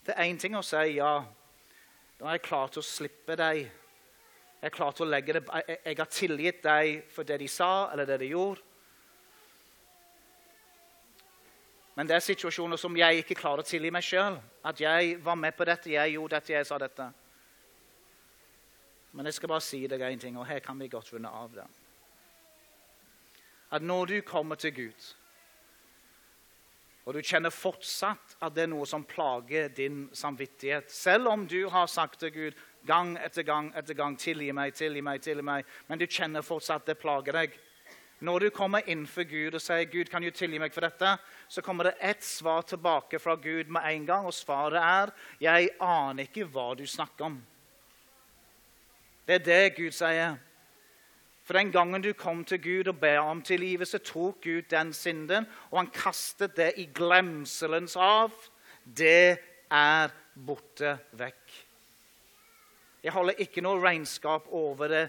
Det 0.08 0.14
er 0.16 0.24
én 0.24 0.38
ting 0.40 0.54
å 0.56 0.64
si 0.64 0.94
ja, 0.96 1.18
da 2.16 2.30
er 2.30 2.38
jeg 2.38 2.46
klar 2.46 2.70
til 2.72 2.80
å 2.80 2.86
slippe 2.88 3.36
deg. 3.36 3.66
Jeg 4.58 4.70
er 4.70 4.74
klar 4.74 4.94
til 4.96 5.04
å 5.04 5.10
legge 5.12 5.36
det, 5.36 5.42
jeg, 5.84 5.98
har 5.98 6.08
tilgitt 6.10 6.62
deg 6.64 7.02
for 7.12 7.28
det 7.28 7.36
de 7.42 7.48
sa 7.52 7.90
eller 7.92 8.08
det 8.08 8.16
de 8.22 8.30
gjorde. 8.32 8.64
Men 11.98 12.08
det 12.08 12.14
er 12.16 12.24
situasjoner 12.24 12.80
som 12.80 12.96
jeg 12.96 13.20
ikke 13.20 13.36
klarer 13.38 13.60
å 13.60 13.68
tilgi 13.68 13.90
meg 13.92 14.06
sjøl. 14.06 14.38
At 14.64 14.80
jeg 14.80 15.18
var 15.22 15.36
med 15.36 15.56
på 15.58 15.66
dette, 15.68 15.90
jeg 15.92 16.14
gjorde 16.14 16.38
dette, 16.38 16.54
jeg 16.54 16.66
sa 16.66 16.78
dette. 16.80 17.10
Men 19.12 19.28
jeg 19.28 19.36
skal 19.36 19.52
bare 19.52 19.66
si 19.66 19.82
deg 19.90 20.06
én 20.08 20.22
ting, 20.22 20.38
og 20.38 20.46
her 20.46 20.62
kan 20.64 20.78
vi 20.78 20.88
godt 20.88 21.12
runde 21.12 21.28
av 21.28 21.52
det 21.58 21.66
at 23.70 23.82
når 23.82 24.06
du 24.06 24.20
kommer 24.20 24.56
til 24.56 24.74
Gud, 24.74 25.08
og 27.08 27.14
du 27.14 27.22
kjenner 27.24 27.48
fortsatt 27.48 28.34
at 28.44 28.52
det 28.52 28.66
er 28.66 28.68
noe 28.68 28.84
som 28.86 29.04
plager 29.08 29.70
din 29.72 30.10
samvittighet 30.12 30.90
Selv 30.92 31.30
om 31.32 31.46
du 31.48 31.62
har 31.72 31.86
sagt 31.88 32.20
til 32.20 32.34
Gud 32.34 32.58
gang 32.86 33.14
etter 33.16 33.46
gang 33.48 33.70
etter 33.76 33.96
gang 33.96 34.16
'Tilgi 34.16 34.52
meg, 34.52 34.74
tilgi 34.74 35.00
meg, 35.00 35.22
tilgi 35.22 35.42
meg', 35.42 35.64
men 35.88 35.98
du 35.98 36.06
kjenner 36.06 36.44
fortsatt 36.44 36.86
det 36.86 36.98
plager 37.00 37.32
deg. 37.32 37.56
Når 38.20 38.38
du 38.38 38.50
kommer 38.50 38.82
inn 38.86 39.06
for 39.06 39.24
Gud 39.24 39.54
og 39.54 39.60
sier 39.60 39.84
'Gud, 39.84 40.10
kan 40.10 40.22
du 40.22 40.30
tilgi 40.30 40.58
meg 40.58 40.74
for 40.74 40.84
dette', 40.84 41.18
så 41.48 41.62
kommer 41.62 41.84
det 41.84 41.96
ett 42.00 42.24
svar 42.24 42.62
tilbake 42.62 43.18
fra 43.18 43.36
Gud 43.36 43.68
med 43.68 43.82
en 43.84 44.06
gang, 44.06 44.26
og 44.26 44.34
svaret 44.34 44.82
er 44.82 45.12
'Jeg 45.40 45.70
aner 45.80 46.22
ikke 46.24 46.44
hva 46.44 46.74
du 46.76 46.86
snakker 46.86 47.24
om'. 47.24 47.40
Det 49.26 49.34
er 49.34 49.44
det 49.44 49.76
Gud 49.76 49.92
sier. 49.92 50.38
For 51.48 51.56
den 51.56 51.70
gangen 51.72 52.02
du 52.04 52.12
kom 52.12 52.42
til 52.44 52.60
Gud 52.60 52.88
og 52.92 52.98
ba 53.00 53.14
om 53.24 53.38
tilgivelse, 53.42 53.98
tok 54.04 54.42
Gud 54.44 54.66
den 54.68 54.90
synden, 54.92 55.46
og 55.70 55.78
han 55.78 55.88
kastet 55.94 56.58
det 56.58 56.74
i 56.76 56.84
glemselens 56.94 57.94
hav. 57.96 58.34
Det 58.84 59.38
er 59.72 60.12
borte 60.36 60.92
vekk. 61.16 61.54
Jeg 63.00 63.16
holder 63.16 63.40
ikke 63.40 63.64
noe 63.64 63.80
regnskap 63.80 64.52
over 64.52 64.92
det 64.92 65.02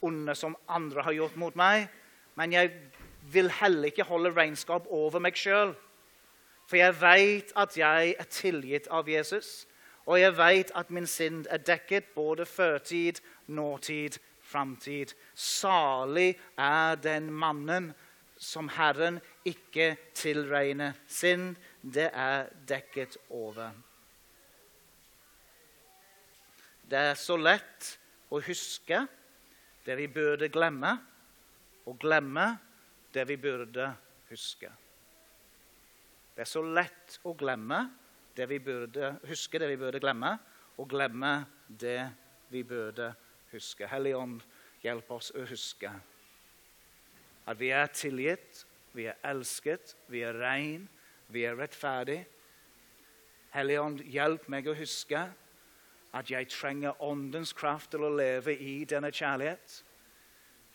onde 0.00 0.32
som 0.34 0.56
andre 0.64 1.04
har 1.04 1.12
gjort 1.12 1.36
mot 1.36 1.60
meg, 1.60 1.84
men 2.40 2.56
jeg 2.56 2.72
vil 3.28 3.52
heller 3.60 3.92
ikke 3.92 4.08
holde 4.08 4.32
regnskap 4.32 4.88
over 4.88 5.20
meg 5.20 5.36
sjøl. 5.36 5.76
For 6.72 6.80
jeg 6.80 6.96
vet 7.02 7.52
at 7.52 7.76
jeg 7.76 8.16
er 8.16 8.32
tilgitt 8.32 8.88
av 8.88 9.12
Jesus, 9.12 9.66
og 10.08 10.16
jeg 10.24 10.38
vet 10.40 10.72
at 10.72 10.88
min 10.88 11.06
synd 11.06 11.44
er 11.52 11.60
dekket 11.60 12.14
både 12.16 12.48
førtid, 12.48 13.20
nåtid 13.46 14.16
framtid. 14.52 15.14
Salig 15.34 16.34
er 16.60 16.98
den 17.00 17.30
mannen 17.32 17.92
som 18.42 18.68
Herren 18.74 19.20
ikke 19.46 19.94
tilregner 20.18 20.98
synd. 21.08 21.56
Det 21.80 22.10
er 22.10 22.50
dekket 22.68 23.16
over. 23.30 23.72
Det 26.82 27.00
er 27.12 27.16
så 27.16 27.38
lett 27.40 27.94
å 28.32 28.40
huske 28.42 29.00
det 29.86 29.96
vi 29.98 30.06
burde 30.12 30.50
glemme, 30.52 30.92
og 31.88 31.98
glemme 31.98 32.52
det 33.14 33.24
vi 33.26 33.38
burde 33.40 33.88
huske. 34.28 34.70
Det 36.32 36.44
er 36.44 36.48
så 36.48 36.62
lett 36.64 37.18
å 37.28 37.34
glemme 37.38 37.80
det 38.36 38.46
vi 38.48 38.60
burde 38.62 39.16
huske, 39.28 39.58
det 39.58 39.68
vi 39.72 39.80
burde 39.80 40.00
glemme, 40.00 40.36
og 40.78 40.88
glemme 40.88 41.34
det 41.68 42.00
vi 42.52 42.62
burde 42.64 43.10
huske 43.10 43.31
huske. 43.52 43.86
Hellige 43.86 44.18
Ånd, 44.18 44.40
hjelp 44.82 45.10
oss 45.14 45.30
å 45.36 45.44
huske 45.46 45.92
at 47.46 47.58
vi 47.58 47.72
er 47.74 47.90
tilgitt, 47.90 48.64
vi 48.94 49.08
er 49.10 49.18
elsket, 49.26 49.96
vi 50.06 50.22
er 50.22 50.36
rein, 50.38 50.84
vi 51.32 51.46
er 51.48 51.56
rettferdig. 51.58 52.20
Helligånd, 53.52 54.04
hjelp 54.08 54.46
meg 54.52 54.68
å 54.70 54.76
huske 54.76 55.24
at 56.12 56.30
jeg 56.30 56.50
trenger 56.52 57.00
Åndens 57.02 57.54
kraft 57.56 57.92
til 57.92 58.04
å 58.06 58.12
leve 58.14 58.54
i 58.54 58.82
denne 58.88 59.10
kjærlighet. 59.12 59.78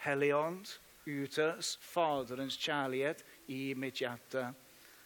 Helligånd, 0.04 0.68
utøs 1.08 1.78
Faderens 1.82 2.58
kjærlighet 2.60 3.24
i 3.54 3.72
mitt 3.80 4.02
hjerte. 4.02 4.50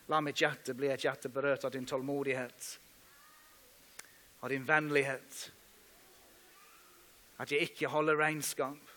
La 0.10 0.20
mitt 0.24 0.42
hjerte 0.42 0.74
bli 0.76 0.90
et 0.92 1.04
hjerte 1.06 1.30
berørt 1.30 1.68
av 1.68 1.76
din 1.76 1.86
tålmodighet, 1.88 2.72
av 4.42 4.50
din 4.50 4.66
vennlighet 4.66 5.44
at 7.42 7.52
jeg 7.52 7.72
ikke 7.72 7.90
holder 7.90 8.20
regnskap. 8.22 8.92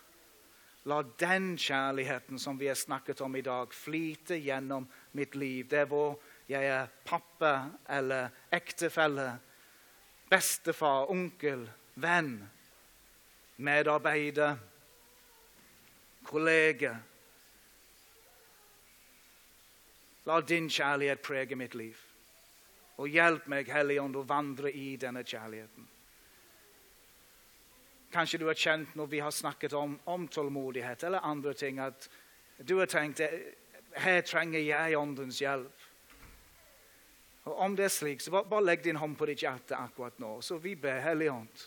La 0.85 0.99
den 1.19 1.55
kjærligheten 1.57 2.39
som 2.39 2.59
vi 2.59 2.67
har 2.69 2.77
snakket 2.77 3.21
om 3.25 3.35
i 3.35 3.41
dag, 3.41 3.73
flyte 3.73 4.37
gjennom 4.37 4.85
mitt 5.17 5.33
liv. 5.35 5.65
Det 5.69 5.79
er 5.81 5.89
hvor 5.89 6.19
jeg 6.49 6.67
er 6.69 6.91
pappa 7.05 7.71
eller 7.89 8.29
ektefelle, 8.53 9.31
bestefar, 10.29 11.09
onkel, 11.09 11.65
venn, 11.95 12.37
medarbeider, 13.57 14.61
kollega. 16.29 16.93
La 20.25 20.37
din 20.41 20.69
kjærlighet 20.69 21.25
prege 21.25 21.57
mitt 21.57 21.73
liv. 21.73 21.97
Og 23.01 23.09
hjelp 23.09 23.49
meg, 23.49 23.73
Hellige 23.73 24.05
å 24.05 24.23
vandre 24.23 24.69
i 24.71 24.95
denne 25.01 25.25
kjærligheten. 25.25 25.94
Kanskje 28.15 28.39
du 28.39 28.45
har 28.47 28.55
kjent 28.55 28.95
når 28.95 29.11
vi 29.11 29.19
har 29.19 29.31
snakket 29.35 29.73
om, 29.75 29.97
om 30.07 30.27
tålmodighet 30.31 31.03
eller 31.03 31.25
andre 31.27 31.51
ting, 31.53 31.81
at 31.83 32.07
du 32.63 32.77
har 32.79 32.87
tenkt 32.87 33.19
her 33.99 34.21
trenger 34.23 34.63
jeg 34.63 34.97
åndens 34.99 35.41
hjelp. 35.43 35.83
Og 37.45 37.59
Om 37.59 37.75
det 37.75 37.85
er 37.85 37.93
slik, 37.93 38.21
så 38.21 38.31
bare, 38.31 38.49
bare 38.49 38.65
legg 38.65 38.83
din 38.83 38.99
hånd 38.99 39.17
på 39.19 39.27
ditt 39.29 39.43
hjerte 39.43 39.77
akkurat 39.77 40.15
nå. 40.19 40.39
Så 40.41 40.57
vi 40.57 40.73
ber 40.79 41.03
Helligånd. 41.03 41.65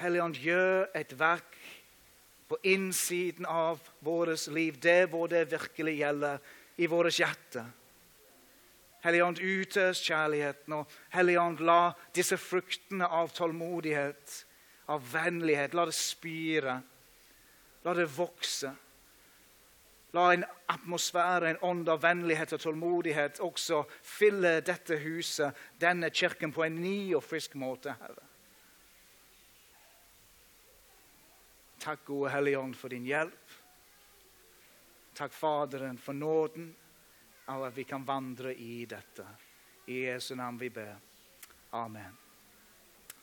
Helligånd, 0.00 0.36
gjør 0.36 0.90
et 0.96 1.14
verk 1.18 1.56
på 2.50 2.58
innsiden 2.66 3.46
av 3.46 3.80
vårt 4.04 4.48
liv, 4.52 4.76
der 4.82 5.06
hvor 5.06 5.30
det 5.30 5.46
virkelig 5.52 5.96
gjelder, 6.02 6.38
i 6.76 6.86
vårt 6.86 7.18
hjerte. 7.20 7.64
Helligånd, 9.04 9.40
utøs 9.40 10.02
kjærligheten. 10.04 10.74
Og 10.76 11.00
Helligånd, 11.14 11.62
la 11.64 11.92
disse 12.16 12.36
fruktene 12.40 13.08
av 13.08 13.32
tålmodighet 13.36 14.40
av 14.90 15.04
vennlighet. 15.12 15.74
La 15.74 15.86
det 15.88 15.96
spire. 15.96 16.80
La 17.84 17.94
det 17.94 18.08
vokse. 18.12 18.72
La 20.12 20.24
en 20.34 20.44
atmosfære, 20.66 21.50
en 21.50 21.60
ånd 21.62 21.88
av 21.88 22.02
vennlighet 22.02 22.56
og 22.56 22.62
tålmodighet 22.64 23.38
også 23.46 23.84
fylle 24.02 24.56
dette 24.66 24.98
huset, 25.04 25.54
denne 25.78 26.10
kirken, 26.10 26.50
på 26.52 26.64
en 26.66 26.80
ny 26.82 27.14
og 27.14 27.22
frisk 27.22 27.54
måte, 27.54 27.94
Herre. 28.00 28.26
Takk, 31.80 32.02
gode 32.04 32.34
Hellige 32.34 32.58
Ånd, 32.58 32.74
for 32.76 32.92
din 32.92 33.06
hjelp. 33.06 33.54
Takk, 35.14 35.32
Faderen, 35.32 35.98
for 35.98 36.12
nåden 36.12 36.74
av 37.48 37.64
at 37.70 37.78
vi 37.78 37.86
kan 37.88 38.04
vandre 38.04 38.52
i 38.54 38.84
dette. 38.90 39.26
I 39.86 40.04
Jesu 40.04 40.34
navn 40.34 40.58
vi 40.60 40.70
ber. 40.74 40.98
Amen. 41.70 42.18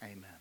Amen. 0.02 0.37